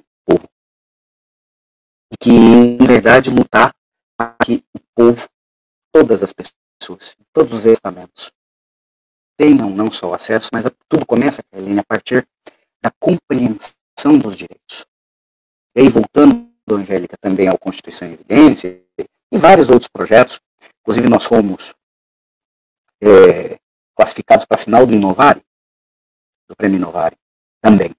que, 2.19 2.31
em 2.31 2.85
verdade, 2.85 3.29
lutar 3.29 3.73
para 4.17 4.35
que 4.43 4.63
o 4.75 4.79
povo, 4.95 5.29
todas 5.93 6.21
as 6.21 6.33
pessoas, 6.33 7.15
todos 7.31 7.53
os 7.53 7.65
estamentos, 7.65 8.31
tenham 9.37 9.69
não 9.69 9.89
só 9.91 10.13
acesso, 10.13 10.49
mas 10.53 10.65
a, 10.65 10.71
tudo 10.89 11.05
começa, 11.05 11.41
Carline, 11.49 11.79
a 11.79 11.85
partir 11.85 12.27
da 12.81 12.91
compreensão 12.99 14.17
dos 14.21 14.35
direitos. 14.35 14.85
E 15.75 15.81
aí, 15.81 15.89
voltando, 15.89 16.49
Angélica, 16.69 17.15
também 17.19 17.47
ao 17.47 17.57
Constituição 17.57 18.07
em 18.07 18.13
Evidência 18.13 18.83
e 19.31 19.37
vários 19.37 19.69
outros 19.69 19.87
projetos, 19.87 20.39
inclusive 20.81 21.07
nós 21.07 21.23
fomos 21.23 21.73
é, 23.01 23.59
classificados 23.95 24.45
para 24.45 24.59
a 24.59 24.63
final 24.63 24.85
do 24.85 24.93
Inovare, 24.93 25.41
do 26.47 26.55
Prêmio 26.55 26.77
Inovare 26.77 27.15
também. 27.61 27.95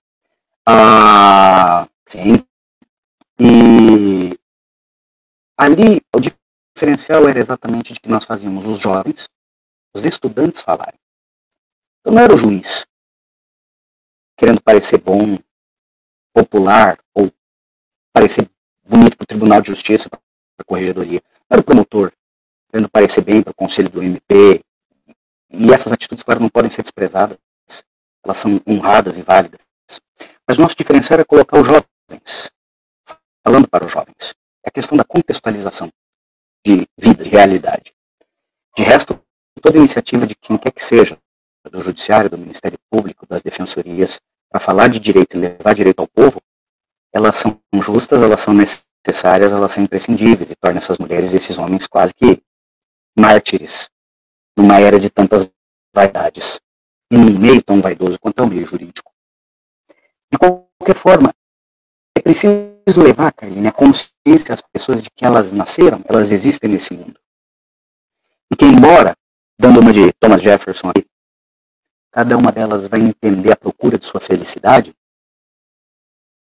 Ah, 0.67 1.89
sim. 2.07 2.45
E 3.41 4.39
ali 5.57 6.03
o 6.15 6.21
diferencial 6.21 7.27
era 7.29 7.39
exatamente 7.39 7.95
de 7.95 8.01
que 8.01 8.09
nós 8.09 8.25
fazíamos 8.25 8.67
os 8.67 8.79
jovens, 8.79 9.29
os 9.95 10.05
estudantes 10.05 10.61
falarem. 10.61 10.99
Então 12.01 12.15
não 12.15 12.23
era 12.23 12.35
o 12.35 12.39
juiz 12.39 12.87
querendo 14.37 14.63
parecer 14.63 14.99
bom, 14.99 15.39
popular 16.35 16.99
ou 17.15 17.31
parecer 18.13 18.49
bonito 18.83 19.17
para 19.17 19.25
o 19.25 19.27
Tribunal 19.27 19.61
de 19.61 19.69
Justiça, 19.69 20.09
para 20.09 20.19
a 20.61 20.65
Corregedoria. 20.65 21.23
Não 21.49 21.57
era 21.57 21.61
o 21.61 21.65
promotor 21.65 22.13
querendo 22.71 22.89
parecer 22.91 23.23
bem 23.23 23.43
para 23.43 23.51
o 23.51 23.55
Conselho 23.55 23.91
do 23.91 24.03
MP. 24.03 24.65
E 25.51 25.73
essas 25.73 25.93
atitudes, 25.93 26.25
claro, 26.25 26.41
não 26.41 26.49
podem 26.49 26.71
ser 26.71 26.83
desprezadas 26.83 27.39
elas 28.25 28.39
são 28.39 28.61
honradas 28.69 29.17
e 29.17 29.23
válidas. 29.23 29.61
Mas 30.47 30.59
nosso 30.59 30.77
diferencial 30.77 31.21
é 31.21 31.25
colocar 31.25 31.59
os 31.61 31.67
jovens, 31.67 32.51
falando 33.51 33.69
para 33.69 33.85
os 33.85 33.91
jovens. 33.91 34.37
É 34.65 34.69
a 34.69 34.71
questão 34.71 34.97
da 34.97 35.03
contextualização 35.03 35.91
de 36.65 36.87
vida, 36.97 37.25
de 37.25 37.31
realidade. 37.31 37.93
De 38.77 38.85
resto, 38.85 39.21
toda 39.61 39.77
iniciativa 39.77 40.25
de 40.25 40.37
quem 40.37 40.57
quer 40.57 40.71
que 40.71 40.85
seja, 40.85 41.19
do 41.69 41.83
Judiciário, 41.83 42.31
do 42.31 42.39
Ministério 42.39 42.79
Público, 42.89 43.27
das 43.27 43.43
defensorias, 43.43 44.21
para 44.49 44.61
falar 44.61 44.89
de 44.89 45.01
direito 45.01 45.37
e 45.37 45.41
levar 45.41 45.75
direito 45.75 45.99
ao 45.99 46.07
povo, 46.07 46.41
elas 47.13 47.37
são 47.37 47.61
justas, 47.83 48.23
elas 48.23 48.41
são 48.41 48.55
necessárias, 48.55 49.51
elas 49.51 49.73
são 49.73 49.83
imprescindíveis 49.83 50.49
e 50.49 50.55
tornam 50.55 50.79
essas 50.79 50.99
mulheres 50.99 51.33
e 51.33 51.37
esses 51.37 51.59
homens 51.59 51.89
quase 51.89 52.15
que 52.15 52.41
mártires 53.19 53.91
numa 54.57 54.79
era 54.79 55.01
de 55.01 55.11
tantas 55.11 55.51
vaidades 55.93 56.61
e 57.11 57.19
num 57.19 57.37
meio 57.37 57.61
tão 57.63 57.81
vaidoso 57.81 58.19
quanto 58.21 58.41
é 58.41 58.47
o 58.47 58.49
meio 58.49 58.67
jurídico. 58.67 59.13
De 60.31 60.39
qualquer 60.39 60.95
forma, 60.95 61.35
é 62.17 62.21
preciso 62.21 62.70
levar, 62.97 63.33
Carline, 63.33 63.69
a 63.69 63.73
consciência 63.73 64.55
às 64.55 64.61
pessoas 64.61 65.03
de 65.03 65.11
que 65.11 65.25
elas 65.25 65.53
nasceram, 65.53 66.03
elas 66.09 66.31
existem 66.31 66.71
nesse 66.71 66.95
mundo. 66.95 67.19
E 68.53 68.57
que, 68.57 68.65
embora, 68.65 69.15
dando 69.59 69.81
uma 69.81 69.93
de 69.93 70.13
Thomas 70.15 70.43
Jefferson 70.43 70.91
aqui, 70.91 71.07
cada 72.11 72.37
uma 72.37 72.51
delas 72.51 72.87
vai 72.87 73.01
entender 73.01 73.53
a 73.53 73.57
procura 73.57 73.99
de 73.99 74.07
sua 74.07 74.21
felicidade, 74.21 74.95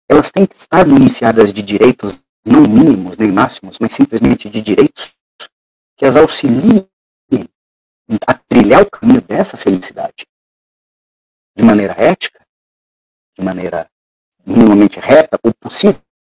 elas 0.09 0.31
têm 0.31 0.47
que 0.47 0.55
estar 0.55 0.89
iniciadas 0.89 1.53
de 1.53 1.63
direitos 1.63 2.19
não 2.45 2.63
mínimos 2.63 3.19
nem 3.19 3.31
máximos, 3.31 3.79
mas 3.79 3.93
simplesmente 3.93 4.49
de 4.49 4.63
direitos 4.63 5.15
que 5.97 6.07
as 6.07 6.17
auxiliem 6.17 6.89
a 8.27 8.35
trilhar 8.35 8.83
o 8.83 8.91
caminho 8.91 9.21
dessa 9.21 9.57
felicidade 9.57 10.27
de 11.55 11.63
maneira 11.63 11.93
ética, 11.99 12.41
de 13.37 13.45
maneira 13.45 13.91
minimamente 14.47 14.99
reta, 14.99 15.39
ou 15.43 15.53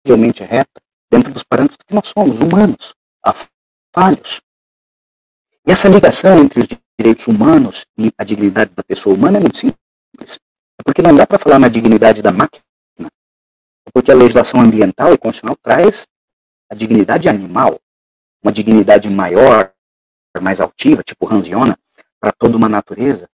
possivelmente 0.04 0.44
reta, 0.44 0.82
dentro 1.10 1.32
dos 1.32 1.42
parâmetros 1.42 1.78
que 1.86 1.94
nós 1.94 2.08
somos, 2.08 2.38
humanos, 2.38 2.94
falhos. 3.94 4.42
E 5.66 5.72
essa 5.72 5.88
ligação 5.88 6.38
entre 6.38 6.60
os 6.60 6.68
direitos 6.98 7.26
humanos 7.26 7.86
e 7.96 8.12
a 8.18 8.24
dignidade 8.24 8.72
da 8.74 8.82
pessoa 8.82 9.16
humana 9.16 9.38
é 9.38 9.40
muito 9.40 9.56
simples. 9.56 10.38
É 10.78 10.82
porque 10.84 11.00
não 11.00 11.14
dá 11.14 11.26
para 11.26 11.38
falar 11.38 11.58
na 11.58 11.68
dignidade 11.68 12.20
da 12.20 12.30
máquina. 12.30 12.62
É 13.00 13.90
porque 13.92 14.10
a 14.10 14.14
legislação 14.14 14.60
ambiental 14.60 15.14
e 15.14 15.18
constitucional 15.18 15.56
traz 15.62 16.06
a 16.70 16.74
dignidade 16.74 17.28
animal, 17.28 17.80
uma 18.42 18.52
dignidade 18.52 19.08
maior, 19.08 19.72
mais 20.40 20.60
altiva, 20.60 21.02
tipo 21.02 21.32
Hansiona, 21.32 21.78
para 22.20 22.32
toda 22.32 22.56
uma 22.56 22.68
natureza. 22.68 23.28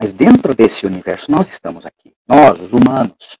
Mas 0.00 0.12
dentro 0.12 0.54
desse 0.54 0.84
universo 0.84 1.30
nós 1.30 1.48
estamos 1.48 1.86
aqui, 1.86 2.12
nós, 2.26 2.60
os 2.60 2.72
humanos. 2.72 3.38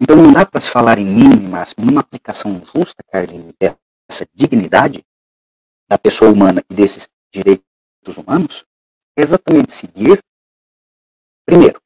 Então 0.00 0.16
não 0.16 0.32
dá 0.32 0.44
para 0.44 0.60
se 0.60 0.70
falar 0.70 0.98
em 0.98 1.06
máximo, 1.48 1.86
numa 1.86 2.00
aplicação 2.00 2.64
justa, 2.74 3.02
Carlinhos, 3.10 3.54
dessa 3.58 4.26
dignidade 4.34 5.04
da 5.88 5.98
pessoa 5.98 6.30
humana 6.30 6.62
e 6.70 6.74
desses 6.74 7.08
direitos 7.32 8.16
humanos, 8.16 8.64
é 9.16 9.22
exatamente 9.22 9.72
seguir, 9.72 10.18
primeiro, 11.46 11.80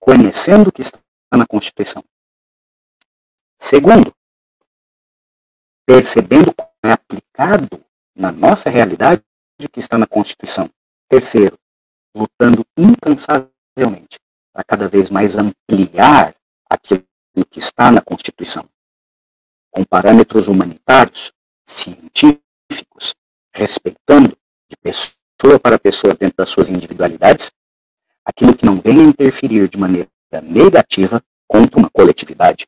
conhecendo 0.00 0.68
o 0.68 0.72
que 0.72 0.82
está 0.82 0.98
na 1.32 1.46
Constituição. 1.46 2.02
Segundo, 3.58 4.12
percebendo 5.86 6.52
como 6.54 6.70
é 6.84 6.92
aplicado 6.92 7.84
na 8.14 8.32
nossa 8.32 8.68
realidade 8.70 9.22
o 9.62 9.68
que 9.68 9.80
está 9.80 9.98
na 9.98 10.06
Constituição. 10.06 10.68
Terceiro, 11.08 11.58
lutando 12.14 12.64
incansavelmente 12.76 14.18
para 14.52 14.64
cada 14.64 14.88
vez 14.88 15.10
mais 15.10 15.36
ampliar 15.36 16.34
aquilo 16.68 17.04
que 17.44 17.58
está 17.58 17.90
na 17.90 18.00
Constituição, 18.00 18.68
com 19.70 19.84
parâmetros 19.84 20.48
humanitários, 20.48 21.32
científicos, 21.64 23.14
respeitando 23.52 24.36
de 24.68 24.76
pessoa 24.76 25.58
para 25.60 25.78
pessoa 25.78 26.14
dentro 26.14 26.36
das 26.36 26.48
suas 26.48 26.68
individualidades, 26.68 27.52
aquilo 28.24 28.56
que 28.56 28.66
não 28.66 28.80
venha 28.80 29.02
interferir 29.02 29.68
de 29.68 29.78
maneira 29.78 30.08
negativa 30.42 31.22
contra 31.46 31.78
uma 31.78 31.90
coletividade, 31.90 32.66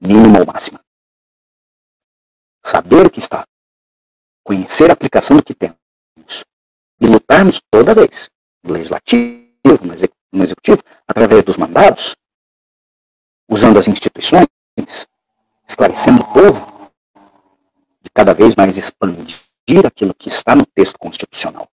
mínima 0.00 0.40
ou 0.40 0.46
máxima. 0.46 0.80
Saber 2.64 3.06
o 3.06 3.10
que 3.10 3.18
está, 3.18 3.44
conhecer 4.44 4.90
a 4.90 4.92
aplicação 4.92 5.36
do 5.36 5.42
que 5.42 5.54
temos 5.54 5.76
e 7.00 7.06
lutarmos 7.06 7.60
toda 7.70 7.94
vez 7.94 8.30
no 8.62 8.72
legislativo, 8.72 9.48
no 10.32 10.44
executivo, 10.44 10.82
através 11.08 11.42
dos 11.42 11.56
mandados, 11.56 12.14
usando 13.50 13.78
as 13.78 13.88
instituições, 13.88 14.46
esclarecendo 15.68 16.22
o 16.22 16.32
povo, 16.32 16.92
de 18.00 18.10
cada 18.14 18.32
vez 18.32 18.54
mais 18.54 18.76
expandir 18.76 19.40
aquilo 19.84 20.14
que 20.14 20.28
está 20.28 20.54
no 20.54 20.64
texto 20.66 20.98
constitucional. 20.98 21.68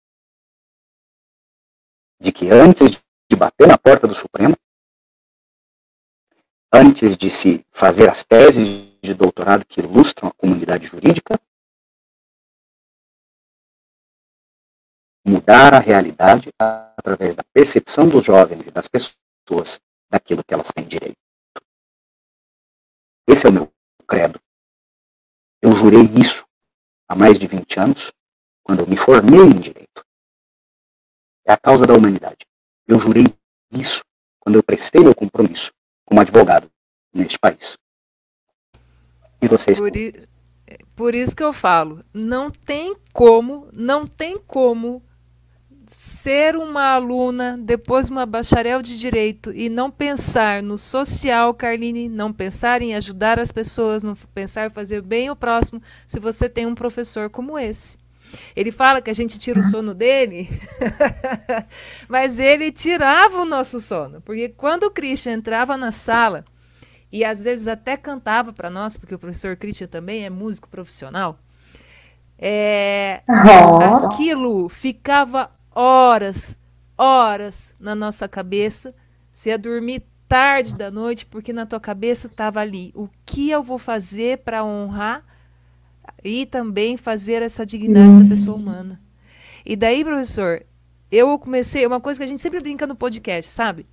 De 2.20 2.32
que 2.32 2.50
antes 2.50 2.92
de 2.92 3.36
bater 3.36 3.68
na 3.68 3.78
porta 3.78 4.08
do 4.08 4.14
Supremo, 4.14 4.56
antes 6.72 7.16
de 7.16 7.30
se 7.30 7.66
fazer 7.72 8.10
as 8.10 8.24
teses 8.24 8.88
de 9.02 9.14
doutorado 9.14 9.66
que 9.66 9.80
ilustram 9.80 10.30
a 10.30 10.34
comunidade 10.34 10.88
jurídica, 10.88 11.40
mudar 15.26 15.74
a 15.74 15.80
realidade 15.80 16.50
através 16.60 17.36
da 17.36 17.44
percepção 17.54 18.08
dos 18.08 18.24
jovens 18.24 18.66
e 18.66 18.72
das 18.72 18.88
pessoas 18.88 19.80
daquilo 20.10 20.44
que 20.44 20.54
elas 20.54 20.72
têm 20.74 20.86
direito. 20.86 21.27
Esse 23.28 23.46
é 23.46 23.50
o 23.50 23.54
meu 23.54 23.74
credo. 24.08 24.40
Eu 25.62 25.76
jurei 25.76 26.04
isso 26.20 26.46
há 27.08 27.16
mais 27.16 27.38
de 27.38 27.46
20 27.46 27.80
anos, 27.80 28.14
quando 28.64 28.80
eu 28.80 28.88
me 28.88 28.96
formei 28.96 29.42
em 29.42 29.60
direito. 29.60 30.06
É 31.46 31.52
a 31.52 31.58
causa 31.58 31.86
da 31.86 31.94
humanidade. 31.94 32.46
Eu 32.88 33.00
jurei 33.00 33.26
isso 33.72 34.02
quando 34.40 34.56
eu 34.56 34.64
prestei 34.64 35.04
meu 35.04 35.14
compromisso 35.14 35.72
como 36.06 36.22
advogado 36.22 36.72
neste 37.14 37.38
país. 37.38 37.78
E 39.42 39.48
vocês? 39.48 39.78
Por, 39.78 39.92
por 40.96 41.14
isso 41.14 41.36
que 41.36 41.44
eu 41.44 41.54
falo, 41.54 42.04
não 42.14 42.50
tem 42.50 42.96
como, 43.14 43.70
não 43.74 44.08
tem 44.08 44.38
como 44.38 45.04
ser 45.88 46.56
uma 46.56 46.94
aluna, 46.94 47.58
depois 47.60 48.10
uma 48.10 48.26
bacharel 48.26 48.82
de 48.82 49.00
direito 49.00 49.52
e 49.54 49.70
não 49.70 49.90
pensar 49.90 50.62
no 50.62 50.78
social, 50.78 51.54
Carline, 51.54 52.10
não 52.10 52.34
pensar 52.34 52.82
em 52.82 52.94
ajudar 52.96 53.40
as 53.40 53.52
pessoas, 53.52 54.04
não 54.04 54.16
pensar 54.34 54.68
em 54.68 54.70
fazer 54.70 55.02
bem 55.02 55.28
ao 55.28 55.36
próximo, 55.36 55.82
se 56.06 56.20
você 56.20 56.50
tem 56.50 56.66
um 56.66 56.76
professor 56.76 57.30
como 57.30 57.58
esse. 57.58 57.98
Ele 58.56 58.72
fala 58.72 59.02
que 59.02 59.10
a 59.10 59.14
gente 59.14 59.40
tira 59.40 59.60
o 59.60 59.64
sono 59.64 59.94
dele, 59.94 60.50
mas 62.10 62.40
ele 62.40 62.72
tirava 62.72 63.42
o 63.42 63.46
nosso 63.46 63.80
sono, 63.80 64.22
porque 64.22 64.50
quando 64.50 64.84
o 64.84 64.92
Christian 64.92 65.34
entrava 65.34 65.78
na 65.78 65.92
sala 65.92 66.44
e 67.12 67.24
às 67.24 67.42
vezes 67.42 67.68
até 67.68 67.96
cantava 67.96 68.52
para 68.52 68.70
nós, 68.70 68.98
porque 68.98 69.16
o 69.16 69.20
professor 69.20 69.56
Christian 69.56 69.88
também 69.88 70.26
é 70.26 70.30
músico 70.30 70.68
profissional, 70.68 71.40
é, 72.38 73.22
oh. 73.28 74.06
aquilo 74.06 74.70
ficava 74.70 75.50
horas, 75.78 76.58
horas 76.98 77.76
na 77.80 77.94
nossa 77.94 78.28
cabeça. 78.28 78.96
Você 79.32 79.52
ia 79.52 79.60
dormir 79.60 80.04
tarde 80.28 80.76
da 80.76 80.90
noite 80.90 81.26
porque 81.28 81.54
na 81.54 81.68
tua 81.68 81.80
cabeça 81.80 82.26
estava 82.26 82.60
ali 82.60 82.92
o 82.96 83.08
que 83.24 83.52
eu 83.52 83.62
vou 83.62 83.78
fazer 83.78 84.40
para 84.40 84.66
honrar 84.66 85.24
e 86.24 86.48
também 86.48 86.98
fazer 86.98 87.44
essa 87.44 87.64
dignidade 87.64 88.08
uhum. 88.16 88.24
da 88.24 88.30
pessoa 88.30 88.58
humana. 88.58 89.00
E 89.64 89.76
daí, 89.76 90.04
professor, 90.04 90.66
eu 91.12 91.38
comecei 91.38 91.86
uma 91.86 92.02
coisa 92.02 92.20
que 92.20 92.24
a 92.24 92.28
gente 92.28 92.42
sempre 92.42 92.60
brinca 92.60 92.88
no 92.88 92.96
podcast, 92.96 93.52
sabe? 93.52 93.86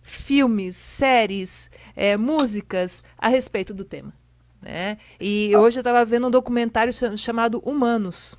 Filmes, 0.00 0.74
séries, 0.74 1.70
é, 1.94 2.16
músicas 2.16 3.02
a 3.18 3.28
respeito 3.28 3.74
do 3.74 3.84
tema. 3.84 4.12
Né? 4.62 4.96
E 5.20 5.54
hoje 5.54 5.78
eu 5.78 5.82
estava 5.82 6.02
vendo 6.04 6.28
um 6.28 6.30
documentário 6.30 6.92
chamado 7.18 7.58
Humanos. 7.58 8.36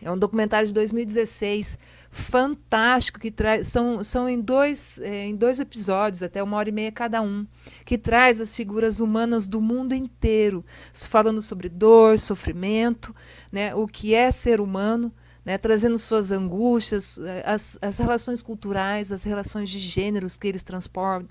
É 0.00 0.10
um 0.10 0.16
documentário 0.16 0.66
de 0.66 0.72
2016 0.72 1.78
fantástico 2.10 3.20
que 3.20 3.30
traz 3.30 3.68
são, 3.68 4.02
são 4.02 4.28
em 4.28 4.40
dois 4.40 4.98
é, 5.00 5.26
em 5.26 5.36
dois 5.36 5.60
episódios 5.60 6.22
até 6.22 6.42
uma 6.42 6.56
hora 6.56 6.68
e 6.68 6.72
meia 6.72 6.90
cada 6.90 7.22
um 7.22 7.46
que 7.84 7.96
traz 7.96 8.40
as 8.40 8.54
figuras 8.54 8.98
humanas 8.98 9.46
do 9.46 9.60
mundo 9.60 9.94
inteiro 9.94 10.64
falando 11.08 11.40
sobre 11.40 11.68
dor 11.68 12.18
sofrimento 12.18 13.14
né 13.52 13.74
o 13.74 13.86
que 13.86 14.12
é 14.12 14.32
ser 14.32 14.60
humano 14.60 15.12
né, 15.44 15.56
trazendo 15.56 15.98
suas 15.98 16.30
angústias, 16.30 17.18
é, 17.18 17.42
as, 17.46 17.78
as 17.80 17.98
relações 17.98 18.42
culturais, 18.42 19.10
as 19.10 19.24
relações 19.24 19.70
de 19.70 19.78
gêneros 19.78 20.36
que 20.36 20.46
eles 20.46 20.62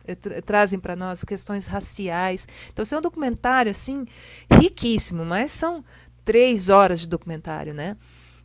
eh, 0.06 0.16
tra 0.16 0.42
trazem 0.42 0.80
para 0.80 0.96
nós, 0.96 1.24
questões 1.24 1.68
raciais. 1.68 2.48
Então, 2.74 2.84
é 2.92 2.98
um 2.98 3.02
documentário 3.02 3.70
assim 3.70 4.06
riquíssimo, 4.52 5.24
mas 5.24 5.52
são 5.52 5.86
três 6.26 6.70
horas 6.70 7.02
de 7.02 7.08
documentário, 7.08 7.74
né? 7.74 7.96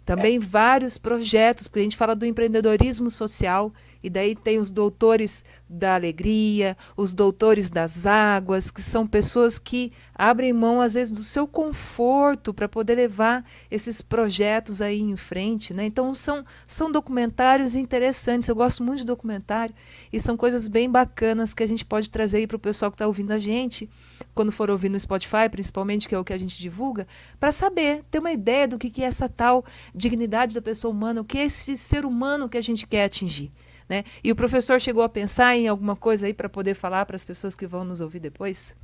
Também 0.05 0.39
vários 0.39 0.99
projetos, 0.99 1.67
porque 1.67 1.81
a 1.81 1.83
gente 1.83 1.97
fala 1.97 2.15
do 2.15 2.27
empreendedorismo 2.27 3.11
social, 3.11 3.73
e 4.05 4.11
daí 4.11 4.37
tem 4.37 4.59
os 4.59 4.71
doutores 4.71 5.43
da 5.67 5.95
alegria, 5.95 6.77
os 6.95 7.15
doutores 7.15 7.71
das 7.71 8.05
águas, 8.05 8.71
que 8.71 8.83
são 8.83 9.07
pessoas 9.07 9.59
que 9.59 9.93
abrem 10.15 10.53
mão, 10.53 10.79
às 10.83 10.93
vezes, 10.93 11.11
do 11.11 11.25
seu 11.25 11.49
conforto 11.49 12.53
para 12.53 12.69
poder 12.69 12.97
levar 12.97 13.43
esses 13.71 14.03
projetos 14.03 14.83
aí 14.83 15.01
em 15.01 15.17
frente. 15.17 15.73
Né? 15.73 15.87
Então, 15.87 16.15
são, 16.15 16.45
são 16.67 16.93
documentários 16.93 17.75
interessantes. 17.75 18.47
Eu 18.47 18.55
gosto 18.55 18.85
muito 18.85 18.99
de 18.99 19.07
documentário 19.07 19.75
e 20.13 20.21
são 20.21 20.37
coisas 20.37 20.69
bem 20.69 20.89
bacanas 20.89 21.55
que 21.55 21.63
a 21.63 21.67
gente 21.67 21.85
pode 21.85 22.11
trazer 22.11 22.47
para 22.47 22.57
o 22.59 22.61
pessoal 22.61 22.91
que 22.91 22.97
está 22.97 23.07
ouvindo 23.07 23.33
a 23.33 23.39
gente, 23.39 23.89
quando 24.35 24.53
for 24.53 24.69
ouvir 24.69 24.91
no 24.91 25.01
Spotify, 25.01 25.49
principalmente, 25.51 26.07
que 26.07 26.15
é 26.15 26.19
o 26.19 26.25
que 26.25 26.35
a 26.35 26.39
gente 26.39 26.61
divulga, 26.61 27.07
para 27.41 27.51
saber, 27.51 28.05
ter 28.11 28.19
uma 28.19 28.33
ideia 28.33 28.69
do 28.69 28.77
que, 28.77 28.91
que 28.91 29.03
é 29.03 29.07
essa 29.07 29.31
tal 29.31 29.65
dignidade 29.95 30.55
da 30.55 30.61
pessoa 30.61 30.93
humana, 30.93 31.23
o 31.23 31.25
que 31.25 31.39
é 31.39 31.45
esse 31.45 31.75
ser 31.79 32.05
humano 32.05 32.51
que 32.51 32.59
a 32.59 32.61
gente 32.61 32.87
quer 32.87 33.05
atingir. 33.05 33.51
Né? 33.89 34.05
E 34.23 34.33
o 34.33 34.37
professor 34.37 34.81
chegou 34.81 35.03
a 35.03 35.09
pensar 35.09 35.57
em 35.57 35.69
alguma 35.69 35.95
coisa 35.95 36.27
aí 36.27 36.35
para 36.35 36.49
poder 36.49 36.75
falar 36.75 37.05
para 37.05 37.17
as 37.17 37.25
pessoas 37.25 37.55
que 37.55 37.67
vão 37.67 37.85
nos 37.85 38.01
ouvir 38.01 38.19
depois? 38.19 38.75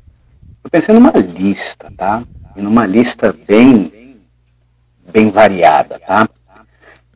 Eu 0.62 0.70
pensei 0.70 0.94
numa 0.94 1.11
lista, 1.12 1.90
tá? 1.96 2.22
Numa 2.55 2.84
lista 2.84 3.32
bem, 3.32 4.20
bem 5.11 5.30
variada, 5.30 5.98
tá? 6.01 6.28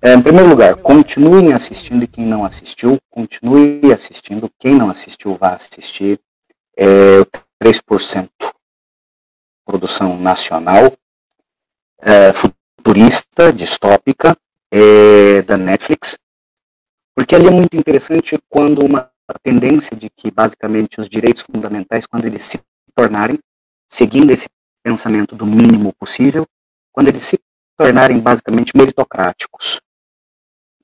É, 0.00 0.14
em 0.14 0.22
primeiro 0.22 0.48
lugar, 0.48 0.76
continuem 0.76 1.52
assistindo 1.52 2.06
quem 2.06 2.26
não 2.26 2.44
assistiu, 2.44 2.98
continue 3.10 3.92
assistindo. 3.92 4.50
Quem 4.58 4.74
não 4.74 4.90
assistiu, 4.90 5.34
vá 5.34 5.54
assistir. 5.54 6.20
É, 6.76 7.24
3% 7.62 8.28
produção 9.64 10.18
nacional, 10.18 10.92
é, 12.02 12.32
futurista, 12.32 13.52
distópica, 13.52 14.36
é, 14.70 15.40
da 15.42 15.56
Netflix. 15.56 16.18
Porque 17.14 17.34
ali 17.34 17.46
é 17.46 17.50
muito 17.50 17.76
interessante 17.76 18.38
quando 18.48 18.84
uma 18.84 19.10
tendência 19.42 19.96
de 19.96 20.10
que 20.10 20.30
basicamente 20.30 21.00
os 21.00 21.08
direitos 21.08 21.42
fundamentais, 21.42 22.06
quando 22.06 22.24
eles 22.24 22.42
se 22.44 22.60
tornarem, 22.94 23.38
seguindo 23.88 24.30
esse 24.32 24.48
pensamento 24.82 25.34
do 25.34 25.46
mínimo 25.46 25.92
possível, 25.94 26.46
quando 26.92 27.08
eles 27.08 27.24
se 27.24 27.38
tornarem 27.76 28.18
basicamente 28.20 28.76
meritocráticos, 28.76 29.80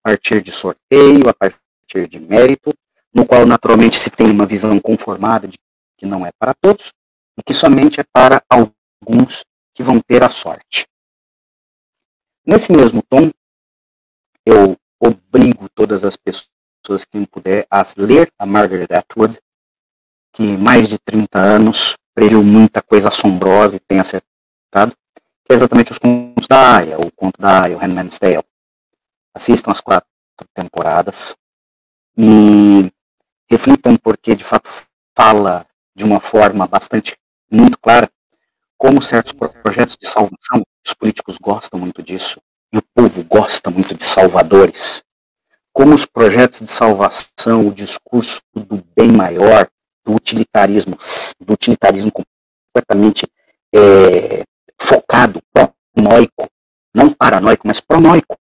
a 0.03 0.11
partir 0.11 0.43
de 0.43 0.53
sorteio, 0.53 1.28
a 1.28 1.35
partir 1.35 2.09
de 2.09 2.18
mérito, 2.18 2.72
no 3.12 3.26
qual 3.26 3.45
naturalmente 3.45 3.97
se 3.97 4.11
tem 4.11 4.31
uma 4.31 4.47
visão 4.47 4.78
conformada 4.81 5.47
de 5.49 5.59
que 5.99 6.07
não 6.07 6.24
é 6.24 6.31
para 6.39 6.55
todos 6.55 6.93
e 7.37 7.43
que 7.43 7.53
somente 7.53 8.01
é 8.01 8.05
para 8.12 8.43
alguns 8.49 9.45
que 9.74 9.83
vão 9.83 10.01
ter 10.01 10.22
a 10.22 10.31
sorte. 10.31 10.87
Nesse 12.47 12.72
mesmo 12.72 13.03
tom, 13.03 13.31
eu 14.47 14.76
obrigo 15.01 15.68
todas 15.70 16.05
as 16.05 16.16
pessoas 16.16 17.05
que 17.05 17.26
puder 17.26 17.66
a 17.70 17.84
ler 17.96 18.30
a 18.38 18.44
Margaret 18.44 18.88
Atwood, 18.90 19.38
que 20.32 20.57
mais 20.59 20.88
de 20.88 20.98
30 20.98 21.38
anos 21.38 21.96
previu 22.14 22.42
muita 22.42 22.82
coisa 22.82 23.09
assombrosa 23.09 23.76
e 23.76 23.80
tem 23.80 23.98
acertado, 23.98 24.92
que 25.44 25.53
é 25.53 25.55
exatamente 25.55 25.92
os 25.92 25.98
contos 25.98 26.46
da 26.46 26.76
Aya, 26.76 26.98
o 27.01 27.11
conto 27.11 27.40
da 27.40 27.62
Aya, 27.62 27.76
o 27.76 27.80
Handmaid's 27.80 28.18
Tale. 28.18 28.44
Assistam 29.34 29.70
as 29.70 29.80
quatro 29.80 30.09
temporadas 30.55 31.34
e 32.16 32.92
reflitam 33.48 33.96
porque 33.96 34.34
de 34.36 34.44
fato 34.44 34.70
fala 35.16 35.66
de 35.94 36.05
uma 36.05 36.20
forma 36.20 36.66
bastante 36.66 37.16
muito 37.51 37.78
clara 37.78 38.11
como 38.76 39.03
certos 39.03 39.32
projetos 39.32 39.96
de 40.01 40.09
salvação, 40.09 40.62
os 40.86 40.94
políticos 40.94 41.36
gostam 41.36 41.78
muito 41.78 42.03
disso, 42.03 42.40
e 42.73 42.79
o 42.79 42.83
povo 42.95 43.25
gosta 43.25 43.71
muito 43.71 43.95
de 43.95 44.05
salvadores. 44.05 45.03
Como 45.73 45.95
os 45.95 46.05
projetos 46.05 46.61
de 46.61 46.71
salvação, 46.71 47.68
o 47.68 47.75
discurso 47.75 48.41
do 48.55 48.85
bem 48.97 49.11
maior, 49.11 49.68
do 50.05 50.14
utilitarismo, 50.14 50.97
do 51.41 51.53
utilitarismo 51.55 52.11
completamente 52.12 53.27
é, 53.75 54.45
focado, 54.81 55.41
pronoico, 55.53 56.49
não 56.95 57.12
paranoico, 57.12 57.66
mas 57.66 57.81
pronoico, 57.81 58.37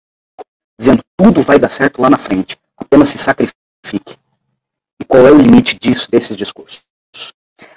dizendo 0.80 1.02
tudo 1.18 1.42
vai 1.42 1.58
dar 1.58 1.70
certo 1.70 2.02
lá 2.02 2.10
na 2.10 2.18
frente, 2.18 2.58
apenas 2.78 3.10
se 3.10 3.18
sacrifique. 3.18 4.18
E 5.02 5.06
qual 5.06 5.26
é 5.28 5.32
o 5.32 5.38
limite 5.38 5.78
disso, 5.78 6.10
desses 6.10 6.38
discursos? 6.38 6.84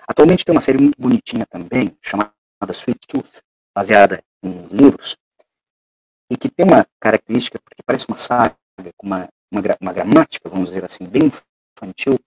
Atualmente 0.06 0.44
tem 0.44 0.54
uma 0.54 0.60
série 0.60 0.78
muito 0.78 1.00
bonitinha 1.00 1.46
também, 1.46 1.96
chamada 2.02 2.32
Sweet 2.70 3.00
Tooth, 3.06 3.42
baseada 3.74 4.22
em 4.42 4.66
livros, 4.70 5.16
e 6.30 6.36
que 6.36 6.48
tem 6.48 6.66
uma 6.66 6.86
característica, 7.00 7.58
porque 7.60 7.82
parece 7.84 8.06
uma 8.08 8.16
saga, 8.16 8.56
com 8.96 9.06
uma, 9.06 9.28
uma, 9.50 9.62
uma 9.80 9.92
gramática, 9.92 10.48
vamos 10.48 10.68
dizer 10.68 10.84
assim, 10.84 11.04
bem 11.06 11.32
infantil, 11.76 12.18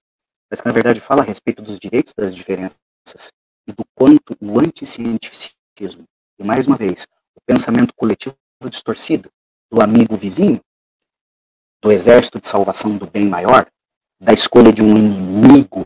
mas 0.50 0.60
que 0.60 0.68
na 0.68 0.74
verdade 0.74 1.00
fala 1.00 1.22
a 1.22 1.26
respeito 1.26 1.62
dos 1.62 1.80
direitos 1.80 2.14
das 2.16 2.36
diferenças 2.36 3.32
e 3.68 3.72
do 3.72 3.86
quanto 3.96 4.36
o 4.42 4.60
anticientificismo, 4.60 6.04
e 6.40 6.44
mais 6.44 6.68
uma 6.68 6.76
vez, 6.76 7.08
o 7.36 7.42
pensamento 7.46 7.94
coletivo 7.96 8.36
distorcido 8.70 9.30
do 9.72 9.82
amigo 9.82 10.16
vizinho, 10.16 10.60
do 11.82 11.92
exército 11.92 12.40
de 12.40 12.48
salvação 12.48 12.98
do 12.98 13.08
bem 13.08 13.26
maior, 13.26 13.66
da 14.20 14.34
escolha 14.34 14.72
de 14.72 14.84
um 14.84 14.96
inimigo 14.98 15.86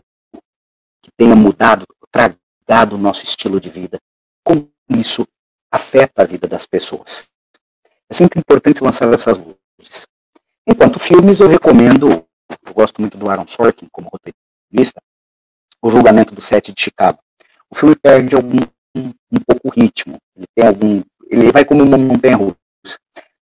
que 1.02 1.10
tenha 1.16 1.34
mudado, 1.34 1.86
tragado 2.10 2.96
o 2.96 2.98
nosso 2.98 3.24
estilo 3.24 3.60
de 3.60 3.70
vida, 3.70 3.98
como 4.44 4.70
isso 4.90 5.26
afeta 5.70 6.22
a 6.22 6.26
vida 6.26 6.46
das 6.46 6.66
pessoas. 6.66 7.28
É 8.10 8.14
sempre 8.14 8.38
importante 8.38 8.82
lançar 8.82 9.12
essas 9.12 9.36
luzes. 9.36 10.06
Enquanto 10.66 10.98
filmes, 10.98 11.40
eu 11.40 11.48
recomendo, 11.48 12.24
eu 12.66 12.74
gosto 12.74 13.00
muito 13.00 13.16
do 13.16 13.28
Aaron 13.28 13.46
Sorkin 13.46 13.88
como 13.90 14.08
roteirista, 14.08 15.00
O 15.82 15.90
Julgamento 15.90 16.34
do 16.34 16.40
Sete 16.40 16.72
de 16.72 16.80
Chicago. 16.80 17.18
O 17.70 17.74
filme 17.74 17.96
perde 17.96 18.34
algum, 18.34 18.58
um, 18.96 19.12
pouco 19.46 19.68
o 19.68 19.70
ritmo, 19.70 20.16
ele 20.36 20.46
tem 20.54 20.66
algum, 20.66 21.02
ele 21.28 21.50
vai 21.50 21.64
como 21.64 21.82
uma 21.82 21.98
montanha 21.98 22.36
russa, 22.36 22.56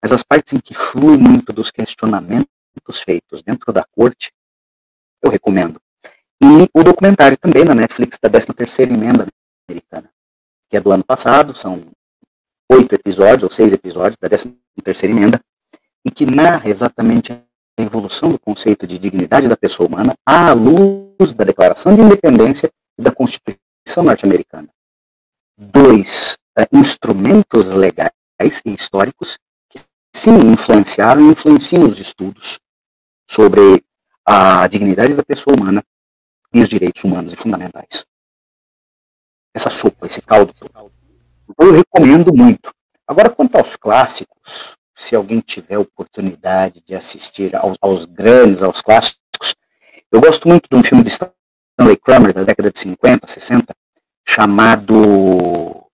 mas 0.02 0.12
as 0.12 0.22
partes 0.22 0.52
em 0.52 0.60
que 0.60 0.74
flui 0.74 1.16
muito 1.16 1.52
dos 1.52 1.70
questionamentos 1.70 2.48
feitos 3.04 3.42
dentro 3.42 3.72
da 3.72 3.84
corte, 3.94 4.32
eu 5.22 5.30
recomendo. 5.30 5.80
E 6.42 6.68
o 6.72 6.82
documentário 6.82 7.36
também 7.36 7.64
na 7.64 7.74
Netflix 7.74 8.18
da 8.20 8.30
13ª 8.30 8.92
Emenda 8.92 9.26
Americana, 9.68 10.10
que 10.68 10.76
é 10.76 10.80
do 10.80 10.90
ano 10.90 11.04
passado, 11.04 11.54
são 11.54 11.84
oito 12.70 12.94
episódios, 12.94 13.42
ou 13.42 13.50
seis 13.50 13.72
episódios 13.72 14.16
da 14.16 14.28
13ª 14.28 15.04
Emenda, 15.04 15.40
e 16.04 16.10
que 16.10 16.24
narra 16.24 16.68
exatamente 16.70 17.32
a 17.32 17.42
evolução 17.82 18.30
do 18.30 18.38
conceito 18.38 18.86
de 18.86 18.98
dignidade 18.98 19.48
da 19.48 19.56
pessoa 19.56 19.88
humana 19.88 20.14
à 20.24 20.52
luz 20.52 21.34
da 21.34 21.44
Declaração 21.44 21.94
de 21.94 22.00
Independência 22.00 22.70
e 22.98 23.02
da 23.02 23.10
Constituição 23.10 24.04
norte-americana. 24.04 24.68
Dois 25.58 26.38
uh, 26.58 26.64
instrumentos 26.72 27.66
legais 27.66 28.12
e 28.64 28.72
históricos 28.72 29.38
que 29.68 29.80
sim 30.14 30.34
influenciaram 30.52 31.22
e 31.22 31.32
influenciam 31.32 31.84
os 31.84 31.98
estudos 31.98 32.60
sobre 33.28 33.84
a 34.24 34.66
dignidade 34.68 35.14
da 35.14 35.24
pessoa 35.24 35.56
humana 35.56 35.82
e 36.54 36.62
os 36.62 36.68
direitos 36.68 37.02
humanos 37.04 37.32
e 37.32 37.36
fundamentais. 37.36 38.06
Essa 39.52 39.70
sopa, 39.70 40.06
esse 40.06 40.22
caldo, 40.22 40.52
eu 41.66 41.72
recomendo 41.72 42.32
muito. 42.34 42.72
Agora, 43.06 43.28
quanto 43.28 43.56
aos 43.56 43.76
clássicos, 43.76 44.76
se 44.94 45.14
alguém 45.14 45.40
tiver 45.40 45.78
oportunidade 45.78 46.82
de 46.86 46.94
assistir 46.94 47.54
aos, 47.56 47.76
aos 47.80 48.04
grandes, 48.04 48.62
aos 48.62 48.80
clássicos, 48.80 49.54
eu 50.10 50.20
gosto 50.20 50.48
muito 50.48 50.68
de 50.70 50.76
um 50.76 50.82
filme 50.82 51.04
de 51.04 51.10
Stanley 51.10 51.96
Kramer, 52.02 52.32
da 52.32 52.44
década 52.44 52.70
de 52.70 52.78
50, 52.78 53.26
60, 53.26 53.74
chamado 54.26 55.86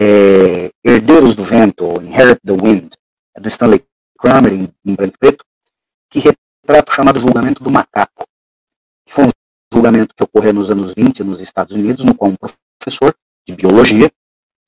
é, 0.00 0.70
Herdeiros 0.84 1.34
do 1.34 1.44
Vento, 1.44 1.84
ou 1.84 2.02
Inherit 2.02 2.40
the 2.44 2.52
Wind, 2.52 2.92
é 3.36 3.40
do 3.40 3.48
Stanley 3.48 3.84
Kramer, 4.18 4.52
em, 4.52 4.68
em 4.84 4.94
branco 4.94 5.14
e 5.14 5.18
preto, 5.18 5.44
que 6.10 6.20
retrata 6.20 6.90
o 6.90 6.94
chamado 6.94 7.20
julgamento 7.20 7.62
do 7.62 7.70
macaco, 7.70 8.24
que 9.06 9.12
foi 9.12 9.24
um 9.24 9.30
julgamento 9.72 10.14
que 10.14 10.24
ocorreu 10.24 10.52
nos 10.52 10.70
anos 10.70 10.94
20 10.94 11.24
nos 11.24 11.40
Estados 11.40 11.74
Unidos, 11.74 12.04
no 12.04 12.14
qual 12.14 12.30
um 12.30 12.36
professor 12.78 13.14
de 13.46 13.54
biologia 13.54 14.10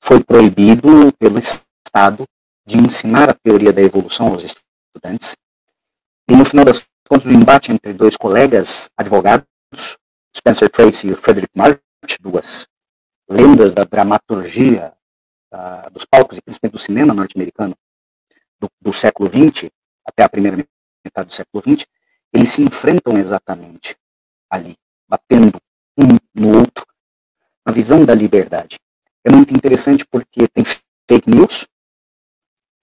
foi 0.05 0.23
proibido 0.23 1.11
pelo 1.17 1.39
Estado 1.39 2.27
de 2.63 2.77
ensinar 2.77 3.27
a 3.27 3.33
teoria 3.33 3.73
da 3.73 3.81
evolução 3.81 4.27
aos 4.27 4.43
estudantes. 4.43 5.35
E 6.29 6.35
no 6.35 6.45
final 6.45 6.63
das 6.63 6.85
contas, 7.09 7.25
o 7.25 7.33
embate 7.33 7.71
entre 7.71 7.91
dois 7.91 8.15
colegas 8.15 8.87
advogados, 8.95 9.47
Spencer 10.37 10.69
Tracy 10.69 11.09
e 11.09 11.15
Frederick 11.15 11.51
March, 11.57 11.79
duas 12.19 12.67
lendas 13.27 13.73
da 13.73 13.83
dramaturgia 13.83 14.93
uh, 15.51 15.89
dos 15.89 16.05
palcos 16.05 16.37
e 16.37 16.41
principalmente 16.41 16.73
do 16.73 16.79
cinema 16.79 17.11
norte-americano 17.11 17.75
do, 18.59 18.69
do 18.79 18.93
século 18.93 19.27
XX 19.27 19.71
até 20.07 20.21
a 20.21 20.29
primeira 20.29 20.55
metade 21.03 21.29
do 21.29 21.33
século 21.33 21.63
XX, 21.63 21.87
eles 22.31 22.49
se 22.49 22.61
enfrentam 22.61 23.17
exatamente 23.17 23.97
ali, 24.51 24.77
batendo 25.07 25.59
um 25.97 26.15
no 26.35 26.59
outro, 26.59 26.85
na 27.65 27.73
visão 27.73 28.05
da 28.05 28.13
liberdade. 28.13 28.77
É 29.25 29.31
muito 29.31 29.55
interessante 29.55 30.05
porque 30.05 30.47
tem 30.47 30.63
fake 30.63 31.27
news, 31.27 31.65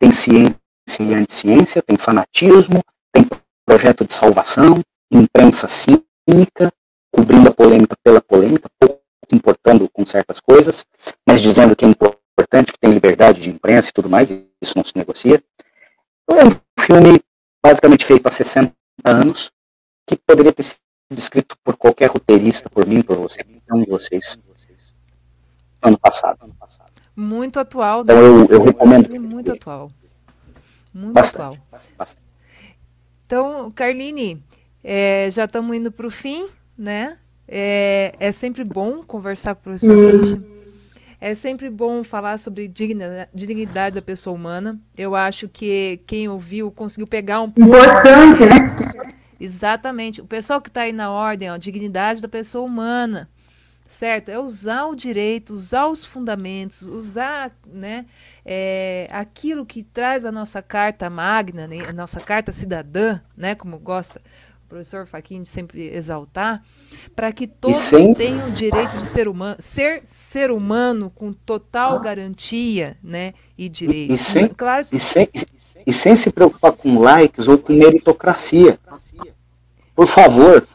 tem 0.01 0.13
ciência 0.13 0.59
e 0.99 1.15
anticiência, 1.15 1.81
tem 1.81 1.97
fanatismo, 1.97 2.83
tem 3.13 3.25
projeto 3.65 4.05
de 4.05 4.13
salvação, 4.13 4.81
imprensa 5.13 5.69
cínica, 5.69 6.73
cobrindo 7.13 7.49
a 7.49 7.55
polêmica 7.55 7.95
pela 8.03 8.21
polêmica, 8.21 8.69
pouco 8.81 9.01
importando 9.31 9.89
com 9.89 10.05
certas 10.05 10.41
coisas, 10.41 10.85
mas 11.25 11.41
dizendo 11.41 11.77
que 11.77 11.85
é 11.85 11.89
importante, 11.89 12.73
que 12.73 12.79
tem 12.81 12.93
liberdade 12.93 13.41
de 13.41 13.49
imprensa 13.49 13.91
e 13.91 13.93
tudo 13.93 14.11
mais, 14.11 14.29
isso 14.29 14.77
não 14.77 14.85
se 14.85 14.97
negocia. 14.97 15.41
Então 16.25 16.41
é 16.41 16.45
um 16.45 16.83
filme 16.83 17.21
basicamente 17.65 18.05
feito 18.05 18.27
há 18.27 18.33
60 18.33 18.75
anos, 19.05 19.53
que 20.09 20.17
poderia 20.17 20.53
ter 20.53 20.65
sido 20.65 20.81
escrito 21.17 21.57
por 21.63 21.77
qualquer 21.77 22.11
roteirista, 22.11 22.69
por 22.69 22.85
mim, 22.85 23.01
por 23.01 23.17
você, 23.17 23.45
de 23.45 23.87
vocês, 23.89 24.37
ano 25.83 25.99
passado. 25.99 26.39
Muito 27.15 27.61
atual. 27.61 28.03
Então 28.03 28.17
eu, 28.17 28.47
eu 28.47 28.63
recomendo. 28.63 29.09
Muito 29.21 29.53
atual. 29.53 29.91
Muito 30.95 31.13
bastante, 31.13 31.43
atual. 31.43 31.59
Bastante. 31.99 32.23
Então, 33.27 33.71
Carline, 33.71 34.43
é, 34.85 35.29
já 35.31 35.45
estamos 35.45 35.75
indo 35.77 35.91
para 35.91 36.07
o 36.07 36.11
fim, 36.11 36.49
né? 36.77 37.19
É, 37.49 38.15
é, 38.19 38.33
sempre 38.33 38.65
bom 38.65 39.03
conversar 39.03 39.55
com 39.55 39.61
o 39.61 39.65
professor 39.65 40.11
Christian. 40.11 40.43
É 41.21 41.35
sempre 41.35 41.71
bom 41.71 42.03
falar 42.03 42.39
sobre 42.39 42.67
dignidade 42.67 43.95
da 43.95 44.03
pessoa 44.03 44.35
humana. 44.35 44.81
Eu 44.99 45.15
acho 45.15 45.49
que 45.49 46.01
quem 46.07 46.29
ouviu 46.29 46.71
conseguiu 46.71 47.07
pegar 47.07 47.41
um 47.41 47.51
pouco. 47.51 47.71
Importante, 47.71 48.41
né? 48.41 49.13
Exatamente. 49.39 50.21
O 50.21 50.27
pessoal 50.27 50.61
que 50.61 50.69
está 50.69 50.83
aí 50.83 50.93
na 50.93 51.11
ordem, 51.11 51.51
ó, 51.51 51.57
dignidade 51.57 52.21
da 52.21 52.29
pessoa 52.29 52.65
humana, 52.65 53.31
certo? 53.93 54.31
É 54.31 54.39
usar 54.39 54.87
o 54.87 54.95
direito, 54.95 55.53
usar 55.53 55.87
os 55.87 56.03
fundamentos, 56.03 56.89
usar, 56.89 57.53
né, 57.67 58.07
é, 58.45 59.07
aquilo 59.13 59.67
que 59.67 59.83
traz 59.83 60.25
a 60.25 60.33
nossa 60.33 60.63
carta 60.63 61.11
magna, 61.11 61.67
né, 61.67 61.81
a 61.87 61.93
nossa 61.93 62.19
carta 62.19 62.51
cidadã, 62.53 63.21
né, 63.37 63.55
como 63.55 63.79
gosta 63.79 64.21
professor 64.67 65.07
Faquin 65.07 65.43
de 65.43 65.49
sempre 65.51 65.95
exaltar, 65.95 66.63
para 67.15 67.31
que 67.31 67.47
todos 67.47 67.91
tenham 68.17 68.49
o 68.49 68.53
direito 68.53 68.97
de 68.97 69.07
ser 69.07 69.29
humano, 69.29 69.57
ser 69.59 70.01
ser 70.07 70.51
humano 70.51 71.13
com 71.15 71.31
total 71.31 72.01
garantia, 72.01 72.97
né, 73.03 73.35
e 73.59 73.69
direito. 73.69 74.15
E, 74.15 74.17
sem, 74.17 74.49
claro 74.49 74.87
que... 74.87 74.97
e, 74.97 75.01
sem, 75.01 75.29
e 75.87 75.93
sem 75.93 76.17
se 76.17 76.33
preocupar 76.33 76.73
com 76.73 76.99
likes 76.99 77.47
ou 77.47 77.59
com 77.59 77.75
meritocracia. 77.75 78.81
Por 79.95 80.07
favor, 80.07 80.67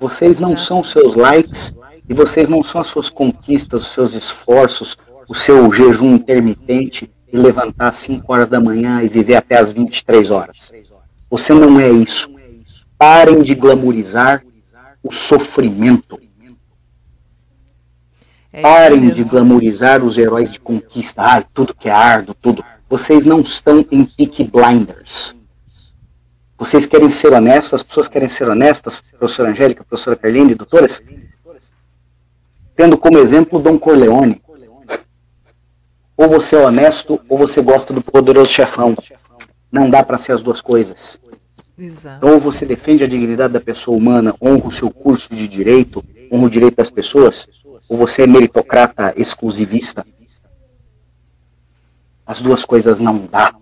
vocês 0.00 0.40
não 0.40 0.56
são 0.56 0.82
seus 0.82 1.14
likes 1.14 1.72
e 2.08 2.14
vocês 2.14 2.48
não 2.48 2.62
são 2.62 2.80
as 2.80 2.86
suas 2.86 3.08
conquistas, 3.08 3.82
os 3.82 3.92
seus 3.92 4.12
esforços, 4.12 4.96
o 5.28 5.34
seu 5.34 5.72
jejum 5.72 6.14
intermitente 6.14 7.10
e 7.32 7.36
levantar 7.36 7.88
às 7.88 7.96
5 7.96 8.32
horas 8.32 8.48
da 8.48 8.60
manhã 8.60 9.02
e 9.02 9.08
viver 9.08 9.36
até 9.36 9.58
às 9.58 9.72
23 9.72 10.30
horas. 10.30 10.72
Você 11.30 11.54
não 11.54 11.80
é 11.80 11.90
isso. 11.90 12.30
Parem 12.98 13.42
de 13.42 13.54
glamorizar 13.54 14.44
o 15.02 15.12
sofrimento. 15.12 16.20
É 18.52 18.62
Parem 18.62 19.10
de 19.10 19.24
glamorizar 19.24 20.04
os 20.04 20.16
heróis 20.16 20.52
de 20.52 20.60
conquista. 20.60 21.22
Ai, 21.22 21.46
tudo 21.52 21.74
que 21.74 21.88
é 21.88 21.92
árduo, 21.92 22.34
tudo. 22.40 22.64
Vocês 22.88 23.24
não 23.24 23.40
estão 23.40 23.84
em 23.90 24.04
Peak 24.04 24.44
Blinders. 24.44 25.34
Vocês 26.56 26.86
querem 26.86 27.10
ser 27.10 27.32
honestos, 27.32 27.74
as 27.74 27.82
pessoas 27.82 28.06
querem 28.06 28.28
ser 28.28 28.48
honestas, 28.48 29.00
professora 29.18 29.50
Angélica, 29.50 29.82
professora 29.82 30.16
Carline, 30.16 30.54
doutoras? 30.54 31.02
Tendo 32.76 32.98
como 32.98 33.18
exemplo 33.18 33.60
Dom 33.60 33.78
Corleone. 33.78 34.42
Ou 36.16 36.28
você 36.28 36.56
é 36.56 36.58
honesto, 36.58 37.20
ou 37.28 37.36
você 37.36 37.60
gosta 37.60 37.92
do 37.92 38.02
poderoso 38.02 38.52
chefão. 38.52 38.94
Não 39.70 39.90
dá 39.90 40.02
para 40.02 40.18
ser 40.18 40.32
as 40.32 40.42
duas 40.42 40.60
coisas. 40.60 41.18
Exato. 41.76 42.26
Ou 42.26 42.38
você 42.38 42.64
defende 42.64 43.02
a 43.02 43.08
dignidade 43.08 43.52
da 43.52 43.60
pessoa 43.60 43.96
humana, 43.96 44.34
honra 44.40 44.68
o 44.68 44.70
seu 44.70 44.90
curso 44.90 45.34
de 45.34 45.48
direito, 45.48 46.04
honra 46.30 46.46
o 46.46 46.50
direito 46.50 46.76
das 46.76 46.90
pessoas, 46.90 47.48
ou 47.88 47.96
você 47.96 48.22
é 48.22 48.26
meritocrata 48.26 49.12
exclusivista. 49.16 50.06
As 52.24 52.40
duas 52.40 52.64
coisas 52.64 53.00
não 53.00 53.26
dá. 53.26 53.54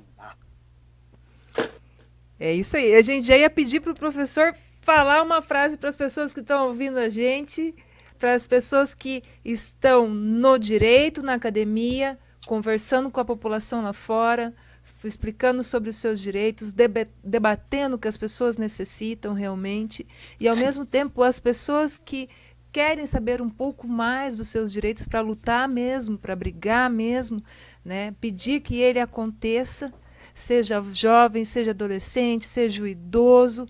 É 2.38 2.52
isso 2.52 2.76
aí. 2.76 2.94
A 2.94 3.02
gente 3.02 3.26
já 3.26 3.36
ia 3.36 3.48
pedir 3.48 3.80
para 3.80 3.92
o 3.92 3.96
professor 3.96 4.54
falar 4.82 5.22
uma 5.22 5.40
frase 5.40 5.78
para 5.78 5.88
as 5.88 5.96
pessoas 5.96 6.34
que 6.34 6.40
estão 6.40 6.66
ouvindo 6.66 6.98
a 6.98 7.08
gente, 7.08 7.74
para 8.22 8.34
as 8.34 8.46
pessoas 8.46 8.94
que 8.94 9.20
estão 9.44 10.08
no 10.08 10.56
direito, 10.56 11.24
na 11.24 11.34
academia, 11.34 12.16
conversando 12.46 13.10
com 13.10 13.18
a 13.18 13.24
população 13.24 13.82
lá 13.82 13.92
fora, 13.92 14.54
explicando 15.02 15.64
sobre 15.64 15.90
os 15.90 15.96
seus 15.96 16.20
direitos, 16.20 16.72
debatendo 16.72 17.96
o 17.96 17.98
que 17.98 18.06
as 18.06 18.16
pessoas 18.16 18.56
necessitam 18.56 19.34
realmente, 19.34 20.06
e 20.38 20.46
ao 20.46 20.54
mesmo 20.54 20.86
tempo 20.86 21.20
as 21.20 21.40
pessoas 21.40 21.98
que 21.98 22.28
querem 22.70 23.06
saber 23.06 23.42
um 23.42 23.50
pouco 23.50 23.88
mais 23.88 24.36
dos 24.36 24.46
seus 24.46 24.70
direitos 24.70 25.04
para 25.04 25.20
lutar 25.20 25.68
mesmo, 25.68 26.16
para 26.16 26.36
brigar 26.36 26.88
mesmo, 26.88 27.42
né? 27.84 28.14
pedir 28.20 28.60
que 28.60 28.76
ele 28.76 29.00
aconteça, 29.00 29.92
seja 30.32 30.80
jovem, 30.92 31.44
seja 31.44 31.72
adolescente, 31.72 32.46
seja 32.46 32.84
o 32.84 32.86
idoso, 32.86 33.66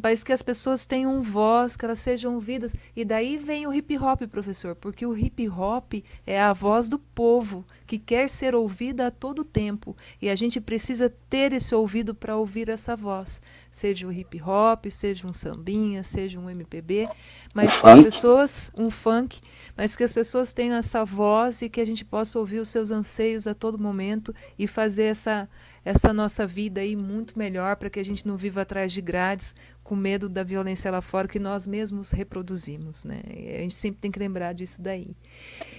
mas 0.00 0.22
que 0.22 0.32
as 0.32 0.42
pessoas 0.42 0.84
tenham 0.84 1.22
voz, 1.22 1.76
que 1.76 1.84
elas 1.84 1.98
sejam 1.98 2.34
ouvidas. 2.34 2.74
E 2.94 3.04
daí 3.04 3.36
vem 3.36 3.66
o 3.66 3.72
hip 3.72 3.96
hop, 3.98 4.22
professor, 4.28 4.74
porque 4.74 5.06
o 5.06 5.16
hip 5.16 5.48
hop 5.48 5.94
é 6.26 6.40
a 6.40 6.52
voz 6.52 6.88
do 6.88 6.98
povo 6.98 7.64
que 7.86 7.98
quer 7.98 8.28
ser 8.28 8.54
ouvida 8.54 9.06
a 9.06 9.10
todo 9.10 9.44
tempo. 9.44 9.96
E 10.20 10.28
a 10.28 10.34
gente 10.34 10.60
precisa 10.60 11.08
ter 11.30 11.52
esse 11.52 11.74
ouvido 11.74 12.14
para 12.14 12.36
ouvir 12.36 12.68
essa 12.68 12.94
voz. 12.94 13.40
Seja 13.70 14.06
o 14.06 14.12
hip 14.12 14.40
hop, 14.42 14.86
seja 14.90 15.26
um 15.26 15.32
sambinha, 15.32 16.02
seja 16.02 16.38
um 16.38 16.50
MPB, 16.50 17.08
mas 17.54 17.78
um 17.78 17.80
que 17.80 17.86
as 17.88 18.02
pessoas, 18.02 18.70
um 18.76 18.90
funk, 18.90 19.40
mas 19.76 19.96
que 19.96 20.04
as 20.04 20.12
pessoas 20.12 20.52
tenham 20.52 20.76
essa 20.76 21.04
voz 21.04 21.62
e 21.62 21.68
que 21.70 21.80
a 21.80 21.84
gente 21.84 22.04
possa 22.04 22.38
ouvir 22.38 22.58
os 22.58 22.68
seus 22.68 22.90
anseios 22.90 23.46
a 23.46 23.54
todo 23.54 23.78
momento 23.78 24.34
e 24.58 24.66
fazer 24.66 25.04
essa 25.04 25.48
essa 25.86 26.12
nossa 26.12 26.44
vida 26.44 26.80
aí 26.80 26.96
muito 26.96 27.38
melhor 27.38 27.76
para 27.76 27.88
que 27.88 28.00
a 28.00 28.04
gente 28.04 28.26
não 28.26 28.36
viva 28.36 28.62
atrás 28.62 28.90
de 28.92 29.00
grades 29.00 29.54
com 29.86 29.94
medo 29.94 30.28
da 30.28 30.42
violência 30.42 30.90
lá 30.90 31.00
fora 31.00 31.28
que 31.28 31.38
nós 31.38 31.64
mesmos 31.64 32.10
reproduzimos, 32.10 33.04
né? 33.04 33.22
A 33.56 33.60
gente 33.60 33.74
sempre 33.74 34.00
tem 34.00 34.10
que 34.10 34.18
lembrar 34.18 34.52
disso 34.52 34.82
daí. 34.82 35.16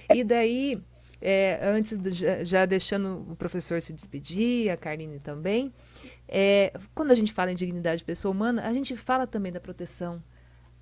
E 0.08 0.24
daí, 0.24 0.82
é, 1.20 1.60
antes 1.62 1.98
de, 1.98 2.44
já, 2.44 2.64
deixando 2.64 3.26
o 3.30 3.36
professor 3.36 3.82
se 3.82 3.92
despedir, 3.92 4.70
a 4.70 4.78
Carline 4.78 5.18
também, 5.18 5.70
é, 6.26 6.72
quando 6.94 7.10
a 7.10 7.14
gente 7.14 7.34
fala 7.34 7.52
em 7.52 7.54
dignidade 7.54 7.98
de 7.98 8.04
pessoa 8.04 8.32
humana, 8.32 8.66
a 8.66 8.72
gente 8.72 8.96
fala 8.96 9.26
também 9.26 9.52
da 9.52 9.60
proteção 9.60 10.22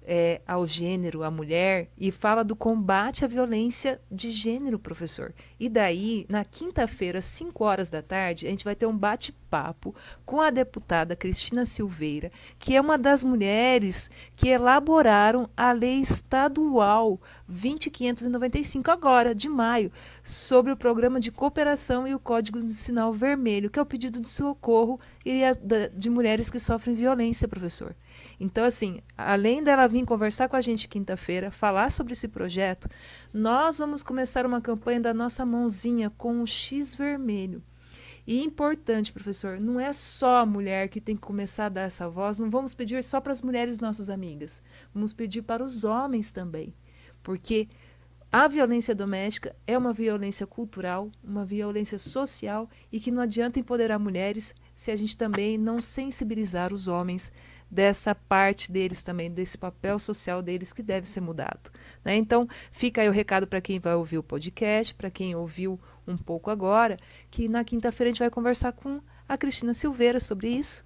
é, 0.07 0.40
ao 0.46 0.66
gênero, 0.66 1.24
à 1.24 1.30
mulher, 1.30 1.88
e 1.98 2.12
fala 2.12 2.44
do 2.44 2.54
combate 2.54 3.24
à 3.24 3.28
violência 3.28 4.00
de 4.11 4.30
gênero, 4.30 4.78
professor. 4.78 5.34
E 5.59 5.68
daí, 5.68 6.24
na 6.28 6.44
quinta-feira, 6.44 7.18
às 7.18 7.24
5 7.24 7.64
horas 7.64 7.90
da 7.90 8.00
tarde, 8.00 8.46
a 8.46 8.50
gente 8.50 8.64
vai 8.64 8.76
ter 8.76 8.86
um 8.86 8.96
bate-papo 8.96 9.94
com 10.24 10.40
a 10.40 10.50
deputada 10.50 11.16
Cristina 11.16 11.64
Silveira, 11.64 12.30
que 12.59 12.76
é 12.76 12.80
uma 12.80 12.96
das 12.96 13.24
mulheres 13.24 14.09
que 14.36 14.48
elaboraram 14.48 15.50
a 15.57 15.72
lei 15.72 16.00
estadual 16.00 17.20
20595, 17.48 18.90
agora, 18.90 19.34
de 19.34 19.48
maio, 19.48 19.90
sobre 20.22 20.70
o 20.72 20.76
programa 20.76 21.18
de 21.18 21.32
cooperação 21.32 22.07
e 22.07 22.14
o 22.14 22.20
código 22.20 22.64
de 22.64 22.72
sinal 22.72 23.12
vermelho, 23.12 23.70
que 23.70 23.78
é 23.78 23.82
o 23.82 23.86
pedido 23.86 24.20
de 24.20 24.28
socorro 24.28 25.00
de 25.94 26.11
mulheres 26.11 26.50
que 26.50 26.61
sofrem 26.61 26.94
violência, 26.94 27.48
professor. 27.48 27.96
Então, 28.39 28.64
assim, 28.64 29.01
além 29.16 29.62
dela 29.62 29.87
vir 29.87 30.05
conversar 30.05 30.49
com 30.49 30.57
a 30.57 30.61
gente 30.61 30.89
quinta-feira, 30.89 31.51
falar 31.51 31.91
sobre 31.91 32.12
esse 32.12 32.28
projeto, 32.28 32.89
nós 33.32 33.78
vamos 33.78 34.03
começar 34.03 34.45
uma 34.45 34.61
campanha 34.61 35.01
da 35.01 35.14
nossa 35.14 35.45
mãozinha 35.47 36.11
com 36.11 36.43
o 36.43 36.47
X 36.47 36.95
vermelho. 36.95 37.62
E 38.26 38.43
importante, 38.43 39.12
professor, 39.12 39.61
não 39.61 39.78
é 39.78 39.93
só 39.93 40.39
a 40.39 40.47
mulher 40.47 40.89
que 40.89 41.01
tem 41.01 41.14
que 41.14 41.22
começar 41.22 41.66
a 41.66 41.70
dar 41.70 41.82
essa 41.82 42.09
voz, 42.09 42.39
não 42.39 42.51
vamos 42.51 42.74
pedir 42.74 43.03
só 43.05 43.20
para 43.20 43.32
as 43.32 43.41
mulheres 43.41 43.78
nossas 43.78 44.11
amigas, 44.11 44.61
vamos 44.93 45.12
pedir 45.12 45.43
para 45.43 45.62
os 45.62 45.84
homens 45.84 46.32
também. 46.32 46.74
Porque 47.22 47.68
a 48.32 48.49
violência 48.49 48.95
doméstica 48.95 49.55
é 49.64 49.78
uma 49.78 49.93
violência 49.93 50.45
cultural, 50.45 51.11
uma 51.22 51.45
violência 51.45 51.99
social 51.99 52.68
e 52.91 52.99
que 52.99 53.12
não 53.12 53.22
adianta 53.22 53.61
empoderar 53.61 53.99
mulheres 53.99 54.53
se 54.74 54.91
a 54.91 54.97
gente 54.97 55.16
também 55.16 55.57
não 55.57 55.80
sensibilizar 55.80 56.72
os 56.72 56.89
homens 56.89 57.30
dessa 57.70 58.14
parte 58.14 58.70
deles 58.70 59.02
também, 59.02 59.30
desse 59.30 59.58
papel 59.58 59.98
social 59.98 60.40
deles 60.40 60.72
que 60.72 60.82
deve 60.82 61.08
ser 61.08 61.20
mudado. 61.20 61.70
Né? 62.04 62.16
Então, 62.16 62.48
fica 62.70 63.02
aí 63.02 63.08
o 63.08 63.12
recado 63.12 63.46
para 63.46 63.60
quem 63.60 63.78
vai 63.78 63.94
ouvir 63.94 64.18
o 64.18 64.22
podcast, 64.22 64.94
para 64.94 65.10
quem 65.10 65.34
ouviu 65.34 65.78
um 66.06 66.16
pouco 66.16 66.50
agora, 66.50 66.96
que 67.30 67.48
na 67.48 67.64
quinta-feira 67.64 68.08
a 68.08 68.12
gente 68.12 68.20
vai 68.20 68.30
conversar 68.30 68.72
com 68.72 69.00
a 69.28 69.36
Cristina 69.36 69.74
Silveira 69.74 70.20
sobre 70.20 70.48
isso, 70.48 70.84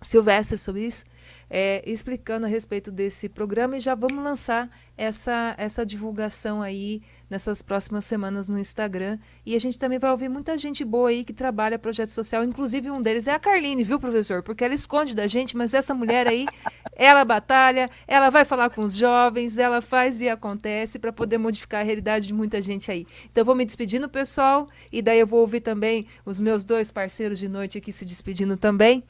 Silvestre 0.00 0.58
sobre 0.58 0.86
isso, 0.86 1.04
é, 1.48 1.82
explicando 1.86 2.46
a 2.46 2.48
respeito 2.48 2.92
desse 2.92 3.28
programa 3.28 3.76
e 3.76 3.80
já 3.80 3.94
vamos 3.94 4.22
lançar 4.22 4.70
essa, 4.96 5.54
essa 5.58 5.84
divulgação 5.84 6.62
aí 6.62 7.02
nessas 7.28 7.62
próximas 7.62 8.04
semanas 8.04 8.48
no 8.48 8.58
Instagram. 8.58 9.18
E 9.44 9.54
a 9.54 9.58
gente 9.58 9.78
também 9.78 9.98
vai 9.98 10.10
ouvir 10.10 10.28
muita 10.28 10.56
gente 10.56 10.84
boa 10.84 11.08
aí 11.08 11.24
que 11.24 11.32
trabalha 11.32 11.78
projeto 11.78 12.10
social, 12.10 12.44
inclusive 12.44 12.90
um 12.90 13.00
deles 13.00 13.26
é 13.26 13.32
a 13.32 13.38
Carline, 13.38 13.82
viu, 13.84 13.98
professor? 13.98 14.42
Porque 14.42 14.64
ela 14.64 14.74
esconde 14.74 15.14
da 15.14 15.26
gente, 15.26 15.56
mas 15.56 15.74
essa 15.74 15.94
mulher 15.94 16.26
aí, 16.26 16.46
ela 16.94 17.24
batalha, 17.24 17.90
ela 18.06 18.30
vai 18.30 18.44
falar 18.44 18.70
com 18.70 18.82
os 18.82 18.94
jovens, 18.94 19.58
ela 19.58 19.80
faz 19.80 20.20
e 20.20 20.28
acontece 20.28 20.98
para 20.98 21.12
poder 21.12 21.38
modificar 21.38 21.80
a 21.80 21.84
realidade 21.84 22.26
de 22.26 22.34
muita 22.34 22.60
gente 22.60 22.90
aí. 22.90 23.06
Então 23.30 23.42
eu 23.42 23.46
vou 23.46 23.54
me 23.54 23.64
despedindo, 23.64 24.08
pessoal, 24.08 24.68
e 24.92 25.02
daí 25.02 25.18
eu 25.18 25.26
vou 25.26 25.40
ouvir 25.40 25.60
também 25.60 26.06
os 26.24 26.38
meus 26.38 26.64
dois 26.64 26.90
parceiros 26.90 27.38
de 27.38 27.48
noite 27.48 27.78
aqui 27.78 27.92
se 27.92 28.04
despedindo 28.04 28.56
também. 28.56 29.04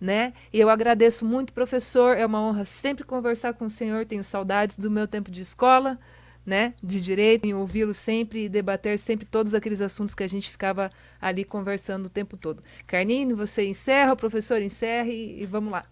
Né? 0.00 0.32
E 0.52 0.58
eu 0.58 0.68
agradeço 0.68 1.24
muito, 1.24 1.52
professor. 1.52 2.16
É 2.16 2.26
uma 2.26 2.40
honra 2.40 2.64
sempre 2.64 3.04
conversar 3.04 3.54
com 3.54 3.66
o 3.66 3.70
senhor. 3.70 4.04
Tenho 4.04 4.24
saudades 4.24 4.76
do 4.76 4.90
meu 4.90 5.06
tempo 5.06 5.30
de 5.30 5.40
escola 5.40 5.96
né, 6.44 6.74
de 6.82 7.00
direito, 7.00 7.46
em 7.46 7.54
ouvi-lo 7.54 7.94
sempre 7.94 8.44
e 8.44 8.48
debater 8.48 8.98
sempre 8.98 9.24
todos 9.24 9.54
aqueles 9.54 9.80
assuntos 9.80 10.14
que 10.14 10.24
a 10.24 10.28
gente 10.28 10.50
ficava 10.50 10.90
ali 11.20 11.44
conversando 11.44 12.06
o 12.06 12.10
tempo 12.10 12.36
todo. 12.36 12.62
Carnine, 12.86 13.32
você 13.32 13.66
encerra, 13.66 14.12
o 14.12 14.16
professor 14.16 14.60
encerra 14.60 15.08
e, 15.08 15.42
e 15.42 15.46
vamos 15.46 15.72
lá. 15.72 15.84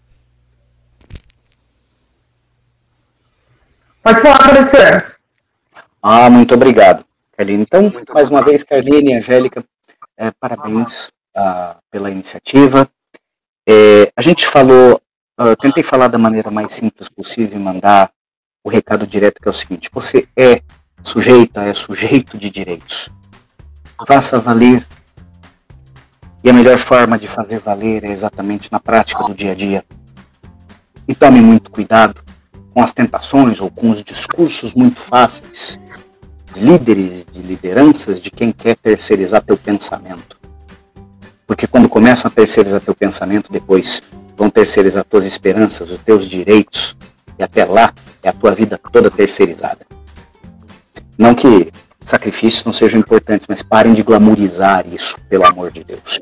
Pode 4.03 4.23
falar, 4.23 4.39
professor. 4.39 5.17
Ah, 6.03 6.31
muito 6.31 6.55
obrigado, 6.55 7.05
Carline. 7.37 7.63
Então, 7.63 7.83
muito 7.83 8.13
mais 8.13 8.31
uma 8.31 8.43
vez, 8.43 8.63
Carline 8.63 9.11
e 9.11 9.15
Angélica, 9.15 9.63
é, 10.17 10.31
parabéns 10.31 11.13
ah, 11.37 11.77
pela 11.91 12.11
iniciativa. 12.11 12.89
É, 13.69 14.11
a 14.17 14.23
gente 14.23 14.47
falou, 14.47 15.01
uh, 15.39 15.57
tentei 15.61 15.83
falar 15.83 16.09
da 16.09 16.19
maneira 16.19 16.51
mais 16.51 16.73
simples 16.73 17.09
possível 17.09 17.59
e 17.59 17.63
mandar 17.63 18.11
o 18.63 18.69
recado 18.69 19.07
direto 19.07 19.41
que 19.41 19.49
é 19.49 19.51
o 19.51 19.55
seguinte: 19.55 19.91
você 19.93 20.29
é 20.37 20.63
sujeita, 21.03 21.63
é 21.63 21.75
sujeito 21.75 22.39
de 22.39 22.51
direitos. 22.51 23.11
Faça 24.07 24.39
valer. 24.39 24.87
E 26.43 26.49
a 26.49 26.53
melhor 26.53 26.79
forma 26.79 27.19
de 27.19 27.29
fazer 27.29 27.59
valer 27.59 28.05
é 28.05 28.11
exatamente 28.11 28.73
na 28.73 28.81
prática 28.81 29.23
do 29.25 29.35
dia 29.35 29.53
a 29.53 29.55
dia. 29.55 29.85
E 31.07 31.15
tome 31.15 31.41
muito 31.41 31.71
cuidado 31.71 32.23
com 32.73 32.83
as 32.83 32.95
tentações 32.95 33.61
ou 33.61 33.71
com 33.71 33.91
os 33.91 34.03
discursos 34.03 34.75
muito 34.75 34.99
fáceis 35.01 35.79
de 36.55 36.61
líderes, 36.65 37.27
de 37.31 37.43
lideranças, 37.43 38.21
de 38.21 38.31
quem 38.31 38.53
quer 38.53 38.77
terceirizar 38.77 39.43
teu 39.43 39.57
pensamento. 39.57 40.41
Porque 41.47 41.67
quando 41.67 41.89
começam 41.89 42.29
a 42.31 42.35
terceirizar 42.35 42.81
teu 42.81 42.95
pensamento, 42.95 43.53
depois 43.53 44.03
vão 44.37 44.49
terceirizar 44.49 45.05
tuas 45.05 45.27
esperanças, 45.27 45.91
os 45.91 45.99
teus 45.99 46.27
direitos, 46.27 46.97
e 47.41 47.43
até 47.43 47.65
lá 47.65 47.93
é 48.23 48.29
a 48.29 48.33
tua 48.35 48.55
vida 48.55 48.79
toda 48.93 49.11
terceirizada. 49.11 49.87
Não 51.17 51.35
que 51.35 51.73
sacrifícios 52.05 52.65
não 52.65 52.73
sejam 52.73 53.01
importantes, 53.01 53.47
mas 53.49 53.63
parem 53.63 53.95
de 53.95 54.03
glamorizar 54.03 54.87
isso, 54.87 55.17
pelo 55.27 55.47
amor 55.47 55.71
de 55.71 55.83
Deus. 55.83 56.21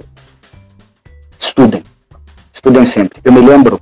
Estudem. 1.39 1.83
Estudem 2.53 2.85
sempre. 2.85 3.21
Eu 3.25 3.33
me 3.33 3.41
lembro, 3.41 3.81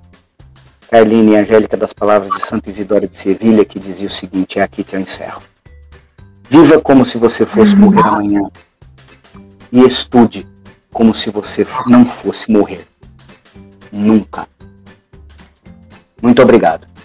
Carline 0.90 1.32
e 1.32 1.36
Angélica, 1.36 1.76
das 1.76 1.92
palavras 1.92 2.30
de 2.32 2.46
Santa 2.46 2.70
Isidora 2.70 3.06
de 3.06 3.16
Sevilha, 3.16 3.66
que 3.66 3.78
dizia 3.78 4.08
o 4.08 4.10
seguinte: 4.10 4.58
é 4.58 4.62
aqui 4.62 4.82
que 4.82 4.96
eu 4.96 5.00
encerro. 5.00 5.42
Viva 6.48 6.80
como 6.80 7.04
se 7.04 7.18
você 7.18 7.44
fosse 7.44 7.76
morrer 7.76 8.00
amanhã. 8.00 8.40
E 9.70 9.80
estude 9.84 10.46
como 10.90 11.14
se 11.14 11.28
você 11.28 11.66
não 11.86 12.06
fosse 12.06 12.50
morrer. 12.50 12.86
Nunca. 13.92 14.48
Muito 16.22 16.40
obrigado. 16.40 16.95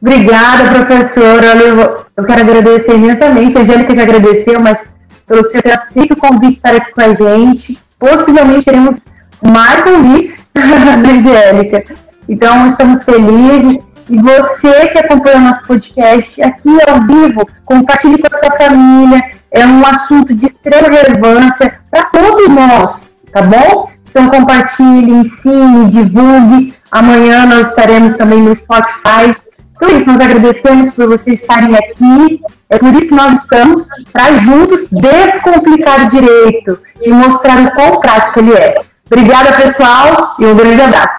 Obrigada, 0.00 0.70
professora. 0.70 1.56
Eu, 1.56 2.24
quero 2.24 2.40
agradecer 2.40 2.94
imensamente. 2.94 3.58
A 3.58 3.62
Angélica 3.62 3.94
já 3.94 4.02
agradeceu, 4.02 4.60
mas 4.60 4.78
pelo 5.26 5.42
ter 5.50 5.72
aceito 5.72 6.12
o 6.12 6.16
convite 6.16 6.56
estar 6.56 6.74
aqui 6.74 6.92
com 6.92 7.00
a 7.00 7.14
gente. 7.14 7.78
Possivelmente 7.98 8.64
teremos 8.64 8.96
mais 9.42 9.82
convites 9.82 10.38
da 10.54 11.10
Angélica. 11.10 11.84
Então, 12.28 12.70
estamos 12.70 13.02
felizes. 13.02 13.88
E 14.08 14.16
você 14.16 14.88
que 14.88 14.98
acompanha 14.98 15.36
o 15.36 15.40
nosso 15.40 15.66
podcast 15.66 16.42
aqui 16.42 16.78
ao 16.88 17.02
vivo, 17.02 17.46
compartilhe 17.66 18.18
com 18.18 18.26
a 18.26 18.38
sua 18.38 18.56
família. 18.56 19.20
É 19.50 19.66
um 19.66 19.84
assunto 19.84 20.32
de 20.34 20.46
extrema 20.46 20.88
relevância 20.88 21.78
para 21.90 22.04
todos 22.04 22.48
nós, 22.48 23.00
tá 23.32 23.42
bom? 23.42 23.90
Então, 24.08 24.30
compartilhe, 24.30 25.10
ensine, 25.10 25.90
divulgue. 25.90 26.74
Amanhã 26.90 27.44
nós 27.44 27.68
estaremos 27.68 28.16
também 28.16 28.40
no 28.40 28.54
Spotify 28.54 29.34
Então 29.78 29.90
é 29.90 29.92
isso, 29.92 30.06
nós 30.06 30.20
agradecemos 30.20 30.94
por 30.94 31.06
vocês 31.06 31.40
estarem 31.40 31.76
aqui. 31.76 32.40
É 32.68 32.78
por 32.78 32.92
isso 32.94 33.06
que 33.06 33.14
nós 33.14 33.40
estamos 33.40 33.86
para 34.12 34.36
juntos 34.38 34.88
descomplicar 34.90 36.06
o 36.06 36.10
direito 36.10 36.80
e 37.00 37.08
mostrar 37.10 37.60
o 37.60 37.70
quão 37.70 38.00
prático 38.00 38.40
ele 38.40 38.54
é. 38.54 38.74
Obrigada, 39.06 39.52
pessoal, 39.52 40.34
e 40.38 40.46
um 40.46 40.56
grande 40.56 40.82
abraço. 40.82 41.18